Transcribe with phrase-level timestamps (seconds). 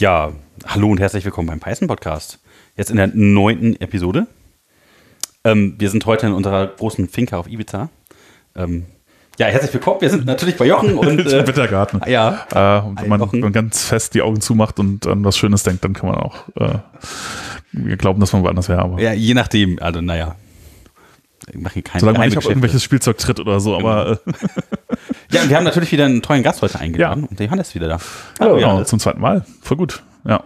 [0.00, 0.32] Ja,
[0.66, 2.38] hallo und herzlich willkommen beim Python Podcast.
[2.74, 4.26] Jetzt in der neunten Episode.
[5.44, 7.90] Ähm, wir sind heute in unserer großen Finca auf Ibiza.
[8.56, 8.86] Ähm,
[9.38, 10.00] ja, herzlich willkommen.
[10.00, 12.00] Wir sind natürlich bei Jochen und äh, Wintergarten.
[12.06, 12.46] Ja.
[12.50, 15.84] Äh, und wenn man, man, ganz fest die Augen zumacht und an was Schönes denkt,
[15.84, 18.96] dann kann man auch äh, glauben, dass man woanders wäre.
[19.02, 19.78] Ja, je nachdem.
[19.82, 20.34] Also, naja.
[21.46, 24.18] Ich mache keine Solange man nicht auf irgendwelches Spielzeug tritt oder so, aber.
[24.24, 24.38] Genau.
[25.30, 27.22] ja, und wir haben natürlich wieder einen tollen Gast heute eingeladen.
[27.22, 27.28] Ja.
[27.28, 27.98] Und der Johannes ist wieder da.
[28.38, 29.44] Hallo, Hallo genau, zum zweiten Mal.
[29.62, 30.02] Voll gut.
[30.24, 30.42] Ja.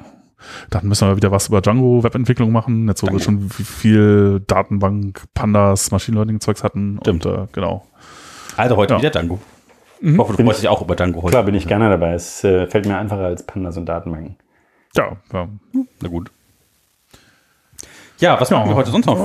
[0.71, 2.89] Dann müssen wir wieder was über Django-Webentwicklung machen.
[2.89, 3.21] Jetzt, wo Danke.
[3.21, 6.99] wir schon viel Datenbank, Pandas, Machine Learning-Zeugs hatten.
[7.01, 7.27] Stimmt.
[7.27, 7.87] Und, äh, genau.
[8.57, 8.99] Also heute ja.
[9.01, 9.41] wieder Django.
[10.01, 10.13] Mhm.
[10.13, 11.31] Ich hoffe, du bin freust dich auch über Django heute.
[11.31, 12.13] Klar, bin ich gerne dabei.
[12.13, 14.37] Es äh, fällt mir einfacher als Pandas und Datenbanken.
[14.97, 15.49] Ja, ja.
[16.03, 16.31] Na gut.
[18.21, 19.19] Ja, was machen wir heute sonst noch?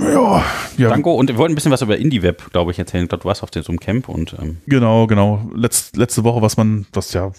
[0.00, 0.42] Ja,
[0.76, 0.88] ja.
[0.90, 1.14] Danko.
[1.14, 3.04] Und wir wollten ein bisschen was über IndieWeb, glaube ich, erzählen.
[3.04, 4.36] Ich glaube, du warst auf so einem Camp und.
[4.40, 5.40] Ähm genau, genau.
[5.54, 7.32] Letz, letzte Woche, was man, was ja,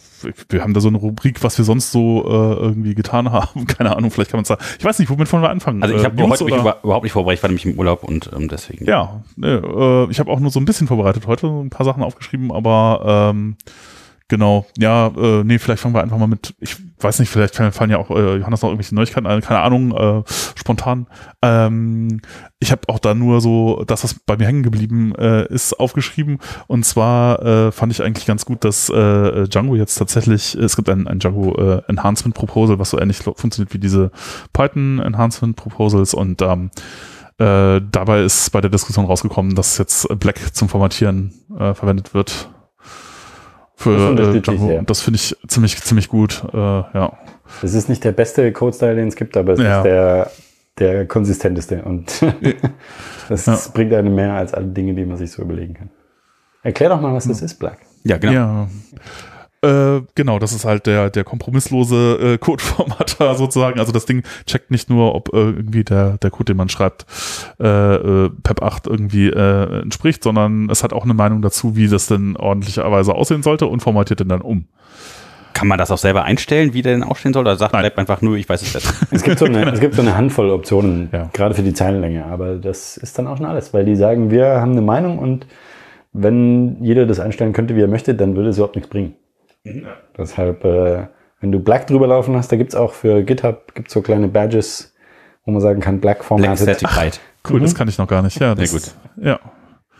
[0.49, 3.67] wir haben da so eine Rubrik, was wir sonst so äh, irgendwie getan haben.
[3.67, 4.63] Keine Ahnung, vielleicht kann man sagen.
[4.79, 5.83] Ich weiß nicht, womit wollen wir anfangen?
[5.83, 8.03] Also ich habe äh, heute mich über, überhaupt nicht vorbereitet, ich war nämlich im Urlaub
[8.03, 8.85] und ähm, deswegen.
[8.85, 12.51] Ja, äh, ich habe auch nur so ein bisschen vorbereitet heute, ein paar Sachen aufgeschrieben,
[12.51, 13.57] aber ähm,
[14.29, 17.91] Genau, ja, äh, nee, vielleicht fangen wir einfach mal mit, ich weiß nicht, vielleicht fallen
[17.91, 20.23] ja auch äh, Johannes noch irgendwelche Neuigkeiten ein, keine Ahnung, äh,
[20.55, 21.07] spontan.
[21.41, 22.21] Ähm,
[22.59, 26.39] ich habe auch da nur so das, was bei mir hängen geblieben äh, ist, aufgeschrieben.
[26.67, 30.89] Und zwar äh, fand ich eigentlich ganz gut, dass äh, Django jetzt tatsächlich, es gibt
[30.89, 34.11] ein, ein Django äh, Enhancement Proposal, was so ähnlich funktioniert wie diese
[34.53, 36.71] Python Enhancement Proposals und ähm,
[37.37, 42.49] äh, dabei ist bei der Diskussion rausgekommen, dass jetzt Black zum Formatieren äh, verwendet wird
[43.77, 44.71] für das, äh, Django.
[44.71, 44.81] Ja.
[44.81, 46.43] das finde ich ziemlich, ziemlich gut.
[46.51, 47.13] Äh, ja.
[47.61, 49.77] Das ist nicht der beste Code-Style, den es gibt, aber es ja.
[49.77, 50.31] ist der,
[50.79, 52.11] der konsistenteste und
[53.29, 53.57] das ja.
[53.73, 55.91] bringt einem mehr als alle Dinge, die man sich so überlegen kann.
[56.63, 57.77] Erklär doch mal, was das ist, Black.
[58.03, 58.67] Ja, genau.
[59.63, 63.79] Äh, genau, das ist halt der, der kompromisslose äh, Codeformatter sozusagen.
[63.79, 67.05] Also das Ding checkt nicht nur, ob äh, irgendwie der, der Code, den man schreibt,
[67.59, 71.87] äh, äh PEP 8 irgendwie äh, entspricht, sondern es hat auch eine Meinung dazu, wie
[71.87, 74.65] das denn ordentlicherweise aussehen sollte und formatiert den dann um.
[75.53, 77.41] Kann man das auch selber einstellen, wie der denn aussehen soll?
[77.41, 77.81] Oder sagt Nein.
[77.81, 78.93] bleibt einfach nur, ich weiß es besser?
[79.11, 81.31] es, gibt so eine, es gibt so eine Handvoll Optionen, ja.
[81.33, 84.61] gerade für die Zeilenlänge, aber das ist dann auch schon alles, weil die sagen, wir
[84.61, 85.47] haben eine Meinung und
[86.13, 89.15] wenn jeder das einstellen könnte, wie er möchte, dann würde es überhaupt nichts bringen.
[89.75, 89.85] Mhm.
[90.17, 91.07] Deshalb, äh,
[91.39, 94.27] wenn du Black drüber laufen hast, da gibt es auch für GitHub gibt's so kleine
[94.27, 94.93] Badges,
[95.45, 96.65] wo man sagen kann, Black Formatted.
[96.65, 97.19] Black Certified.
[97.47, 97.63] Cool, mhm.
[97.63, 98.39] das kann ich noch gar nicht.
[98.39, 98.91] Ja, das, Sehr gut.
[99.23, 99.39] Ja.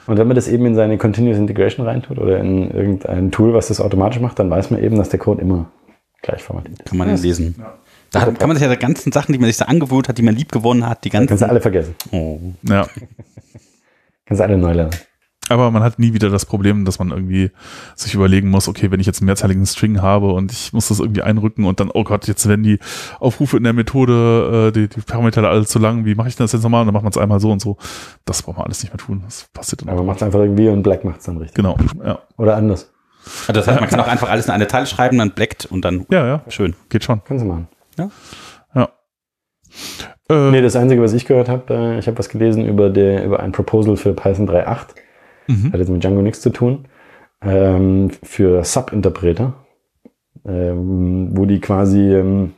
[0.07, 3.67] Und wenn man das eben in seine Continuous Integration reintut oder in irgendein Tool, was
[3.67, 5.69] das automatisch macht, dann weiß man eben, dass der Code immer
[6.21, 6.89] gleich formatiert ist.
[6.89, 7.55] Kann man den lesen.
[7.57, 7.73] Ja.
[8.11, 10.17] Da hat, kann man sich ja die ganzen Sachen, die man sich da angewöhnt hat,
[10.17, 11.27] die man lieb gewonnen hat, die ganzen.
[11.27, 11.95] kannst du alle vergessen.
[12.11, 12.39] Oh.
[12.63, 12.87] Ja.
[14.25, 14.91] kannst du alle neu lernen.
[15.49, 17.51] Aber man hat nie wieder das Problem, dass man irgendwie
[17.95, 20.99] sich überlegen muss, okay, wenn ich jetzt einen mehrzeiligen String habe und ich muss das
[20.99, 22.79] irgendwie einrücken und dann, oh Gott, jetzt werden die
[23.19, 26.51] Aufrufe in der Methode, äh, die, die Parameter alle zu lang, wie mache ich das
[26.51, 26.81] jetzt nochmal?
[26.81, 27.77] Und dann macht man es einmal so und so.
[28.25, 29.21] Das braucht man alles nicht mehr tun.
[29.25, 31.55] Das passiert dann Aber man macht es einfach irgendwie und Black macht es dann richtig.
[31.55, 32.19] Genau, ja.
[32.37, 32.91] Oder anders.
[33.47, 35.83] Also das heißt, man kann auch einfach alles in eine Teil schreiben, dann blackt und
[35.83, 36.43] dann ja, ja.
[36.47, 36.75] schön.
[36.89, 37.23] Geht schon.
[37.23, 37.67] Können Sie machen.
[37.97, 38.09] Ja.
[38.73, 38.89] Ja.
[40.29, 43.25] Äh, nee, das Einzige, was ich gehört habe, äh, ich habe was gelesen über, der,
[43.25, 44.87] über ein Proposal für Python 3.8
[45.47, 45.71] mhm.
[45.71, 46.87] hat jetzt mit Django nichts zu tun,
[47.41, 49.53] ähm, für Sub-Interpreter,
[50.45, 52.53] ähm, wo die quasi, ähm,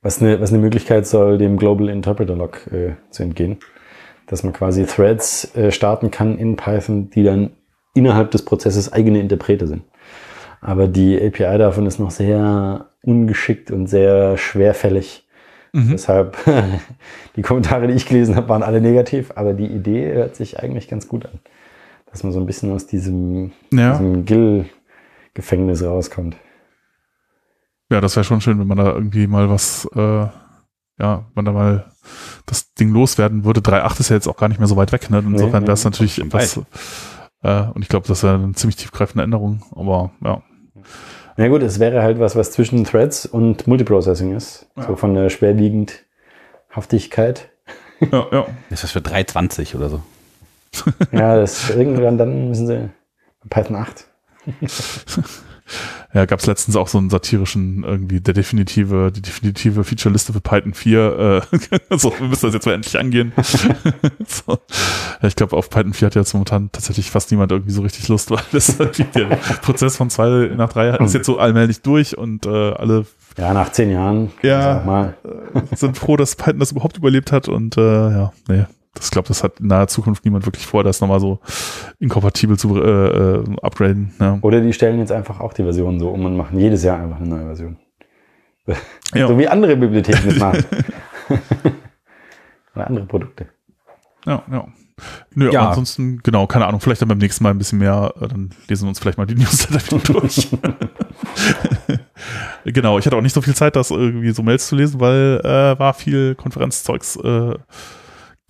[0.00, 3.58] was, eine, was eine Möglichkeit soll, dem Global Interpreter Log äh, zu entgehen.
[4.26, 7.50] Dass man quasi Threads äh, starten kann in Python, die dann
[7.94, 9.82] innerhalb des Prozesses eigene Interpreter sind.
[10.60, 15.26] Aber die API davon ist noch sehr ungeschickt und sehr schwerfällig.
[15.72, 15.90] Mhm.
[15.90, 16.36] Deshalb,
[17.36, 20.88] die Kommentare, die ich gelesen habe, waren alle negativ, aber die Idee hört sich eigentlich
[20.88, 21.40] ganz gut an.
[22.10, 23.92] Dass man so ein bisschen aus diesem, ja.
[23.92, 26.36] diesem Gill-Gefängnis rauskommt.
[27.90, 30.26] Ja, das wäre schon schön, wenn man da irgendwie mal was, äh,
[30.98, 31.86] ja, man da mal
[32.46, 33.60] das Ding loswerden würde.
[33.60, 35.22] 3.8 ist ja jetzt auch gar nicht mehr so weit weg, ne?
[35.24, 36.60] Insofern nee, wäre es natürlich etwas,
[37.42, 40.42] äh, und ich glaube, das wäre eine ziemlich tiefgreifende Änderung, aber ja.
[41.36, 44.66] Na gut, es wäre halt was, was zwischen Threads und Multiprocessing ist.
[44.76, 44.88] Ja.
[44.88, 47.48] So von der Schwerwiegendhaftigkeit.
[48.10, 48.46] Ja, ja.
[48.70, 50.02] Ist das für 320 oder so?
[51.12, 52.90] ja, das irgendwann dann müssen sie
[53.48, 54.08] Python 8.
[56.14, 60.40] Ja, gab es letztens auch so einen satirischen, irgendwie der definitive, die definitive Feature-Liste für
[60.40, 61.42] Python 4.
[61.90, 63.32] Äh, so, wir müssen das jetzt mal endlich angehen.
[64.26, 64.58] so.
[65.22, 68.08] ja, ich glaube, auf Python 4 hat jetzt momentan tatsächlich fast niemand irgendwie so richtig
[68.08, 69.24] Lust, weil das der
[69.62, 73.06] Prozess von zwei nach drei ist jetzt so allmählich durch und äh, alle
[73.38, 74.30] ja, nach zehn Jahren.
[74.42, 75.14] Ja, mal.
[75.24, 79.28] Äh, sind froh, dass Python das überhaupt überlebt hat und äh, ja, nee, das glaube,
[79.28, 81.40] das hat in naher Zukunft niemand wirklich vor, das nochmal so
[81.98, 84.12] inkompatibel zu äh, äh, upgraden.
[84.20, 84.38] Ja.
[84.42, 87.18] Oder die stellen jetzt einfach auch die Version so um und machen jedes Jahr einfach
[87.18, 87.76] eine neue Version.
[89.14, 89.28] Ja.
[89.28, 90.64] So wie andere Bibliotheken das machen.
[92.74, 93.48] Oder andere Produkte.
[94.24, 94.66] Ja, ja.
[95.34, 95.68] Nö, ja.
[95.68, 98.84] ansonsten, genau, keine Ahnung, vielleicht dann beim nächsten Mal ein bisschen mehr, äh, dann lesen
[98.84, 100.48] wir uns vielleicht mal die Newsletter wieder durch.
[102.64, 105.40] genau, ich hatte auch nicht so viel Zeit, das irgendwie so Mails zu lesen, weil
[105.44, 107.16] äh, war viel Konferenzzeugs.
[107.16, 107.54] Äh,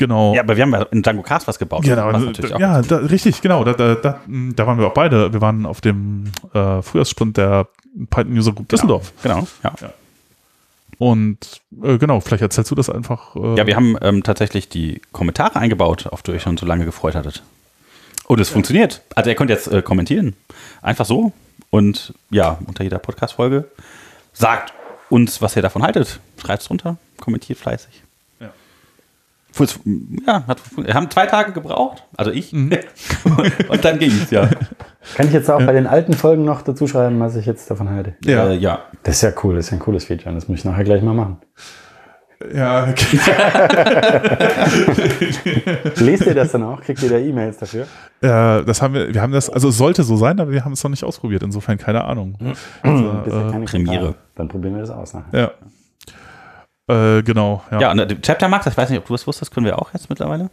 [0.02, 0.34] genau.
[0.34, 1.84] Ja, aber wir haben ja in Django Cast was gebaut.
[1.84, 3.64] Genau, da, ja, da, richtig, genau.
[3.64, 5.32] Da, da, da, da waren wir auch beide.
[5.32, 7.68] Wir waren auf dem äh, Frühjahrssprint der
[8.10, 8.98] Python User Group genau.
[8.98, 9.12] Düsseldorf.
[9.22, 9.86] Genau, genau ja.
[9.88, 9.92] ja.
[10.98, 13.36] Und äh, genau, vielleicht erzählst du das einfach.
[13.36, 16.66] Äh ja, wir haben ähm, tatsächlich die Kommentare eingebaut, auf die ihr euch schon so
[16.66, 17.42] lange gefreut hattet.
[18.26, 18.54] Und es ja.
[18.54, 19.02] funktioniert.
[19.14, 20.34] Also ihr könnt jetzt äh, kommentieren.
[20.80, 21.32] Einfach so.
[21.70, 23.64] Und ja, unter jeder Podcast-Folge
[24.32, 24.72] sagt
[25.10, 26.20] uns, was ihr davon haltet.
[26.40, 28.01] Schreibt es runter, kommentiert fleißig.
[30.26, 30.46] Ja.
[30.46, 32.52] Hat, wir haben zwei Tage gebraucht, also ich.
[32.52, 32.78] Mhm.
[33.68, 34.48] und dann ging es, ja.
[35.16, 35.66] Kann ich jetzt auch ja.
[35.66, 38.14] bei den alten Folgen noch dazu schreiben, was ich jetzt davon halte?
[38.24, 38.48] Ja.
[38.48, 38.80] Äh, ja.
[39.02, 40.34] Das ist ja cool, das ist ja ein cooles Feature.
[40.34, 41.38] Das muss ich nachher gleich mal machen.
[42.54, 43.18] Ja, okay.
[46.04, 46.80] Lest ihr das dann auch?
[46.80, 47.86] Kriegt ihr da E-Mails dafür?
[48.22, 50.72] Ja, das haben wir, wir haben das, also es sollte so sein, aber wir haben
[50.72, 52.36] es noch nicht ausprobiert, insofern keine Ahnung.
[52.82, 54.14] Also, äh, Premiere.
[54.34, 55.38] Dann probieren wir das aus nachher.
[55.38, 55.50] Ja.
[56.92, 57.80] Äh, genau, ja.
[57.80, 59.92] Ja, und der Chapter Max, ich weiß nicht, ob du das wusstest, können wir auch
[59.92, 60.50] jetzt mittlerweile.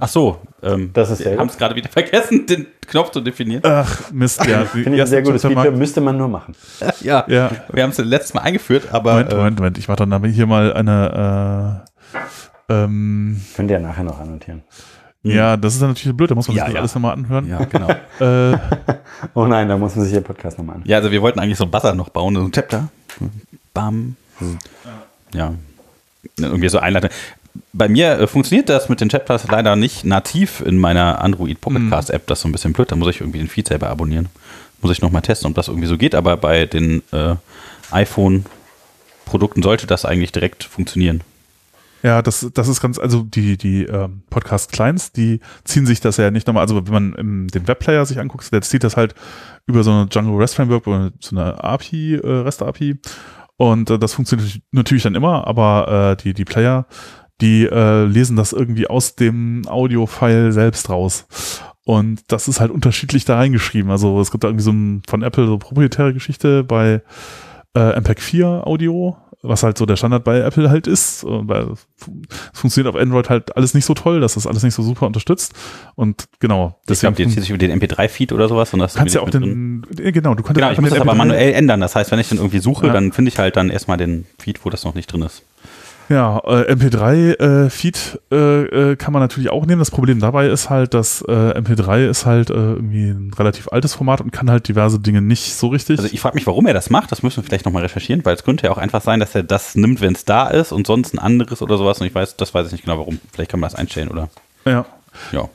[0.00, 3.62] Ach so, ähm, das ist wir haben es gerade wieder vergessen, den Knopf zu definieren.
[3.64, 4.64] Ach, Mist, ja.
[4.64, 6.54] Finde ich ein sehr gutes Feature, müsste man nur machen.
[7.00, 7.50] ja, ja.
[7.70, 9.12] wir haben es letztes Mal eingeführt, aber.
[9.12, 11.82] Moment, Moment, Moment, ich mache dann hier mal eine.
[12.68, 14.62] Äh, ähm, Könnt ihr ja nachher noch annotieren.
[15.24, 16.80] Ja, das ist dann natürlich blöd, da muss man sich ja, das ja.
[16.80, 17.48] alles nochmal anhören.
[17.48, 17.90] Ja, genau.
[18.18, 18.58] äh,
[19.34, 20.90] oh nein, da muss man sich den Podcast nochmal anhören.
[20.90, 22.88] Ja, also wir wollten eigentlich so ein Buzzer noch bauen, so ein Chapter.
[23.72, 24.16] Bam.
[25.32, 25.54] Ja.
[26.38, 27.10] Irgendwie so einleiten
[27.72, 32.10] bei mir äh, funktioniert das mit den Chapters leider nicht nativ in meiner Android Pocketcast
[32.10, 32.26] App.
[32.26, 32.90] Das ist so ein bisschen blöd.
[32.90, 34.28] Da muss ich irgendwie den Feed selber abonnieren.
[34.80, 36.14] Muss ich nochmal testen, ob das irgendwie so geht.
[36.14, 37.36] Aber bei den äh,
[37.90, 41.22] iPhone-Produkten sollte das eigentlich direkt funktionieren.
[42.02, 46.32] Ja, das, das ist ganz, also die, die ähm, Podcast-Clients, die ziehen sich das ja
[46.32, 49.14] nicht nochmal, also wenn man im, den Webplayer sich anguckt, der zieht das halt
[49.66, 52.98] über so eine Django REST Framework oder so eine API, äh, REST API.
[53.56, 56.86] Und äh, das funktioniert natürlich dann immer, aber äh, die, die Player
[57.42, 61.26] die äh, lesen das irgendwie aus dem Audio-File selbst raus.
[61.84, 63.90] Und das ist halt unterschiedlich da reingeschrieben.
[63.90, 67.02] Also es gibt da irgendwie so ein, von Apple so proprietäre Geschichte bei
[67.76, 71.24] äh, MPEG 4 Audio, was halt so der Standard bei Apple halt ist.
[71.26, 71.86] Weil es
[72.52, 75.52] funktioniert auf Android halt alles nicht so toll, dass das alles nicht so super unterstützt.
[75.94, 76.80] Und genau.
[76.88, 78.72] Deswegen ich glaube, jetzt sich über den MP3-Feed oder sowas.
[78.72, 80.12] Und das kannst ja auch den, drin.
[80.12, 81.80] genau, du kannst Genau, ich muss das aber manuell ändern.
[81.80, 82.92] Das heißt, wenn ich den irgendwie suche, ja.
[82.92, 85.42] dann finde ich halt dann erstmal den Feed, wo das noch nicht drin ist.
[86.12, 89.78] Ja, äh, MP3-Feed äh, äh, äh, kann man natürlich auch nehmen.
[89.78, 93.94] Das Problem dabei ist halt, dass äh, MP3 ist halt äh, irgendwie ein relativ altes
[93.94, 95.98] Format und kann halt diverse Dinge nicht so richtig.
[95.98, 97.10] Also ich frage mich, warum er das macht.
[97.12, 99.42] Das müssen wir vielleicht nochmal recherchieren, weil es könnte ja auch einfach sein, dass er
[99.42, 101.98] das nimmt, wenn es da ist und sonst ein anderes oder sowas.
[101.98, 103.18] Und ich weiß, das weiß ich nicht genau warum.
[103.32, 104.28] Vielleicht kann man das einstellen, oder?
[104.66, 104.84] Ja.
[105.32, 105.48] Ja.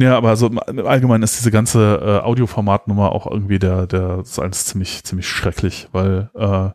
[0.00, 0.48] Ja, aber also
[0.84, 5.88] allgemein ist diese ganze äh, Audioformatnummer auch irgendwie der, der ist alles ziemlich, ziemlich schrecklich,
[5.90, 6.70] weil äh,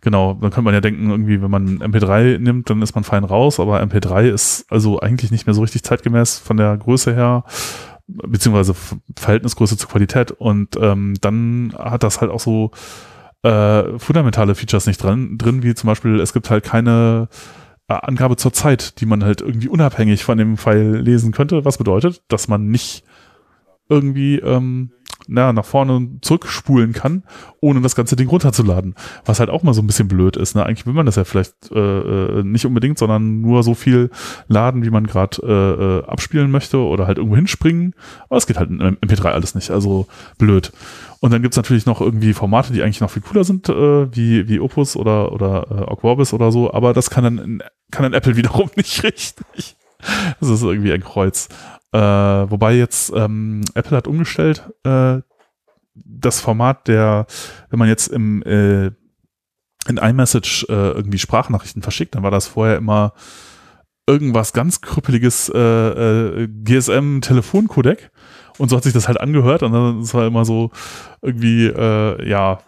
[0.00, 3.22] genau, dann könnte man ja denken, irgendwie, wenn man MP3 nimmt, dann ist man fein
[3.22, 7.44] raus, aber MP3 ist also eigentlich nicht mehr so richtig zeitgemäß von der Größe her,
[8.08, 8.74] beziehungsweise
[9.16, 12.72] Verhältnisgröße zur Qualität und ähm, dann hat das halt auch so
[13.44, 17.28] äh, fundamentale Features nicht drin, drin, wie zum Beispiel, es gibt halt keine
[17.86, 22.22] Angabe zur Zeit, die man halt irgendwie unabhängig von dem Pfeil lesen könnte, was bedeutet,
[22.28, 23.04] dass man nicht
[23.88, 24.92] irgendwie ähm,
[25.26, 27.22] na, nach vorne zurückspulen kann,
[27.60, 28.94] ohne das ganze Ding runterzuladen.
[29.24, 30.54] Was halt auch mal so ein bisschen blöd ist.
[30.54, 30.64] Ne?
[30.64, 34.10] Eigentlich will man das ja vielleicht äh, äh nicht unbedingt, sondern nur so viel
[34.48, 37.94] laden, wie man gerade äh, äh, abspielen möchte oder halt irgendwo hinspringen.
[38.28, 39.70] Aber es geht halt in MP3 alles nicht.
[39.70, 40.06] Also
[40.38, 40.72] blöd.
[41.24, 44.46] Und dann gibt's natürlich noch irgendwie Formate, die eigentlich noch viel cooler sind, äh, wie,
[44.46, 48.36] wie Opus oder, oder äh, Aquorbis oder so, aber das kann dann, kann dann Apple
[48.36, 49.76] wiederum nicht richtig.
[50.38, 51.48] Das ist irgendwie ein Kreuz.
[51.94, 55.20] Äh, wobei jetzt ähm, Apple hat umgestellt äh,
[55.94, 57.26] das Format der,
[57.70, 58.86] wenn man jetzt im äh,
[59.86, 63.12] in iMessage äh, irgendwie Sprachnachrichten verschickt, dann war das vorher immer
[64.08, 68.10] irgendwas ganz krüppeliges äh, äh, GSM-Telefoncodec.
[68.58, 70.70] Und so hat sich das halt angehört und dann ist war immer so
[71.22, 72.58] irgendwie, äh, ja.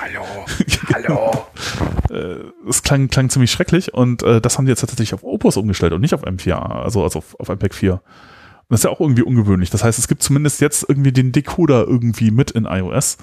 [0.00, 0.24] Hallo,
[0.94, 1.46] hallo.
[2.68, 5.92] es klang, klang ziemlich schrecklich und äh, das haben die jetzt tatsächlich auf Opus umgestellt
[5.92, 8.00] und nicht auf M4, also, also auf, auf MPEG 4.
[8.68, 9.70] Das ist ja auch irgendwie ungewöhnlich.
[9.70, 13.18] Das heißt, es gibt zumindest jetzt irgendwie den Decoder irgendwie mit in iOS.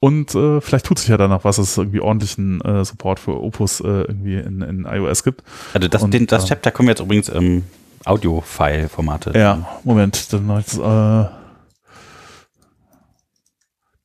[0.00, 3.40] Und äh, vielleicht tut sich ja danach was, dass es irgendwie ordentlichen äh, Support für
[3.42, 5.42] Opus äh, irgendwie in, in iOS gibt.
[5.72, 7.64] Also das, Und, den, das Chapter können wir jetzt übrigens im
[8.04, 9.32] Audio-File-Formate.
[9.34, 11.24] Ja, Moment, dann jetzt, äh,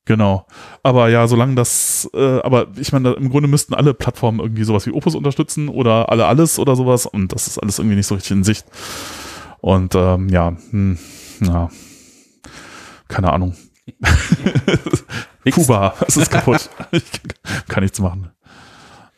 [0.09, 0.47] Genau.
[0.81, 4.87] Aber ja, solange das, äh, aber ich meine, im Grunde müssten alle Plattformen irgendwie sowas
[4.87, 8.15] wie Opus unterstützen oder alle alles oder sowas und das ist alles irgendwie nicht so
[8.15, 8.65] richtig in Sicht.
[9.61, 10.97] Und ähm, ja, hm,
[11.41, 11.69] ja,
[13.07, 13.55] keine Ahnung.
[15.51, 16.69] Kuba, es ist kaputt.
[16.91, 17.03] ich
[17.67, 18.31] kann nichts machen.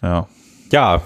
[0.02, 0.28] Ja.
[0.72, 1.02] Ja.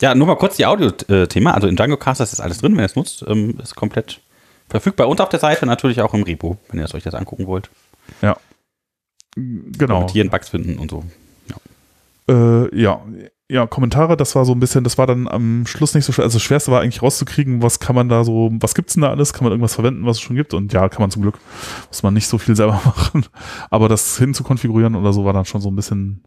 [0.00, 1.54] Ja, nur mal kurz die Audio-Thema.
[1.54, 3.24] Also in Django Cast ist alles drin, wenn ihr es nutzt.
[3.28, 4.20] Ähm, ist komplett
[4.68, 7.46] verfügbar und auf der Seite natürlich auch im Repo, wenn ihr es euch das angucken
[7.46, 7.70] wollt.
[8.20, 8.36] Ja.
[9.36, 9.94] Genau.
[9.94, 11.04] Kommentieren, Bugs finden und so.
[11.48, 12.64] Ja.
[12.64, 13.00] Äh, ja.
[13.50, 16.24] Ja, Kommentare, das war so ein bisschen, das war dann am Schluss nicht so schwer.
[16.24, 19.10] Also das Schwerste war eigentlich rauszukriegen, was kann man da so, was gibt's denn da
[19.10, 19.34] alles?
[19.34, 20.54] Kann man irgendwas verwenden, was es schon gibt?
[20.54, 21.38] Und ja, kann man zum Glück.
[21.88, 23.26] Muss man nicht so viel selber machen.
[23.70, 26.24] Aber das hin zu konfigurieren oder so war dann schon so ein bisschen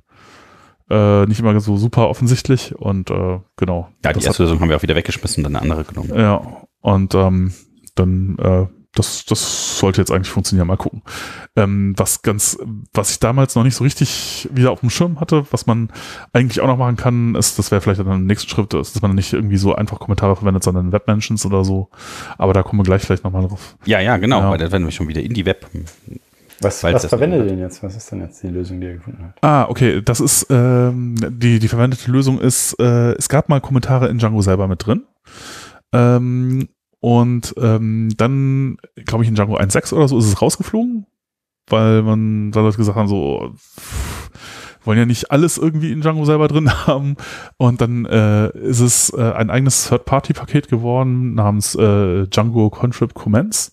[0.91, 2.75] äh, nicht immer so super offensichtlich.
[2.75, 3.89] Und äh, genau.
[4.05, 6.11] Ja, die erste Lösung haben wir auch wieder weggeschmissen, dann eine andere genommen.
[6.15, 6.41] Ja,
[6.81, 7.51] und ähm,
[7.95, 10.67] dann äh, das, das sollte jetzt eigentlich funktionieren.
[10.67, 11.03] Mal gucken.
[11.55, 12.57] Ähm, was ganz,
[12.93, 15.89] was ich damals noch nicht so richtig wieder auf dem Schirm hatte, was man
[16.33, 19.15] eigentlich auch noch machen kann, ist, das wäre vielleicht dann im nächsten Schritt, dass man
[19.15, 21.89] nicht irgendwie so einfach Kommentare verwendet, sondern Webmentions oder so.
[22.37, 23.77] Aber da kommen wir gleich vielleicht nochmal drauf.
[23.85, 24.51] Ja, ja, genau, ja.
[24.51, 25.67] weil da werden wir schon wieder in die Web.
[26.59, 27.83] Was, was verwendet ihr denn jetzt?
[27.83, 29.43] Was ist denn jetzt die Lösung, die ihr gefunden habt?
[29.43, 30.01] Ah, okay.
[30.03, 34.41] Das ist, ähm, die, die verwendete Lösung ist, äh, es gab mal Kommentare in Django
[34.41, 35.03] selber mit drin.
[35.93, 36.67] Ähm,
[37.07, 41.05] und ähm, dann, glaube ich, in Django 1.6 oder so ist es rausgeflogen,
[41.67, 43.53] weil man da Leute gesagt haben, so
[44.83, 47.15] wollen ja nicht alles irgendwie in Django selber drin haben.
[47.55, 53.71] Und dann äh, ist es äh, ein eigenes Third-Party-Paket geworden namens äh, Django Contrib Commence.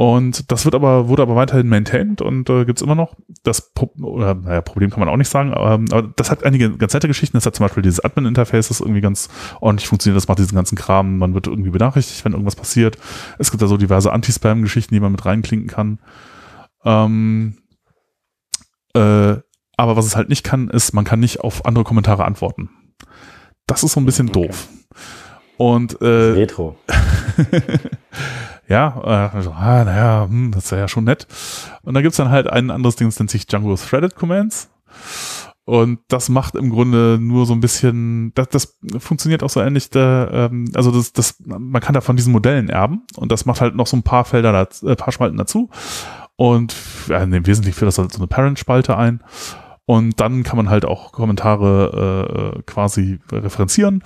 [0.00, 3.16] Und das wird aber, wurde aber weiterhin maintained und äh, gibt immer noch.
[3.42, 6.74] Das Pro oder, naja, Problem kann man auch nicht sagen, aber, aber das hat einige
[6.78, 7.36] ganz nette Geschichten.
[7.36, 9.28] Das hat zum Beispiel dieses Admin-Interface, das irgendwie ganz
[9.60, 10.16] ordentlich funktioniert.
[10.16, 11.18] Das macht diesen ganzen Kram.
[11.18, 12.96] Man wird irgendwie benachrichtigt, wenn irgendwas passiert.
[13.38, 15.98] Es gibt da so diverse Anti-Spam-Geschichten, die man mit reinklinken kann.
[16.82, 17.58] Ähm,
[18.94, 19.34] äh,
[19.76, 22.70] aber was es halt nicht kann, ist, man kann nicht auf andere Kommentare antworten.
[23.66, 24.46] Das ist so ein bisschen okay.
[24.46, 24.68] doof.
[25.58, 26.78] Und äh, Retro.
[28.70, 31.26] Ja, äh, ah, naja, hm, das wäre ja schon nett.
[31.82, 34.70] Und dann gibt's dann halt ein anderes Ding, das nennt sich Django Threaded Commands.
[35.64, 39.90] Und das macht im Grunde nur so ein bisschen, das, das funktioniert auch so ähnlich,
[39.90, 43.60] da, ähm, also das, das, man kann da von diesen Modellen erben und das macht
[43.60, 45.68] halt noch so ein paar Felder, da, äh, paar Spalten dazu.
[46.36, 46.74] Und
[47.08, 49.20] ja, im Wesentlichen führt das halt so eine Parent-Spalte ein.
[49.84, 54.04] Und dann kann man halt auch Kommentare äh, quasi referenzieren.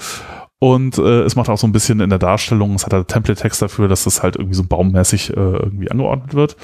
[0.64, 3.60] Und äh, es macht auch so ein bisschen in der Darstellung, es hat halt Template-Text
[3.60, 6.56] dafür, dass das halt irgendwie so baummäßig äh, irgendwie angeordnet wird.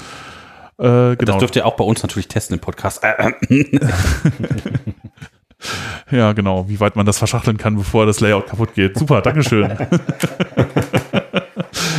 [0.79, 1.19] Äh, genau.
[1.33, 3.03] Das dürft ihr auch bei uns natürlich testen im Podcast.
[6.11, 8.97] ja, genau, wie weit man das verschachteln kann, bevor das Layout kaputt geht.
[8.97, 9.71] Super, Dankeschön.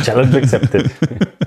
[0.03, 0.91] Challenge accepted.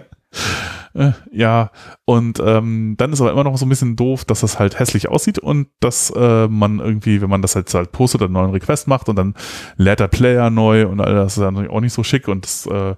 [0.96, 1.70] Äh, ja,
[2.06, 5.08] und ähm, dann ist aber immer noch so ein bisschen doof, dass das halt hässlich
[5.08, 8.88] aussieht und dass äh, man irgendwie, wenn man das halt, halt postet, einen neuen Request
[8.88, 9.34] macht und dann
[9.76, 12.66] lädt der Player neu und all das ist dann auch nicht so schick und das,
[12.66, 12.94] äh,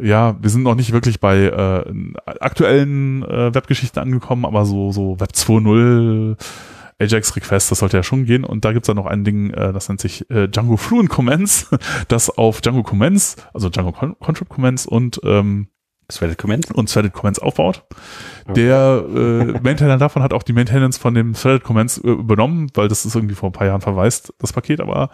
[0.00, 1.84] ja, wir sind noch nicht wirklich bei äh,
[2.40, 6.36] aktuellen äh, Webgeschichten angekommen, aber so, so Web 2.0
[6.98, 8.44] Ajax Request, das sollte ja schon gehen.
[8.44, 11.68] Und da gibt's dann noch ein Ding, äh, das nennt sich äh, Django Fluent Comments,
[12.08, 15.68] das auf Django Comments, also Django Contrib Comments und ähm,
[16.08, 16.70] Threaded Comments.
[16.70, 17.84] Und Threaded Comments aufbaut.
[18.44, 18.54] Okay.
[18.54, 22.88] Der äh, Maintainer davon hat auch die Maintenance von dem Threaded Comments äh, übernommen, weil
[22.88, 25.10] das ist irgendwie vor ein paar Jahren verweist, das Paket, aber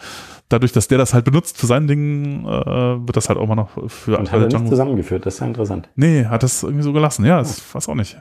[0.49, 3.55] dadurch, dass der das halt benutzt für sein Ding, äh, wird das halt auch mal
[3.55, 5.89] noch für Und hat er nicht zusammengeführt, das ist ja interessant.
[5.95, 7.75] Nee, hat das irgendwie so gelassen, ja, das oh.
[7.75, 8.19] weiß auch nicht.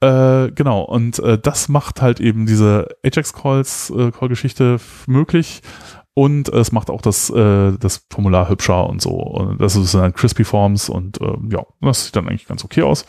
[0.00, 5.62] Äh, genau, und äh, das macht halt eben diese Ajax-Calls, äh, Call-Geschichte möglich
[6.18, 9.10] und es macht auch das, äh, das Formular hübscher und so.
[9.10, 12.80] Und das ist dann Crispy Forms und äh, ja, das sieht dann eigentlich ganz okay
[12.80, 13.04] aus.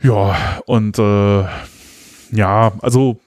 [0.00, 1.44] Ja, und äh,
[2.30, 3.20] ja, also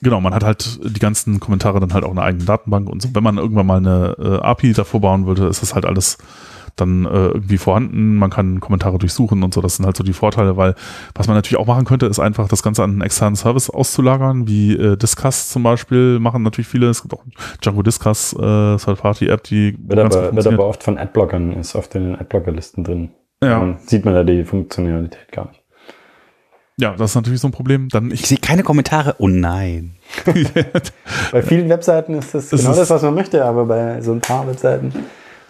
[0.00, 3.10] genau, man hat halt die ganzen Kommentare dann halt auch eine eigene Datenbank und so.
[3.12, 6.16] Wenn man irgendwann mal eine äh, API davor bauen würde, ist das halt alles
[6.76, 8.16] dann äh, irgendwie vorhanden.
[8.16, 9.60] Man kann Kommentare durchsuchen und so.
[9.60, 10.74] Das sind halt so die Vorteile, weil
[11.14, 14.46] was man natürlich auch machen könnte, ist einfach das Ganze an einen externen Service auszulagern,
[14.46, 16.88] wie äh, Discuss zum Beispiel, machen natürlich viele.
[16.88, 17.24] Es gibt auch
[17.62, 22.04] Django Discuss, äh, Third-Party-App, die wird aber, wird aber oft von Adblockern, ist oft in
[22.04, 23.10] den Adblocker-Listen drin.
[23.42, 23.60] Ja.
[23.60, 25.60] Dann sieht man da die Funktionalität gar nicht.
[26.80, 27.88] Ja, das ist natürlich so ein Problem.
[27.90, 29.16] Dann ich, ich sehe keine Kommentare.
[29.18, 29.96] Oh nein.
[31.32, 34.12] bei vielen Webseiten ist das, das genau ist das, was man möchte, aber bei so
[34.12, 34.92] ein paar Webseiten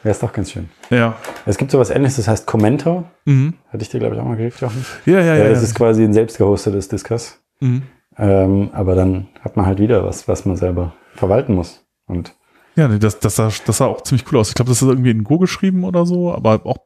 [0.02, 0.71] Wäre es doch ganz schön.
[0.88, 1.16] Ja.
[1.45, 3.04] Es gibt sowas ähnliches, das heißt Commento.
[3.26, 3.54] Mhm.
[3.69, 4.85] Hatte ich dir, glaube ich, auch mal geschickt, Jochen.
[5.04, 5.49] Ja, ja, ja.
[5.49, 7.38] Das ja, ist quasi ein selbst gehostetes Discuss.
[7.61, 7.83] Mhm.
[8.16, 11.85] Ähm, aber dann hat man halt wieder was, was man selber verwalten muss.
[12.07, 12.35] Und
[12.76, 14.49] ja, das, das, sah, das sah auch ziemlich cool aus.
[14.49, 16.78] Ich glaube, das ist irgendwie in Go geschrieben oder so, aber auch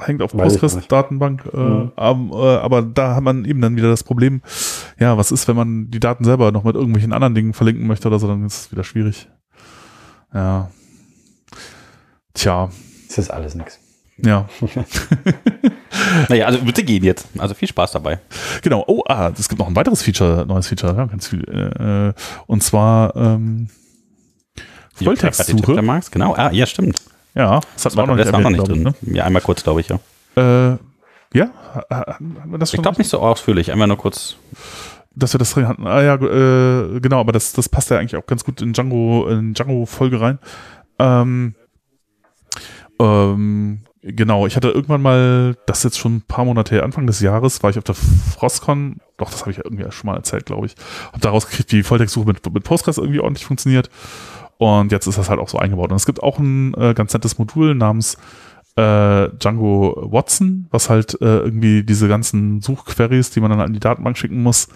[0.00, 1.92] hängt auf Postgres-Datenbank, äh, mhm.
[1.96, 4.42] äh, aber da hat man eben dann wieder das Problem,
[4.98, 8.08] ja, was ist, wenn man die Daten selber noch mit irgendwelchen anderen Dingen verlinken möchte
[8.08, 9.28] oder so, dann ist es wieder schwierig.
[10.34, 10.70] Ja.
[12.34, 12.70] Tja.
[13.08, 13.78] Das ist alles nix.
[14.18, 14.48] Ja.
[16.28, 17.26] naja, also bitte gehen jetzt.
[17.38, 18.20] Also viel Spaß dabei.
[18.62, 18.84] Genau.
[18.86, 21.42] Oh, ah, es gibt noch ein weiteres Feature, neues Feature, ja, ganz viel.
[21.44, 22.12] Äh,
[22.46, 23.68] und zwar ähm,
[24.94, 25.82] Volltextsuche.
[26.10, 26.34] Genau.
[26.34, 27.02] Ah, ja, stimmt.
[27.34, 28.82] Ja, das hat man auch noch nicht, erwähnt, noch nicht drin.
[28.82, 28.94] Ne?
[29.02, 29.98] Ja, einmal kurz, glaube ich, ja.
[30.36, 30.76] Äh,
[31.34, 31.50] ja,
[32.62, 34.36] ich glaube nicht so ausführlich, einmal nur kurz.
[35.14, 35.86] Dass wir das drin hatten.
[35.86, 39.28] Ah ja, äh, genau, aber das, das passt ja eigentlich auch ganz gut in Django,
[39.28, 40.38] in Django-Folge rein.
[40.98, 41.54] Ähm,
[43.00, 47.06] ähm, genau, ich hatte irgendwann mal, das ist jetzt schon ein paar Monate her, Anfang
[47.06, 50.16] des Jahres, war ich auf der Frostcon, doch, das habe ich ja irgendwie schon mal
[50.16, 50.74] erzählt, glaube ich.
[51.08, 53.88] Habe daraus gekriegt, wie Volltextsuche mit, mit Postgres irgendwie ordentlich funktioniert.
[54.58, 55.90] Und jetzt ist das halt auch so eingebaut.
[55.90, 58.16] Und es gibt auch ein äh, ganz nettes Modul namens
[58.76, 63.80] äh, Django Watson, was halt äh, irgendwie diese ganzen Suchqueries, die man dann an die
[63.80, 64.68] Datenbank schicken muss,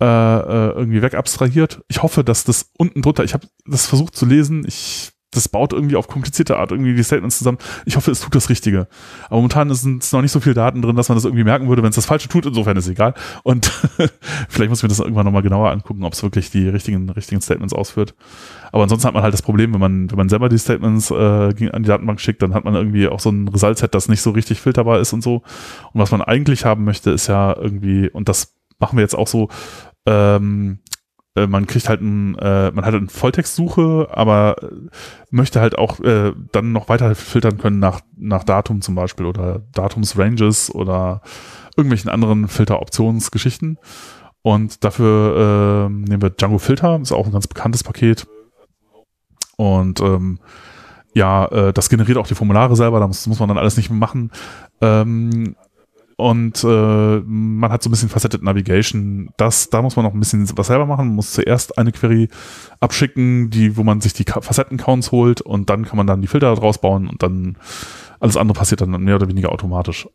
[0.00, 1.82] äh, äh irgendwie wegabstrahiert.
[1.88, 5.72] Ich hoffe, dass das unten drunter, ich habe das versucht zu lesen, ich das baut
[5.72, 7.58] irgendwie auf komplizierte Art irgendwie die Statements zusammen.
[7.84, 8.86] Ich hoffe, es tut das Richtige.
[9.26, 11.82] Aber momentan sind noch nicht so viele Daten drin, dass man das irgendwie merken würde,
[11.82, 12.46] wenn es das Falsche tut.
[12.46, 13.14] Insofern ist es egal.
[13.42, 13.66] Und
[14.48, 17.40] vielleicht muss ich mir das irgendwann nochmal genauer angucken, ob es wirklich die richtigen, richtigen
[17.40, 18.14] Statements ausführt.
[18.72, 21.14] Aber ansonsten hat man halt das Problem, wenn man, wenn man selber die Statements äh,
[21.14, 24.30] an die Datenbank schickt, dann hat man irgendwie auch so ein Result-Set, das nicht so
[24.30, 25.42] richtig filterbar ist und so.
[25.92, 29.28] Und was man eigentlich haben möchte, ist ja irgendwie, und das machen wir jetzt auch
[29.28, 29.48] so,
[30.06, 30.80] ähm,
[31.36, 34.56] äh, man kriegt halt ein, äh, man hat eine Volltextsuche, aber
[35.30, 39.62] möchte halt auch äh, dann noch weiter filtern können nach, nach Datum zum Beispiel oder
[39.72, 41.22] Datumsranges oder
[41.76, 43.78] irgendwelchen anderen Filteroptionsgeschichten.
[44.42, 48.26] Und dafür äh, nehmen wir Django Filter, ist auch ein ganz bekanntes Paket.
[49.56, 50.38] Und ähm,
[51.14, 53.90] ja, äh, das generiert auch die Formulare selber, da muss, muss man dann alles nicht
[53.90, 54.30] mehr machen.
[54.80, 55.56] Ähm,
[56.16, 59.30] und äh, man hat so ein bisschen Faceted Navigation.
[59.36, 61.08] Das, da muss man noch ein bisschen was selber machen.
[61.08, 62.28] Man muss zuerst eine Query
[62.80, 66.54] abschicken, die, wo man sich die Facetten-Counts holt und dann kann man dann die Filter
[66.54, 67.56] daraus bauen und dann
[68.20, 70.08] alles andere passiert dann mehr oder weniger automatisch.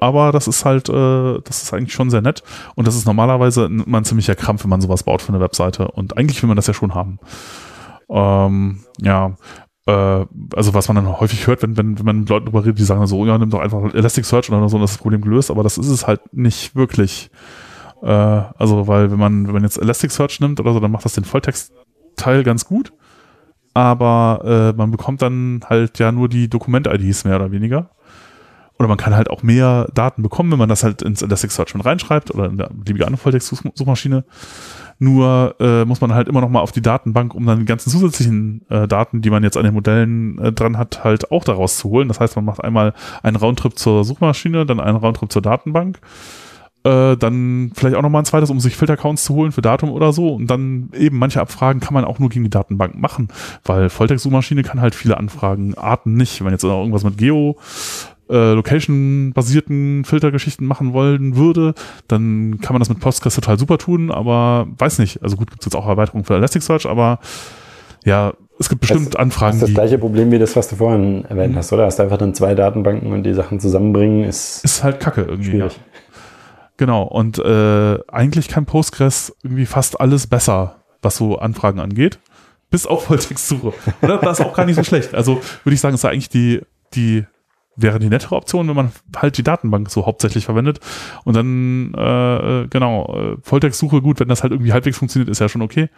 [0.00, 2.42] Aber das ist halt, äh, das ist eigentlich schon sehr nett.
[2.74, 5.88] Und das ist normalerweise immer ein ziemlicher Krampf, wenn man sowas baut für eine Webseite.
[5.88, 7.18] Und eigentlich will man das ja schon haben.
[8.08, 9.36] Ähm, ja,
[9.92, 12.84] also was man dann häufig hört, wenn, wenn, wenn man mit Leuten darüber redet, die
[12.84, 15.62] sagen so, ja, nimm doch einfach Elasticsearch oder so, dann ist das Problem gelöst, aber
[15.62, 17.30] das ist es halt nicht wirklich.
[18.02, 21.14] Äh, also, weil wenn man, wenn man jetzt Elasticsearch nimmt oder so, dann macht das
[21.14, 22.92] den Volltext-Teil ganz gut.
[23.74, 27.90] Aber äh, man bekommt dann halt ja nur die Dokument-IDs mehr oder weniger.
[28.78, 31.84] Oder man kann halt auch mehr Daten bekommen, wenn man das halt ins Elasticsearch mit
[31.84, 34.24] reinschreibt oder in der beliebige andere Volltext-Suchmaschine.
[34.98, 37.90] Nur äh, muss man halt immer noch mal auf die Datenbank, um dann die ganzen
[37.90, 41.76] zusätzlichen äh, Daten, die man jetzt an den Modellen äh, dran hat, halt auch daraus
[41.76, 42.08] zu holen.
[42.08, 46.00] Das heißt, man macht einmal einen Roundtrip zur Suchmaschine, dann einen Roundtrip zur Datenbank,
[46.84, 49.90] äh, dann vielleicht auch noch mal ein zweites, um sich Filtercounts zu holen für Datum
[49.90, 50.34] oder so.
[50.34, 53.28] Und dann eben manche Abfragen kann man auch nur gegen die Datenbank machen,
[53.64, 56.42] weil Volltext-Suchmaschine kann halt viele Anfragen, Arten nicht.
[56.42, 57.58] Wenn jetzt irgendwas mit Geo
[58.28, 61.74] äh, Location-basierten Filtergeschichten machen wollen würde,
[62.08, 65.22] dann kann man das mit Postgres total super tun, aber weiß nicht.
[65.22, 67.20] Also gut, gibt es jetzt auch Erweiterungen für Elasticsearch, aber
[68.04, 69.60] ja, es gibt bestimmt das, Anfragen.
[69.60, 71.58] Das ist das gleiche Problem wie das, was du vorhin erwähnt mhm.
[71.58, 71.86] hast, oder?
[71.86, 74.64] Hast du einfach dann zwei Datenbanken und die Sachen zusammenbringen, ist.
[74.64, 75.50] Ist halt kacke irgendwie.
[75.50, 75.72] Schwierig.
[75.72, 75.82] Ja.
[76.78, 82.18] Genau, und äh, eigentlich kann Postgres irgendwie fast alles besser, was so Anfragen angeht.
[82.70, 83.72] Bis auf Volltextsuche.
[84.00, 85.14] das ist auch gar nicht so schlecht.
[85.14, 86.60] Also würde ich sagen, ist da eigentlich die,
[86.94, 87.24] die
[87.76, 90.80] wäre die nettere Option, wenn man halt die Datenbank so hauptsächlich verwendet.
[91.24, 95.40] Und dann, äh, äh, genau, äh, Volltextsuche, gut, wenn das halt irgendwie halbwegs funktioniert, ist
[95.40, 95.88] ja schon okay.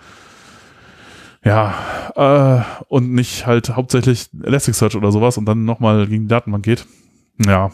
[1.44, 1.74] Ja,
[2.16, 6.86] äh, und nicht halt hauptsächlich Elasticsearch oder sowas und dann nochmal gegen die Datenbank geht.
[7.46, 7.70] Ja.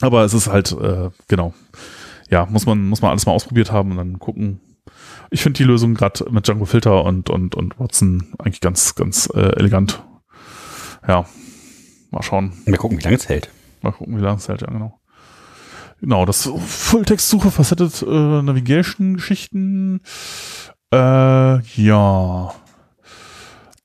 [0.00, 1.54] Aber es ist halt, äh, genau.
[2.30, 4.60] Ja, muss man, muss man alles mal ausprobiert haben und dann gucken.
[5.30, 9.28] Ich finde die Lösung gerade mit Django Filter und, und, und Watson eigentlich ganz, ganz
[9.34, 10.02] äh, elegant.
[11.06, 11.26] Ja,
[12.16, 12.52] Mal schauen.
[12.64, 13.50] Mal gucken, wie lange es hält.
[13.82, 14.98] Mal gucken, wie lange es hält, ja, genau.
[16.00, 20.00] Genau, das Fulltext-Suche, Facetted äh, Navigation-Geschichten.
[20.90, 22.54] Äh, ja.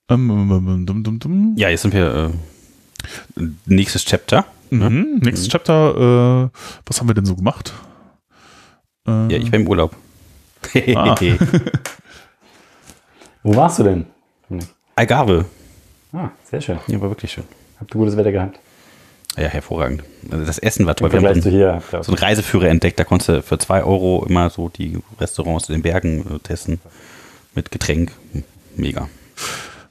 [0.10, 2.32] Ähm, ähm, ähm, ähm, ja, jetzt sind wir
[3.38, 4.46] äh, nächstes Chapter.
[4.70, 4.90] Ne?
[4.90, 5.52] Mhm, nächstes mhm.
[5.52, 6.46] Chapter.
[6.46, 6.50] Äh,
[6.86, 7.74] was haben wir denn so gemacht?
[9.06, 9.94] ja, ich war im Urlaub.
[10.96, 11.16] ah.
[13.44, 14.06] Wo warst du denn?
[14.96, 15.44] Algarve.
[16.14, 16.80] Ah, sehr schön.
[16.88, 17.44] Ja, war wirklich schön.
[17.82, 18.60] Habt ihr gutes Wetter gehabt?
[19.38, 20.04] Ja, hervorragend.
[20.30, 21.12] Also das Essen war toll.
[21.12, 24.50] Wir haben so, hier, so einen Reiseführer entdeckt, da konntest du für zwei Euro immer
[24.50, 26.80] so die Restaurants in den Bergen äh, testen
[27.56, 28.12] mit Getränk.
[28.76, 29.10] Mega.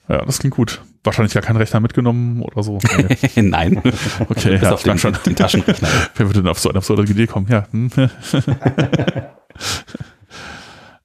[0.08, 0.80] Ja, das klingt gut.
[1.02, 2.78] Wahrscheinlich ja kein Rechner mitgenommen oder so.
[2.96, 3.16] Nee.
[3.42, 3.82] Nein.
[4.28, 5.16] Okay, ja, auf den, schon.
[5.24, 5.88] den Taschenrechner.
[6.14, 7.46] Wer würde denn auf so eine absurde Idee kommen?
[7.48, 7.66] Ja.
[7.72, 7.90] Hm.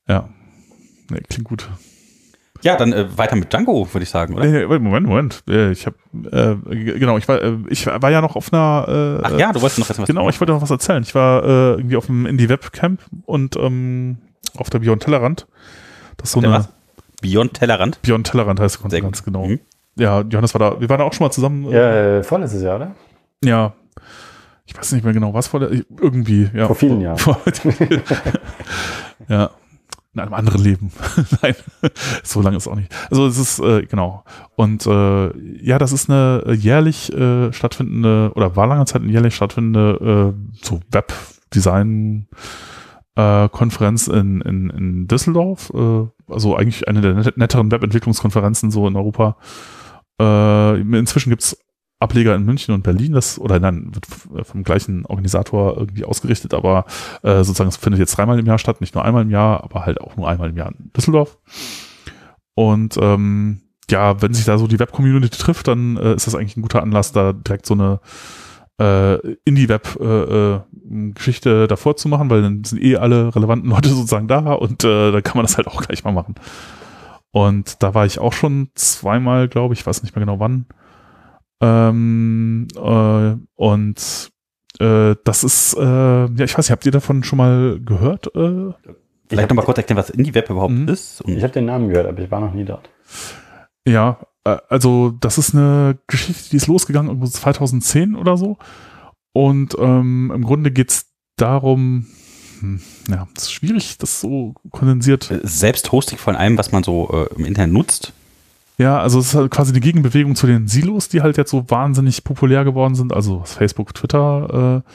[0.07, 0.29] ja.
[1.09, 1.69] Nee, klingt gut.
[2.65, 4.67] Ja, dann äh, weiter mit Django, würde ich sagen, oder?
[4.79, 5.43] Moment, Moment.
[5.49, 5.95] Äh, Ich habe
[6.31, 6.55] äh,
[6.99, 9.79] genau, ich war äh, ich war ja noch auf einer äh, Ach ja, du wolltest
[9.79, 11.03] noch was Genau, ich wollte noch was erzählen.
[11.03, 14.17] Ich war äh, irgendwie auf dem Indie Web Camp und ähm,
[14.57, 15.47] auf der Beyond Tellerrand.
[16.17, 16.69] Das ist so Der eine was?
[17.21, 18.01] Beyond Tellerrand.
[18.01, 19.33] Beyond Tellerrand heißt Konferenz, gut.
[19.33, 19.47] genau.
[19.47, 19.59] Mhm.
[19.97, 20.81] Ja, Johannes war da.
[20.81, 21.69] Wir waren da auch schon mal zusammen.
[21.71, 22.95] Ja, äh, vorletztes Jahr, oder?
[23.43, 23.73] Ja.
[24.65, 26.65] Ich weiß nicht mehr genau, was vor der, irgendwie, ja.
[26.67, 27.17] Vor vielen Jahren.
[27.19, 27.39] Vor-
[29.29, 29.51] ja.
[30.15, 30.91] In einem anderen Leben.
[31.41, 31.55] Nein,
[32.23, 32.89] so lange ist auch nicht.
[33.11, 34.23] Also es ist, äh, genau.
[34.55, 39.11] Und äh, ja, das ist eine äh, jährlich äh, stattfindende, oder war lange Zeit eine
[39.11, 42.27] jährlich stattfindende äh, so Webdesign
[43.15, 45.69] äh, Konferenz in, in, in Düsseldorf.
[45.75, 49.35] Äh, also eigentlich eine der net netteren Webentwicklungskonferenzen so in Europa.
[50.17, 51.57] Äh, inzwischen gibt's
[51.99, 56.53] Ableger in München und Berlin, das oder nein, wird f- vom gleichen Organisator irgendwie ausgerichtet,
[56.53, 56.85] aber
[57.23, 59.85] äh, sozusagen es findet jetzt dreimal im Jahr statt, nicht nur einmal im Jahr, aber
[59.85, 61.37] halt auch nur einmal im Jahr in Düsseldorf.
[62.53, 66.57] Und ähm, ja, wenn sich da so die Web-Community trifft, dann äh, ist das eigentlich
[66.57, 67.99] ein guter Anlass, da direkt so eine
[68.79, 74.53] äh, Indie-Web-Geschichte äh, davor zu machen, weil dann sind eh alle relevanten Leute sozusagen da
[74.53, 76.35] und äh, da kann man das halt auch gleich mal machen.
[77.31, 80.65] Und da war ich auch schon zweimal, glaube ich, weiß nicht mehr genau wann.
[81.61, 84.29] Ähm, äh, und
[84.79, 88.27] äh, das ist, äh, ja, ich weiß nicht, habt ihr davon schon mal gehört?
[88.35, 88.73] Äh,
[89.27, 90.87] Vielleicht nochmal kurz erklären, was Indie-Web überhaupt Mhm.
[90.89, 91.21] ist.
[91.21, 92.89] Und Ich habe den Namen gehört, aber ich war noch nie dort.
[93.87, 98.57] ja, äh, also das ist eine Geschichte, die ist losgegangen irgendwo 2010 oder so.
[99.33, 102.05] Und ähm, im Grunde geht's darum,
[102.59, 105.29] hm, ja, es ist schwierig, das so kondensiert.
[105.31, 108.13] äh, Selbsthosting von allem, was man so äh, im Internet nutzt.
[108.77, 111.69] Ja, also es ist halt quasi eine Gegenbewegung zu den Silos, die halt jetzt so
[111.69, 114.91] wahnsinnig populär geworden sind, also Facebook, Twitter äh,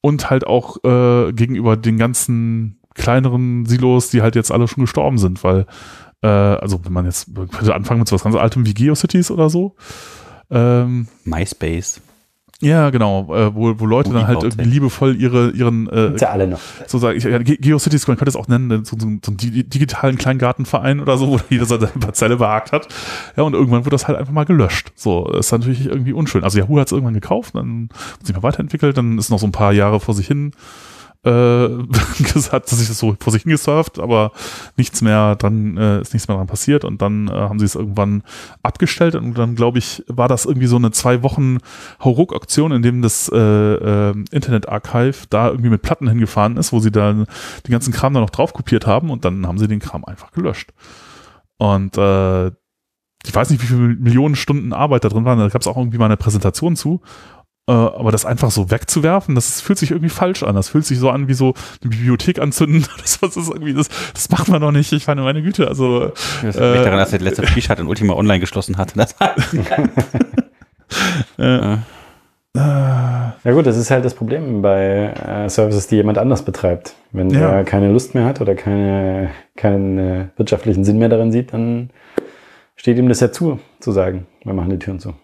[0.00, 5.18] und halt auch äh, gegenüber den ganzen kleineren Silos, die halt jetzt alle schon gestorben
[5.18, 5.66] sind, weil
[6.22, 9.30] äh, also wenn man jetzt man könnte anfangen mit so was ganz altem wie GeoCities
[9.30, 9.76] oder so.
[10.50, 12.00] Ähm, MySpace.
[12.64, 16.30] Ja, genau, äh, wo, wo Leute dann halt irgendwie liebevoll ihre, ihren äh, Gibt's ja
[16.30, 16.58] alle noch.
[16.86, 19.36] so sagen, ich, ja, Ge- GeoCities, man könnte es auch nennen, so, so, so einen
[19.36, 22.88] di- digitalen Kleingartenverein oder so, wo jeder seine Parzelle behagt hat.
[23.36, 24.92] Ja, und irgendwann wird das halt einfach mal gelöscht.
[24.94, 26.42] So, ist natürlich irgendwie unschön.
[26.44, 29.46] Also Yahoo hat es irgendwann gekauft, dann hat sich mal weiterentwickelt, dann ist noch so
[29.46, 30.52] ein paar Jahre vor sich hin
[31.24, 31.68] äh,
[32.22, 34.32] gesagt, dass sich das so vor sich hingesurft, aber
[34.76, 37.74] nichts mehr dran, äh, ist nichts mehr dran passiert und dann äh, haben sie es
[37.74, 38.22] irgendwann
[38.62, 41.58] abgestellt und dann glaube ich, war das irgendwie so eine zwei Wochen
[42.02, 46.80] Hauruck-Aktion, in dem das äh, äh, Internet Archive da irgendwie mit Platten hingefahren ist, wo
[46.80, 47.26] sie dann
[47.66, 50.32] den ganzen Kram da noch drauf kopiert haben und dann haben sie den Kram einfach
[50.32, 50.72] gelöscht.
[51.56, 52.48] Und äh,
[53.26, 55.76] ich weiß nicht, wie viele Millionen Stunden Arbeit da drin waren, da gab es auch
[55.76, 57.00] irgendwie mal eine Präsentation zu.
[57.66, 60.54] Äh, aber das einfach so wegzuwerfen, das fühlt sich irgendwie falsch an.
[60.54, 62.84] Das fühlt sich so an wie so eine Bibliothek anzünden.
[63.00, 64.92] Das, das ist irgendwie, das, das macht man doch nicht.
[64.92, 67.86] Ich meine, meine Güte, also Das Äh, liegt daran, dass er die letzte Pre-Shot in
[67.86, 68.94] Ultima Online geschlossen hat.
[68.96, 69.14] Das
[71.38, 71.76] äh,
[72.56, 76.94] Ja gut, das ist halt das Problem bei äh, Services, die jemand anders betreibt.
[77.12, 77.50] Wenn Ja.
[77.50, 81.90] der keine Lust mehr hat oder keine, keinen äh, wirtschaftlichen Sinn mehr darin sieht, dann
[82.76, 85.14] steht ihm das ja zu, zu sagen, wir machen die Türen zu.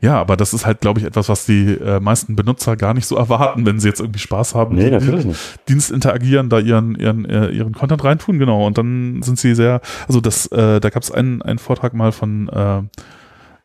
[0.00, 3.06] Ja, aber das ist halt, glaube ich, etwas, was die äh, meisten Benutzer gar nicht
[3.06, 4.76] so erwarten, wenn sie jetzt irgendwie Spaß haben.
[4.76, 5.68] Nee, mit natürlich dem nicht.
[5.68, 8.66] Dienst interagieren, da ihren, ihren, äh, ihren Content reintun, genau.
[8.66, 12.12] Und dann sind sie sehr, also das, äh, da gab es einen, einen Vortrag mal
[12.12, 12.82] von äh,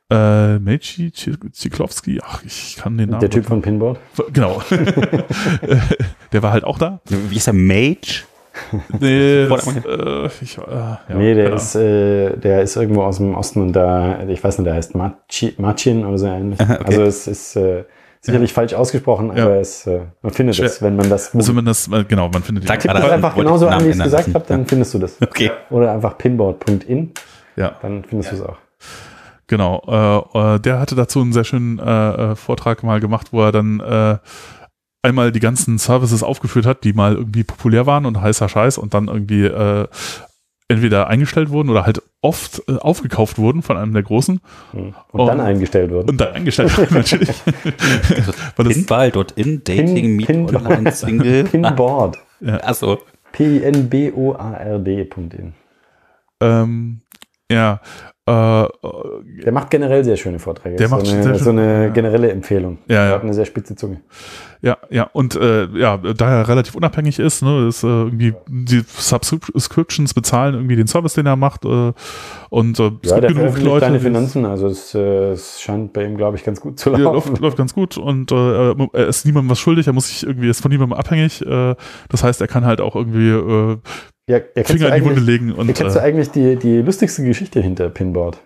[0.10, 3.22] äh, Meiji Ziklowski, ach, ich kann den Namen.
[3.22, 4.00] Der Typ von Pinboard.
[4.34, 4.62] Genau.
[6.32, 7.00] der war halt auch da.
[7.06, 8.26] Wie ist der Mage?
[9.00, 13.36] Nee, das, äh, ich, äh, ja, nee, der ist, äh, der ist irgendwo aus dem
[13.36, 16.60] Osten und da, ich weiß nicht, der heißt Machi, Machin oder so ähnlich.
[16.60, 16.78] Okay.
[16.86, 17.84] Also es ist äh,
[18.22, 19.46] sicherlich falsch ausgesprochen, Ja.
[19.46, 20.66] aber es, äh, man findet Schwer.
[20.66, 23.10] es, wenn man das Also wenn das, äh, genau, man findet Sag Tipp gerade, das
[23.10, 25.22] ich einfach genauso an, wie ich es gesagt habe, dann findest du das.
[25.22, 25.52] Okay.
[25.70, 27.12] Oder einfach pinboard.in,
[27.56, 27.76] ja.
[27.82, 28.58] dann findest du es auch.
[29.48, 31.78] Genau, äh, der hatte dazu einen sehr schönen
[32.36, 34.18] Vortrag mal gemacht, wo er dann äh,
[35.06, 38.94] einmal die ganzen Services aufgeführt hat, die mal irgendwie populär waren und heißer Scheiß und
[38.94, 39.88] dann irgendwie äh,
[40.68, 44.40] entweder eingestellt wurden oder halt oft äh, aufgekauft wurden von einem der Großen
[44.74, 45.28] Und Oh.
[45.28, 46.10] dann eingestellt wurden.
[46.10, 47.30] und dann eingestellt wurden natürlich.
[48.18, 51.44] Das, Pinball.in, Dating, Meet, Pin- Online, Single.
[51.52, 52.18] Pinboard.
[52.64, 52.98] Achso.
[54.26, 55.54] P-I-N-B-O-A-R-D.in.
[56.42, 57.02] ähm,
[57.52, 57.80] ja,
[58.28, 60.78] der macht generell sehr schöne Vorträge.
[60.78, 62.80] Der macht so eine, so eine generelle Empfehlung.
[62.88, 63.06] Ja, ja.
[63.10, 64.02] Er hat eine sehr spitze Zunge.
[64.66, 68.84] Ja, ja, und äh, ja, da er relativ unabhängig ist, ne, ist äh, irgendwie die
[68.88, 71.94] Subscriptions bezahlen irgendwie den Service, den er macht äh,
[72.50, 73.86] und äh, es ja, gibt genug Leute.
[73.86, 77.04] Seine Finanzen, also es, äh, es scheint bei ihm, glaube ich, ganz gut zu laufen.
[77.04, 80.26] Ja, läuft, läuft ganz gut und äh, er ist niemandem was schuldig, er muss sich
[80.26, 81.46] irgendwie, ist von niemandem abhängig.
[81.46, 81.76] Äh,
[82.10, 83.78] das heißt, er kann halt auch irgendwie äh,
[84.28, 85.52] ja, Finger in die Wunde legen.
[85.52, 88.40] Und, kennst du äh, eigentlich die, die lustigste Geschichte hinter Pinboard?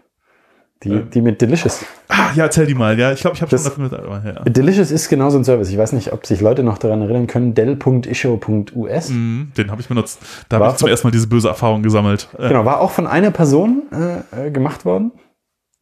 [0.84, 1.04] Die, äh.
[1.04, 1.86] die mit Delicious.
[2.08, 2.98] Ah, ja, erzähl die mal.
[2.98, 3.92] Ja, ich glaube, ich habe schon davon mit.
[3.92, 4.44] Ja.
[4.44, 5.70] Delicious ist genau so ein Service.
[5.70, 7.54] Ich weiß nicht, ob sich Leute noch daran erinnern können.
[7.54, 9.10] Dell.issue.us.
[9.10, 10.20] Mm, den habe ich benutzt.
[10.48, 12.30] Da habe ich zum ersten Mal diese böse Erfahrung gesammelt.
[12.38, 15.12] Genau, war auch von einer Person äh, äh, gemacht worden.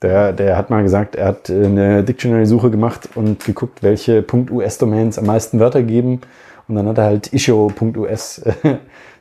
[0.01, 5.25] Der, der hat mal gesagt, er hat eine Dictionary-Suche gemacht und geguckt, welche .us-Domains am
[5.25, 6.21] meisten Wörter geben.
[6.67, 8.77] Und dann hat er halt issue.us äh,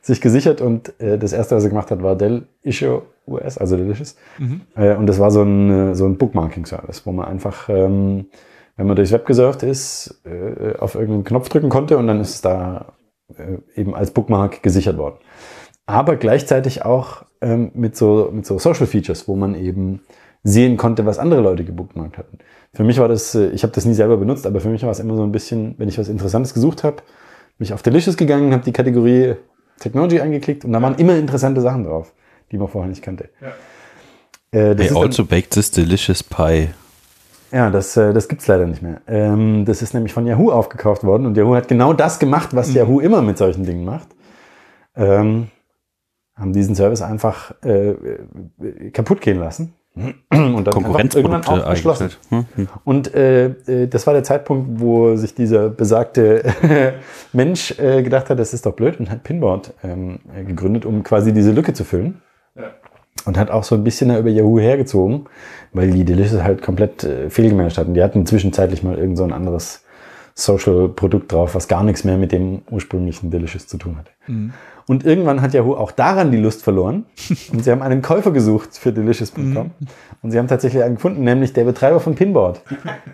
[0.07, 3.77] sich gesichert und äh, das erste, was er gemacht hat, war Dell Issue US, also
[3.77, 4.15] Delicious.
[4.39, 4.61] Mhm.
[4.77, 8.27] Äh, und das war so ein, so ein Bookmarking-Service, wo man einfach, ähm,
[8.77, 12.35] wenn man durchs Web gesurft ist, äh, auf irgendeinen Knopf drücken konnte und dann ist
[12.35, 12.95] es da
[13.37, 15.17] äh, eben als Bookmark gesichert worden.
[15.87, 20.03] Aber gleichzeitig auch ähm, mit, so, mit so Social Features, wo man eben
[20.45, 22.39] sehen konnte, was andere Leute gebookmarkt hatten.
[22.73, 24.91] Für mich war das, äh, ich habe das nie selber benutzt, aber für mich war
[24.91, 26.99] es immer so ein bisschen, wenn ich was Interessantes gesucht habe,
[27.59, 29.35] bin ich auf Delicious gegangen, habe die Kategorie
[29.79, 32.13] Technology angeklickt und da waren immer interessante Sachen drauf
[32.51, 33.29] die man vorher nicht kannte.
[33.41, 33.49] Ja.
[34.59, 36.69] Äh, They also dann, baked this delicious pie.
[37.53, 39.01] Ja, das, äh, das gibt es leider nicht mehr.
[39.07, 42.69] Ähm, das ist nämlich von Yahoo aufgekauft worden und Yahoo hat genau das gemacht, was
[42.69, 42.77] mhm.
[42.77, 44.09] Yahoo immer mit solchen Dingen macht.
[44.95, 45.49] Ähm,
[46.35, 49.75] haben diesen Service einfach äh, äh kaputt gehen lassen.
[49.97, 52.11] Und dann irgendwann auch geschlossen.
[52.29, 52.69] Hm, hm.
[52.85, 56.45] Und äh, äh, das war der Zeitpunkt, wo sich dieser besagte
[57.33, 61.33] Mensch äh, gedacht hat, das ist doch blöd und hat Pinboard ähm, gegründet, um quasi
[61.33, 62.21] diese Lücke zu füllen.
[63.25, 65.27] Und hat auch so ein bisschen über Yahoo hergezogen,
[65.73, 67.95] weil die Delicious halt komplett äh, fehlgemanagt hatten.
[67.95, 69.85] Die hatten zwischenzeitlich mal irgend so ein anderes
[70.35, 74.11] Social-Produkt drauf, was gar nichts mehr mit dem ursprünglichen Delicious zu tun hatte.
[74.27, 74.53] Mhm.
[74.89, 77.07] Und irgendwann hat Yahoo auch daran die Lust verloren.
[77.53, 79.45] Und sie haben einen Käufer gesucht für delicious.com.
[79.45, 79.71] Mhm.
[80.23, 82.63] Und sie haben tatsächlich einen gefunden, nämlich der Betreiber von Pinboard.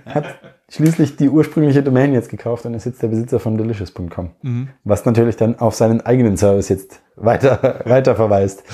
[0.07, 4.31] Hat schließlich die ursprüngliche Domain jetzt gekauft und ist jetzt der Besitzer von delicious.com.
[4.43, 4.69] Mhm.
[4.85, 8.65] Was natürlich dann auf seinen eigenen Service jetzt weiter, weiter verweist.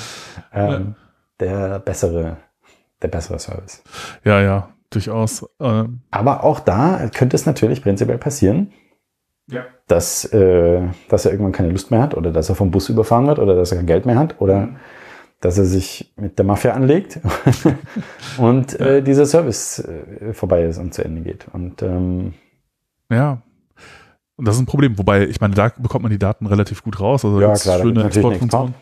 [0.53, 0.97] Ähm,
[1.41, 2.39] der bessere,
[3.03, 3.83] der bessere Service.
[4.25, 5.49] Ja, ja, durchaus.
[5.61, 6.01] Ähm.
[6.11, 8.73] Aber auch da könnte es natürlich prinzipiell passieren,
[9.51, 9.65] ja.
[9.89, 13.27] Dass, äh, dass er irgendwann keine Lust mehr hat oder dass er vom Bus überfahren
[13.27, 14.77] wird oder dass er kein Geld mehr hat oder mhm.
[15.41, 17.19] dass er sich mit der Mafia anlegt
[18.39, 21.47] und äh, dieser Service äh, vorbei ist und zu Ende geht.
[21.53, 22.35] Und ähm,
[23.11, 23.43] ja,
[24.37, 24.97] und das ist ein Problem.
[24.99, 27.25] Wobei, ich meine, da bekommt man die Daten relativ gut raus.
[27.25, 28.75] Also ja, klar, schöne Exportfunktion.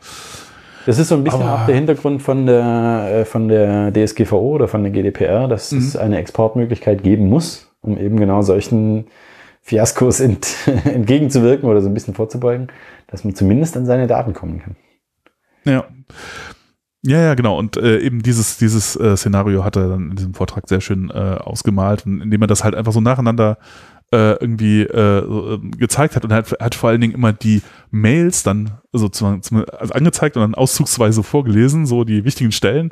[0.84, 4.54] Das ist so ein bisschen Aber auch der Hintergrund von der, äh, von der DSGVO
[4.54, 5.78] oder von der GDPR, dass mhm.
[5.78, 9.06] es eine Exportmöglichkeit geben muss, um eben genau solchen
[9.66, 10.46] Fiaskos ent,
[10.84, 12.68] entgegenzuwirken oder so ein bisschen vorzubeugen,
[13.08, 14.76] dass man zumindest an seine Daten kommen kann.
[15.64, 15.84] Ja.
[17.02, 17.58] Ja, ja, genau.
[17.58, 21.10] Und äh, eben dieses, dieses äh, Szenario hat er dann in diesem Vortrag sehr schön
[21.10, 23.58] äh, ausgemalt, indem er das halt einfach so nacheinander
[24.12, 27.62] äh, irgendwie äh, äh, gezeigt hat und hat, hat vor allen Dingen immer die
[28.00, 29.42] Mails dann zum,
[29.78, 32.90] also angezeigt und dann auszugsweise vorgelesen, so die wichtigen Stellen,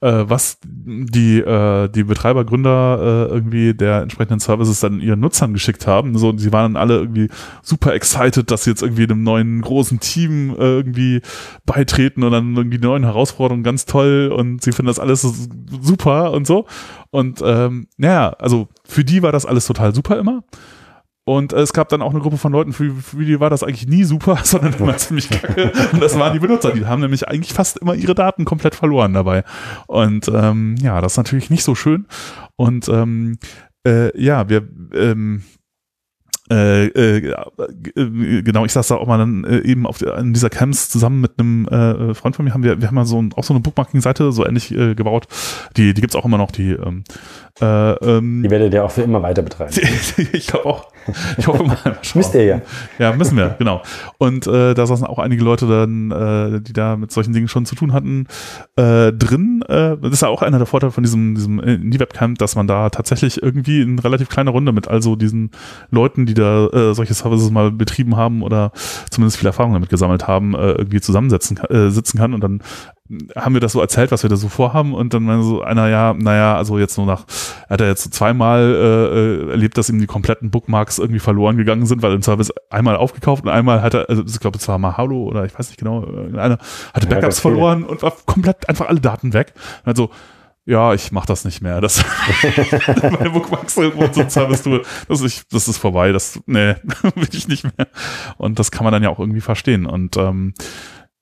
[0.00, 5.52] äh, was die, äh, die Betreiber, Gründer äh, irgendwie der entsprechenden Services dann ihren Nutzern
[5.52, 6.16] geschickt haben.
[6.18, 7.28] So, sie waren dann alle irgendwie
[7.62, 11.22] super excited, dass sie jetzt irgendwie einem neuen großen Team äh, irgendwie
[11.64, 15.48] beitreten und dann irgendwie die neuen Herausforderungen ganz toll und sie finden das alles
[15.80, 16.66] super und so.
[17.10, 20.44] Und ähm, naja, also für die war das alles total super immer.
[21.28, 23.88] Und es gab dann auch eine Gruppe von Leuten, für, für die war das eigentlich
[23.88, 25.72] nie super, sondern immer ziemlich kacke.
[25.92, 26.72] Und das waren die Benutzer.
[26.72, 29.42] Die haben nämlich eigentlich fast immer ihre Daten komplett verloren dabei.
[29.88, 32.06] Und ähm, ja, das ist natürlich nicht so schön.
[32.54, 33.38] Und ähm,
[33.84, 35.42] äh, ja, wir ähm,
[36.50, 37.34] äh, äh,
[37.96, 40.88] äh, genau, ich saß da auch mal dann äh, eben auf der, in dieser Camps
[40.88, 43.44] zusammen mit einem äh, Freund von mir, haben wir, wir haben mal so ein, auch
[43.44, 45.26] so eine Bookmarking-Seite so ähnlich äh, gebaut.
[45.76, 47.04] Die, die gibt's auch immer noch, die ähm,
[47.60, 49.72] äh, ähm, die werdet ihr auch für immer weiter betreiben.
[50.32, 50.88] ich glaube auch.
[51.38, 51.78] Ich hoffe mal.
[52.14, 52.60] Müsst ihr ja.
[52.98, 53.82] Ja, müssen wir, genau.
[54.18, 57.64] Und äh, da saßen auch einige Leute dann, äh, die da mit solchen Dingen schon
[57.64, 58.26] zu tun hatten,
[58.76, 59.62] äh, drin.
[59.68, 62.90] Äh, das ist ja auch einer der Vorteile von diesem, diesem Indie-Webcamp, dass man da
[62.90, 65.50] tatsächlich irgendwie in relativ kleiner Runde mit also diesen
[65.90, 68.72] Leuten, die da äh, solche Services mal betrieben haben oder
[69.10, 72.34] zumindest viel Erfahrung damit gesammelt haben, äh, irgendwie zusammensetzen äh, sitzen kann.
[72.34, 72.60] Und dann
[73.36, 74.94] haben wir das so erzählt, was wir da so vorhaben.
[74.94, 77.24] Und dann meinte so einer, ja, naja, also jetzt nur nach,
[77.68, 81.86] hat er jetzt zweimal äh, äh, erlebt, dass ihm die kompletten Bookmarks irgendwie verloren gegangen
[81.86, 84.78] sind, weil im Service einmal aufgekauft und einmal hat er, also ich glaube, es war
[84.78, 86.04] mal Hallo oder ich weiß nicht genau,
[86.36, 86.58] einer
[86.92, 89.54] hatte Backups ja, verloren und war komplett einfach alle Daten weg.
[89.84, 90.10] Also
[90.66, 91.80] ja, ich mach das nicht mehr.
[91.80, 92.04] Das
[92.86, 96.10] meine Bookmarks irgendwo zu bist du, das ist, das ist vorbei.
[96.10, 96.74] Das, nee,
[97.14, 97.86] will ich nicht mehr.
[98.36, 99.86] Und das kann man dann ja auch irgendwie verstehen.
[99.86, 100.54] Und ähm,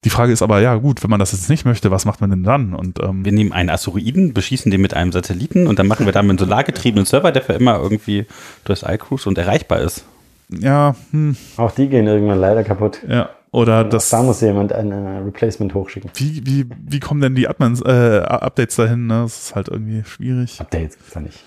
[0.05, 2.31] die Frage ist aber, ja gut, wenn man das jetzt nicht möchte, was macht man
[2.31, 2.75] denn dann?
[2.75, 6.13] Und, ähm, wir nehmen einen Asteroiden, beschießen den mit einem Satelliten und dann machen wir
[6.13, 8.27] damit einen solargetriebenen Server, der für immer irgendwie
[8.65, 10.05] durchs iCruise und erreichbar ist.
[10.49, 11.37] Ja, hm.
[11.57, 13.01] Auch die gehen irgendwann leider kaputt.
[13.09, 13.31] Ja.
[13.55, 14.11] Oder das.
[14.11, 16.11] Da muss jemand ein äh, Replacement hochschicken.
[16.15, 19.07] Wie, wie, wie kommen denn die Admins, äh, Updates dahin?
[19.07, 19.23] Ne?
[19.23, 20.61] Das ist halt irgendwie schwierig.
[20.61, 21.45] Updates gibt's da nicht.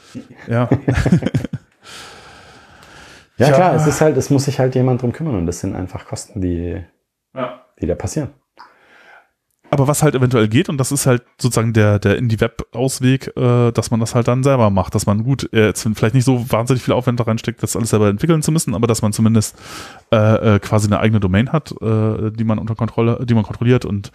[0.47, 0.69] Ja.
[3.37, 5.75] ja, klar, es ist halt, es muss sich halt jemand drum kümmern und das sind
[5.75, 6.81] einfach Kosten, die,
[7.35, 7.65] ja.
[7.81, 8.29] die da passieren.
[9.69, 13.91] Aber was halt eventuell geht, und das ist halt sozusagen der, der Indie-Web-Ausweg, äh, dass
[13.91, 16.83] man das halt dann selber macht, dass man gut, äh, jetzt vielleicht nicht so wahnsinnig
[16.83, 19.57] viel Aufwand da reinsteckt, das alles selber entwickeln zu müssen, aber dass man zumindest
[20.13, 23.83] äh, äh, quasi eine eigene Domain hat, äh, die man unter Kontrolle, die man kontrolliert
[23.83, 24.11] und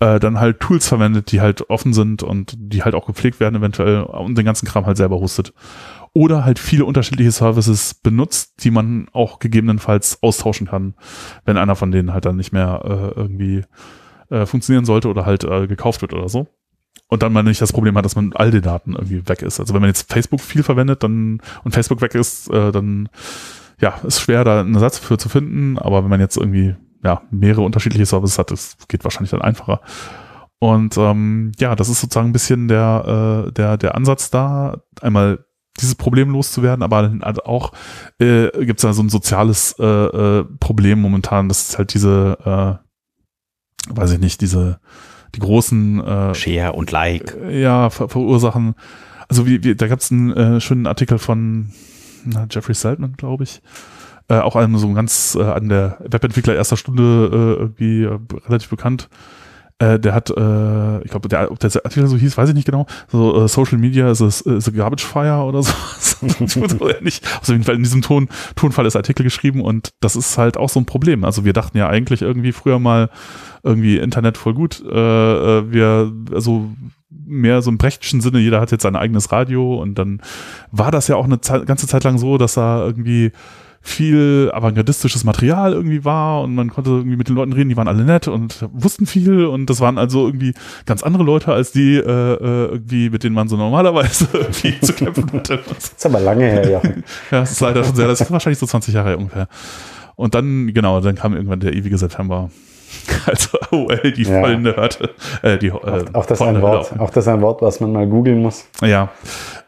[0.00, 3.56] äh, dann halt Tools verwendet, die halt offen sind und die halt auch gepflegt werden
[3.56, 5.52] eventuell und den ganzen Kram halt selber hostet.
[6.12, 10.94] Oder halt viele unterschiedliche Services benutzt, die man auch gegebenenfalls austauschen kann,
[11.44, 12.82] wenn einer von denen halt dann nicht mehr
[13.14, 13.64] irgendwie
[14.30, 16.46] äh, funktionieren sollte oder halt äh, gekauft wird oder so.
[17.08, 19.60] Und dann man nicht das Problem hat, dass man all die Daten irgendwie weg ist.
[19.60, 23.08] Also wenn man jetzt Facebook viel verwendet dann und Facebook weg ist, äh, dann
[23.80, 25.78] ja, ist schwer, da einen Ersatz für zu finden.
[25.78, 29.80] Aber wenn man jetzt irgendwie ja mehrere unterschiedliche Services hat, das geht wahrscheinlich dann einfacher.
[30.58, 35.44] Und ähm, ja, das ist sozusagen ein bisschen der, äh, der, der Ansatz da, einmal
[35.78, 37.72] dieses Problem loszuwerden, aber halt auch
[38.18, 42.36] äh, gibt es da so ein soziales äh, äh, Problem momentan, das ist halt diese
[42.82, 42.87] äh,
[43.94, 44.78] weiß ich nicht, diese,
[45.34, 47.36] die großen äh, Share und Like.
[47.42, 48.74] Äh, ja, ver verursachen.
[49.28, 51.70] Also wie, wie da gab es einen äh, schönen Artikel von
[52.24, 53.60] na, Jeffrey Seltman, glaube ich.
[54.28, 58.68] Äh, auch einem so ganz äh, an der Webentwickler erster Stunde äh, irgendwie äh, relativ
[58.68, 59.08] bekannt.
[59.80, 62.64] Äh, der hat, äh, ich glaube, der, ob der Artikel so hieß, weiß ich nicht
[62.64, 62.86] genau.
[63.06, 65.72] So äh, Social Media is a, is Garbage Fire oder so.
[67.00, 67.24] nicht.
[67.40, 70.68] Auf jeden Fall in diesem Ton, Tonfall ist Artikel geschrieben und das ist halt auch
[70.68, 71.24] so ein Problem.
[71.24, 73.08] Also wir dachten ja eigentlich irgendwie früher mal,
[73.62, 74.82] irgendwie Internet voll gut.
[74.84, 76.70] Äh, äh, wir, also
[77.10, 80.20] mehr so im brechtischen Sinne, jeder hat jetzt sein eigenes Radio und dann
[80.72, 83.32] war das ja auch eine Zeit, ganze Zeit lang so, dass da irgendwie
[83.88, 87.88] viel avantgardistisches Material irgendwie war und man konnte irgendwie mit den Leuten reden, die waren
[87.88, 90.54] alle nett und wussten viel und das waren also irgendwie
[90.86, 94.92] ganz andere Leute als die äh, äh irgendwie, mit denen man so normalerweise irgendwie zu
[94.92, 95.60] kämpfen hatte.
[95.68, 96.82] Das ist aber lange her, ja.
[97.30, 99.48] ja, das ist leider schon sehr, das ist wahrscheinlich so 20 Jahre ungefähr.
[100.16, 102.50] Und dann, genau, dann kam irgendwann der ewige September
[103.26, 104.40] Also AOL, die ja.
[104.40, 105.10] vollende Hörte.
[105.42, 108.06] Äh, die, äh, auch, auch, das ein Wort, auch das ein Wort, was man mal
[108.06, 108.66] googeln muss.
[108.80, 109.10] Ja.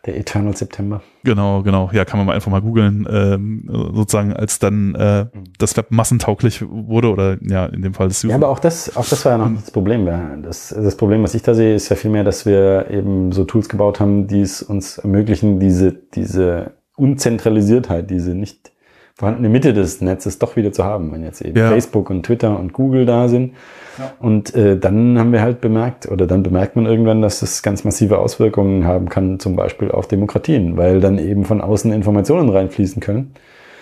[0.06, 1.02] Der Eternal September.
[1.24, 1.90] Genau, genau.
[1.92, 3.06] Ja, kann man mal einfach mal googeln.
[3.10, 5.26] Ähm, sozusagen, als dann äh,
[5.58, 9.06] das Web massentauglich wurde oder ja, in dem Fall das Ja, aber auch das, auch
[9.06, 10.06] das war ja noch das Problem.
[10.42, 13.68] Das, das Problem, was ich da sehe, ist ja vielmehr, dass wir eben so Tools
[13.68, 18.72] gebaut haben, die es uns ermöglichen, diese, diese Unzentralisiertheit, diese nicht
[19.20, 21.68] vorhandene Mitte des Netzes doch wieder zu haben, wenn jetzt eben ja.
[21.68, 23.52] Facebook und Twitter und Google da sind.
[23.98, 24.12] Ja.
[24.18, 27.84] Und äh, dann haben wir halt bemerkt, oder dann bemerkt man irgendwann, dass das ganz
[27.84, 33.02] massive Auswirkungen haben kann, zum Beispiel auf Demokratien, weil dann eben von außen Informationen reinfließen
[33.02, 33.34] können,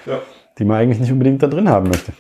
[0.07, 0.19] ja.
[0.59, 2.13] die man eigentlich nicht unbedingt da drin haben möchte.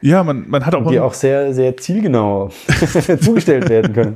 [0.00, 0.86] Ja, man, man hat auch.
[0.86, 2.48] Und die auch sehr, sehr zielgenau
[3.20, 4.14] zugestellt werden können,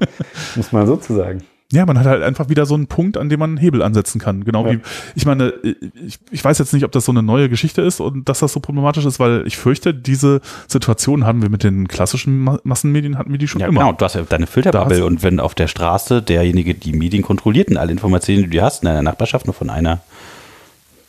[0.56, 1.42] muss man so zu sagen.
[1.72, 4.20] Ja, man hat halt einfach wieder so einen Punkt, an dem man einen Hebel ansetzen
[4.20, 4.44] kann.
[4.44, 4.72] Genau ja.
[4.72, 4.80] wie,
[5.14, 8.28] ich meine, ich, ich weiß jetzt nicht, ob das so eine neue Geschichte ist und
[8.28, 12.48] dass das so problematisch ist, weil ich fürchte, diese Situation haben wir mit den klassischen
[12.62, 13.80] Massenmedien, hatten wir die schon ja, immer.
[13.80, 17.68] Genau, du hast ja deine Filterbubble und wenn auf der Straße derjenige die Medien kontrolliert
[17.70, 20.00] und alle Informationen, die du hast in deiner Nachbarschaft nur von einer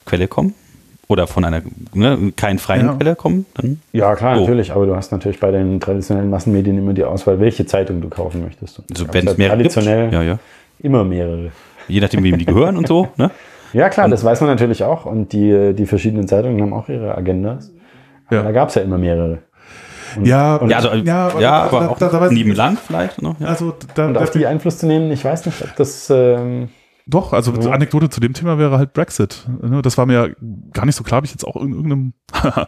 [0.05, 0.53] Quelle kommen,
[1.07, 1.61] oder von einer
[1.93, 2.93] ne, keinen freien ja.
[2.93, 3.81] Quelle kommen, dann.
[3.93, 4.41] Ja, klar, oh.
[4.41, 8.09] natürlich, aber du hast natürlich bei den traditionellen Massenmedien immer die Auswahl, welche Zeitung du
[8.09, 8.81] kaufen möchtest.
[8.89, 10.39] Also wenn es mehrere traditionell gibt, ja, ja.
[10.79, 11.51] immer mehrere.
[11.87, 13.29] Je nachdem, wem die gehören und so, ne?
[13.73, 15.05] Ja, klar, und, das weiß man natürlich auch.
[15.05, 17.71] Und die, die verschiedenen Zeitungen haben auch ihre Agendas.
[18.27, 18.43] Aber ja.
[18.43, 19.39] da gab es ja immer mehrere.
[20.15, 23.37] Und, ja, und, ja, also, ja, ja, aber da, auch da, da nebenan vielleicht noch.
[23.39, 23.47] Ja.
[23.47, 26.09] Also, da, und auf die Einfluss zu nehmen, ich weiß nicht, ob das...
[26.09, 26.69] Ähm,
[27.07, 27.69] doch, also ja.
[27.69, 29.47] Anekdote zu dem Thema wäre halt Brexit.
[29.61, 30.35] Ne, das war mir
[30.73, 32.67] gar nicht so klar, habe ich jetzt auch in irgendeinem, habe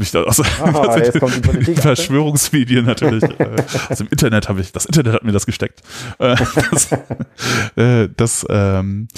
[0.00, 0.82] ich da, also, Aha,
[1.42, 3.24] Politik Verschwörungsmedien natürlich.
[3.40, 3.56] Äh,
[3.88, 5.82] also im Internet habe ich, das Internet hat mir das gesteckt.
[6.18, 6.36] Äh,
[6.70, 6.92] das,
[7.76, 9.08] äh, das ähm,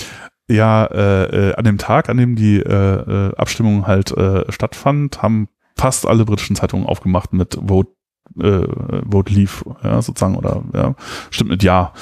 [0.48, 6.06] ja, äh, an dem Tag, an dem die äh, Abstimmung halt äh, stattfand, haben fast
[6.06, 7.90] alle britischen Zeitungen aufgemacht mit Vote,
[8.38, 8.66] äh,
[9.10, 10.94] Vote Leave, ja, sozusagen, oder ja,
[11.30, 11.92] stimmt mit Ja.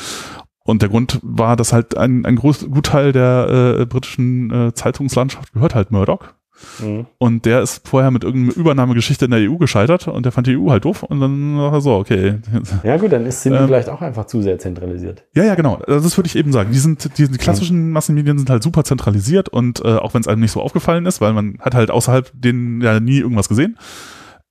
[0.68, 5.54] Und der Grund war, dass halt ein, ein groß, Gutteil der äh, britischen äh, Zeitungslandschaft
[5.54, 6.34] gehört halt Murdoch.
[6.82, 7.06] Mhm.
[7.16, 10.58] Und der ist vorher mit irgendeiner Übernahmegeschichte in der EU gescheitert und der fand die
[10.58, 12.40] EU halt doof und dann war er so, okay.
[12.82, 15.24] Ja gut, dann ist, sind die ähm, vielleicht auch einfach zu sehr zentralisiert.
[15.34, 15.76] Ja, ja, genau.
[15.86, 16.70] Also das würde ich eben sagen.
[16.70, 20.28] Die sind, die, die klassischen Massenmedien sind halt super zentralisiert und äh, auch wenn es
[20.28, 23.78] einem nicht so aufgefallen ist, weil man hat halt außerhalb denen ja nie irgendwas gesehen,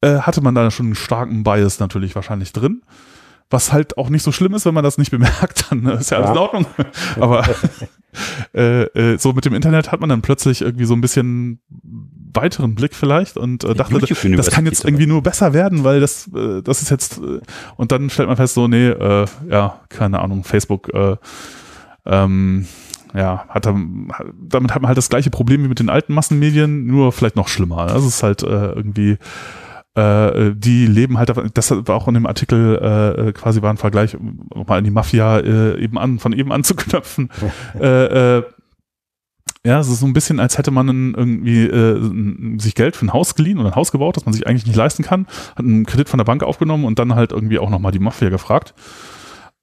[0.02, 2.82] äh, hatte man da schon einen starken Bias natürlich wahrscheinlich drin
[3.50, 6.18] was halt auch nicht so schlimm ist, wenn man das nicht bemerkt, dann ist ja
[6.18, 6.32] alles ja.
[6.34, 6.66] in Ordnung.
[7.20, 7.48] Aber
[8.54, 11.60] äh, äh, so mit dem Internet hat man dann plötzlich irgendwie so ein bisschen
[12.34, 16.30] weiteren Blick vielleicht und äh, dachte, das kann jetzt irgendwie nur besser werden, weil das,
[16.36, 17.40] äh, das ist jetzt äh,
[17.78, 21.16] und dann stellt man fest, so, nee, äh, ja, keine Ahnung, Facebook, äh,
[22.06, 22.68] ähm,
[23.14, 26.86] ja, hat dann, damit hat man halt das gleiche Problem wie mit den alten Massenmedien,
[26.86, 27.88] nur vielleicht noch schlimmer.
[27.88, 29.18] Das ist halt äh, irgendwie
[29.98, 32.76] äh, die leben halt, das war auch in dem Artikel
[33.28, 36.52] äh, quasi war ein Vergleich, um mal an die Mafia äh, eben an, von eben
[36.52, 37.30] anzuknöpfen.
[37.80, 38.44] äh, äh,
[39.66, 43.14] ja, es ist so ein bisschen, als hätte man irgendwie äh, sich Geld für ein
[43.14, 45.26] Haus geliehen oder ein Haus gebaut, das man sich eigentlich nicht leisten kann,
[45.56, 48.30] hat einen Kredit von der Bank aufgenommen und dann halt irgendwie auch nochmal die Mafia
[48.30, 48.76] gefragt,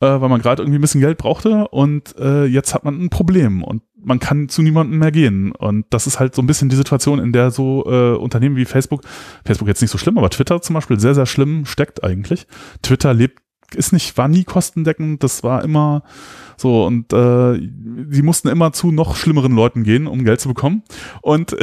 [0.01, 3.09] äh, weil man gerade irgendwie ein bisschen Geld brauchte und äh, jetzt hat man ein
[3.09, 5.53] Problem und man kann zu niemandem mehr gehen.
[5.53, 8.65] Und das ist halt so ein bisschen die Situation, in der so äh, Unternehmen wie
[8.65, 9.03] Facebook,
[9.45, 12.47] Facebook jetzt nicht so schlimm, aber Twitter zum Beispiel sehr, sehr schlimm steckt eigentlich.
[12.83, 13.41] Twitter lebt,
[13.75, 16.03] ist nicht, war nie kostendeckend, das war immer
[16.57, 20.83] so und äh, die mussten immer zu noch schlimmeren Leuten gehen, um Geld zu bekommen.
[21.21, 21.57] Und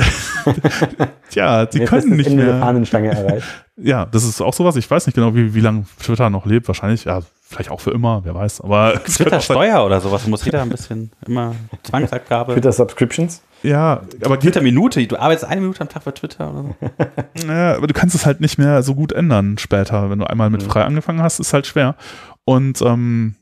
[1.34, 2.60] ja, sie können nicht mehr.
[2.60, 3.48] Fahnenstange erreicht.
[3.78, 4.76] Ja, das ist auch sowas.
[4.76, 6.68] Ich weiß nicht genau, wie, wie lange Twitter noch lebt.
[6.68, 7.22] Wahrscheinlich, ja,
[7.52, 8.62] vielleicht auch für immer, wer weiß.
[8.62, 12.54] Aber Twitter-Steuer oder sowas muss jeder ein bisschen immer Zwangsabgabe.
[12.54, 13.42] Twitter-Subscriptions?
[13.64, 17.48] Ja, aber Twitter-Minute, du arbeitest eine Minute am Tag für Twitter oder so.
[17.48, 20.10] ja, aber du kannst es halt nicht mehr so gut ändern später.
[20.10, 20.70] Wenn du einmal mit mhm.
[20.70, 21.96] frei angefangen hast, ist halt schwer.
[22.44, 23.36] Und ähm,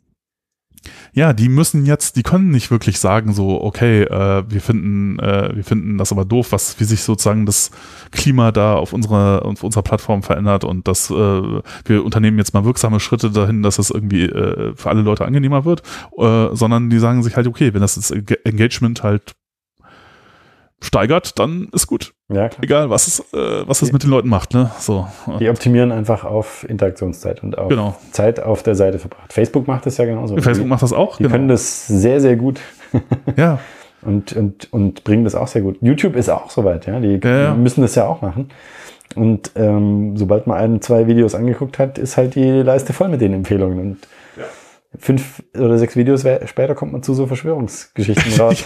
[1.14, 5.56] ja, die müssen jetzt, die können nicht wirklich sagen so, okay, äh, wir finden, äh,
[5.56, 7.72] wir finden das aber doof, was wie sich sozusagen das
[8.12, 12.66] Klima da auf unserer auf unserer Plattform verändert und dass äh, wir unternehmen jetzt mal
[12.66, 15.82] wirksame Schritte dahin, dass es irgendwie äh, für alle Leute angenehmer wird,
[16.18, 19.36] äh, sondern die sagen sich halt, okay, wenn das, das Engagement halt
[20.82, 22.14] steigert, dann ist gut.
[22.30, 22.64] Ja, klar.
[22.64, 24.54] Egal, was es, äh, was es mit den Leuten macht.
[24.54, 24.72] Ne?
[24.80, 25.08] So.
[25.40, 27.96] Die optimieren einfach auf Interaktionszeit und auf genau.
[28.12, 29.34] Zeit auf der Seite verbracht.
[29.34, 30.36] Facebook macht das ja genauso.
[30.38, 31.18] Facebook die, macht das auch.
[31.18, 31.36] Die genau.
[31.36, 32.60] können das sehr, sehr gut.
[33.36, 33.60] ja.
[34.02, 35.78] Und, und, und bringen das auch sehr gut.
[35.82, 37.00] YouTube ist auch soweit, ja.
[37.00, 37.54] Die ja.
[37.54, 38.50] müssen das ja auch machen.
[39.16, 43.22] Und ähm, sobald man ein, zwei Videos angeguckt hat, ist halt die Leiste voll mit
[43.22, 43.80] den Empfehlungen.
[43.80, 43.98] Und
[44.98, 48.64] fünf oder sechs Videos später kommt man zu so Verschwörungsgeschichten raus.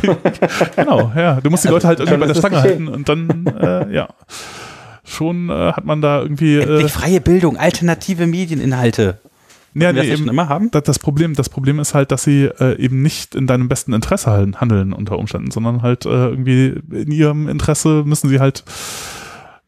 [0.76, 1.42] genau, ja.
[1.42, 4.10] Du musst die Leute halt irgendwie bei der Stange halten und dann, äh, ja.
[5.06, 6.56] Schon äh, hat man da irgendwie.
[6.56, 9.20] Äh, freie Bildung, alternative Medieninhalte.
[9.76, 10.70] Ja, nee, eben, immer haben?
[10.72, 13.94] Das, das, Problem, das Problem ist halt, dass sie äh, eben nicht in deinem besten
[13.94, 18.64] Interesse handeln unter Umständen, sondern halt äh, irgendwie in ihrem Interesse müssen sie halt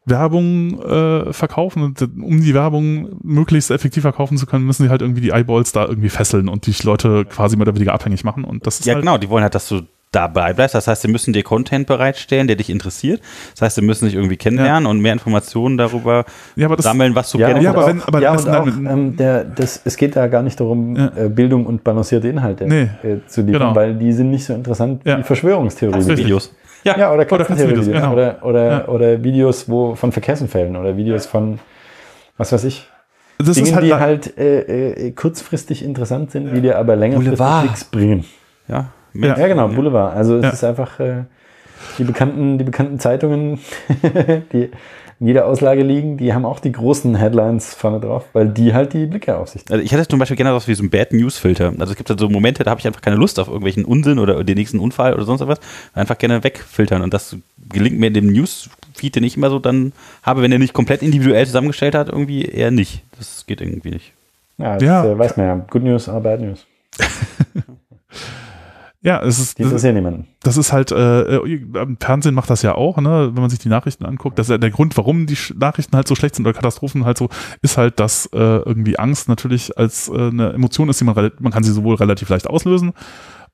[0.06, 5.02] Werbung äh, verkaufen und um die Werbung möglichst effektiv verkaufen zu können, müssen sie halt
[5.02, 8.44] irgendwie die Eyeballs da irgendwie fesseln und die Leute quasi mehr oder weniger abhängig machen
[8.44, 9.82] und das ist Ja, halt genau, die wollen halt, dass du
[10.12, 10.74] dabei bleibst.
[10.74, 13.20] Das heißt, sie müssen dir Content bereitstellen, der dich interessiert.
[13.52, 14.90] Das heißt, sie müssen dich irgendwie kennenlernen ja.
[14.90, 18.22] und mehr Informationen darüber ja, das, sammeln, was du ja, gerne ja, aber, wenn, aber
[18.22, 21.12] ja, und auch, ähm, der, das, es geht da gar nicht darum, ja.
[21.16, 23.74] äh, Bildung und balancierte Inhalte nee, äh, zu liefern, genau.
[23.74, 26.16] weil die sind nicht so interessant wie Verschwörungstheorien.
[26.16, 26.52] Videos.
[26.84, 27.86] Ja, ja oder Katzenvideos.
[27.86, 28.12] Genau.
[28.12, 28.88] Oder, oder, ja.
[28.88, 31.58] oder Videos wo, von Verkehrsunfällen oder Videos von,
[32.36, 32.88] was weiß ich.
[33.38, 37.84] Das Dingen, halt die halt äh, äh, kurzfristig interessant sind, die dir aber längerfristig nichts
[37.84, 38.24] bringen.
[38.66, 40.16] Ja, ja, ja, genau, Boulevard.
[40.16, 41.24] Also es ist einfach äh,
[41.98, 43.60] die bekannten, die bekannten Zeitungen,
[44.52, 44.70] die
[45.18, 48.92] in jeder Auslage liegen, die haben auch die großen Headlines vorne drauf, weil die halt
[48.92, 51.12] die Blicke auf sich Also ich hatte zum Beispiel gerne was wie so ein Bad
[51.12, 51.72] News Filter.
[51.78, 54.18] Also es gibt halt so Momente, da habe ich einfach keine Lust auf irgendwelchen Unsinn
[54.18, 55.58] oder den nächsten Unfall oder sonst was.
[55.94, 57.36] Einfach gerne wegfiltern und das
[57.70, 59.92] gelingt mir in dem Newsfeed, den ich immer so dann
[60.22, 63.02] habe, wenn er nicht komplett individuell zusammengestellt hat, irgendwie eher nicht.
[63.18, 64.12] Das geht irgendwie nicht.
[64.58, 65.04] Ja, das ja.
[65.04, 65.54] Äh, weiß man ja.
[65.70, 66.66] Good News or Bad News.
[69.06, 69.56] Ja, es ist.
[69.56, 70.26] Die interessieren niemanden.
[70.42, 73.68] Das ist halt, äh, äh, Fernsehen macht das ja auch, ne, wenn man sich die
[73.68, 74.36] Nachrichten anguckt.
[74.36, 77.16] Das ist ja der Grund, warum die Nachrichten halt so schlecht sind oder Katastrophen halt
[77.16, 77.28] so,
[77.62, 81.52] ist halt, dass äh, irgendwie Angst natürlich als äh, eine Emotion ist, die man, man
[81.52, 82.94] kann sie sowohl relativ leicht auslösen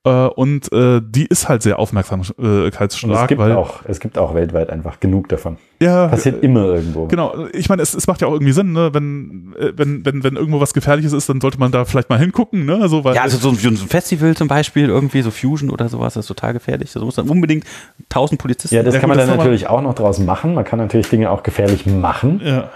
[0.05, 3.23] äh, und äh, die ist halt sehr aufmerksamkeitsstark.
[3.23, 5.59] es, gibt weil, auch, es gibt auch weltweit einfach genug davon.
[5.81, 7.07] Ja, Passiert immer irgendwo.
[7.07, 8.93] Genau, ich meine, es, es macht ja auch irgendwie Sinn, ne?
[8.93, 12.19] wenn, äh, wenn, wenn, wenn irgendwo was Gefährliches ist, dann sollte man da vielleicht mal
[12.19, 12.67] hingucken.
[12.67, 12.79] Ne?
[12.83, 15.89] Also, weil ja, also so ein, so ein Festival zum Beispiel, irgendwie so Fusion oder
[15.89, 16.93] sowas, das ist total gefährlich.
[16.93, 17.65] Da muss dann unbedingt
[18.09, 18.75] tausend Polizisten.
[18.75, 20.55] Ja, das ja, kann gut, man dann natürlich auch noch draus machen.
[20.55, 22.41] Man kann natürlich Dinge auch gefährlich machen.
[22.45, 22.71] Ja.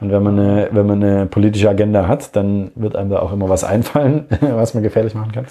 [0.00, 3.32] Und wenn man, eine, wenn man eine politische Agenda hat, dann wird einem da auch
[3.32, 5.46] immer was einfallen, was man gefährlich machen kann.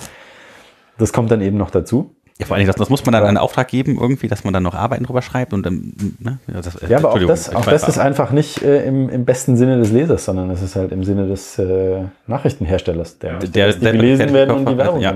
[0.97, 2.11] Das kommt dann eben noch dazu.
[2.39, 4.61] Ja, vor allem, das, das muss man dann einen Auftrag geben, irgendwie, dass man dann
[4.61, 6.37] noch Arbeiten drüber schreibt und dann, ne?
[6.47, 9.57] Ja, das, ja aber auch das, auch das ist einfach nicht äh, im, im besten
[9.57, 13.91] Sinne des Lesers, sondern es ist halt im Sinne des äh, Nachrichtenherstellers, der, der, der
[13.91, 15.15] die gelesen werden und die Werbung ja.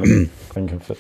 [0.56, 0.96] reinkämpft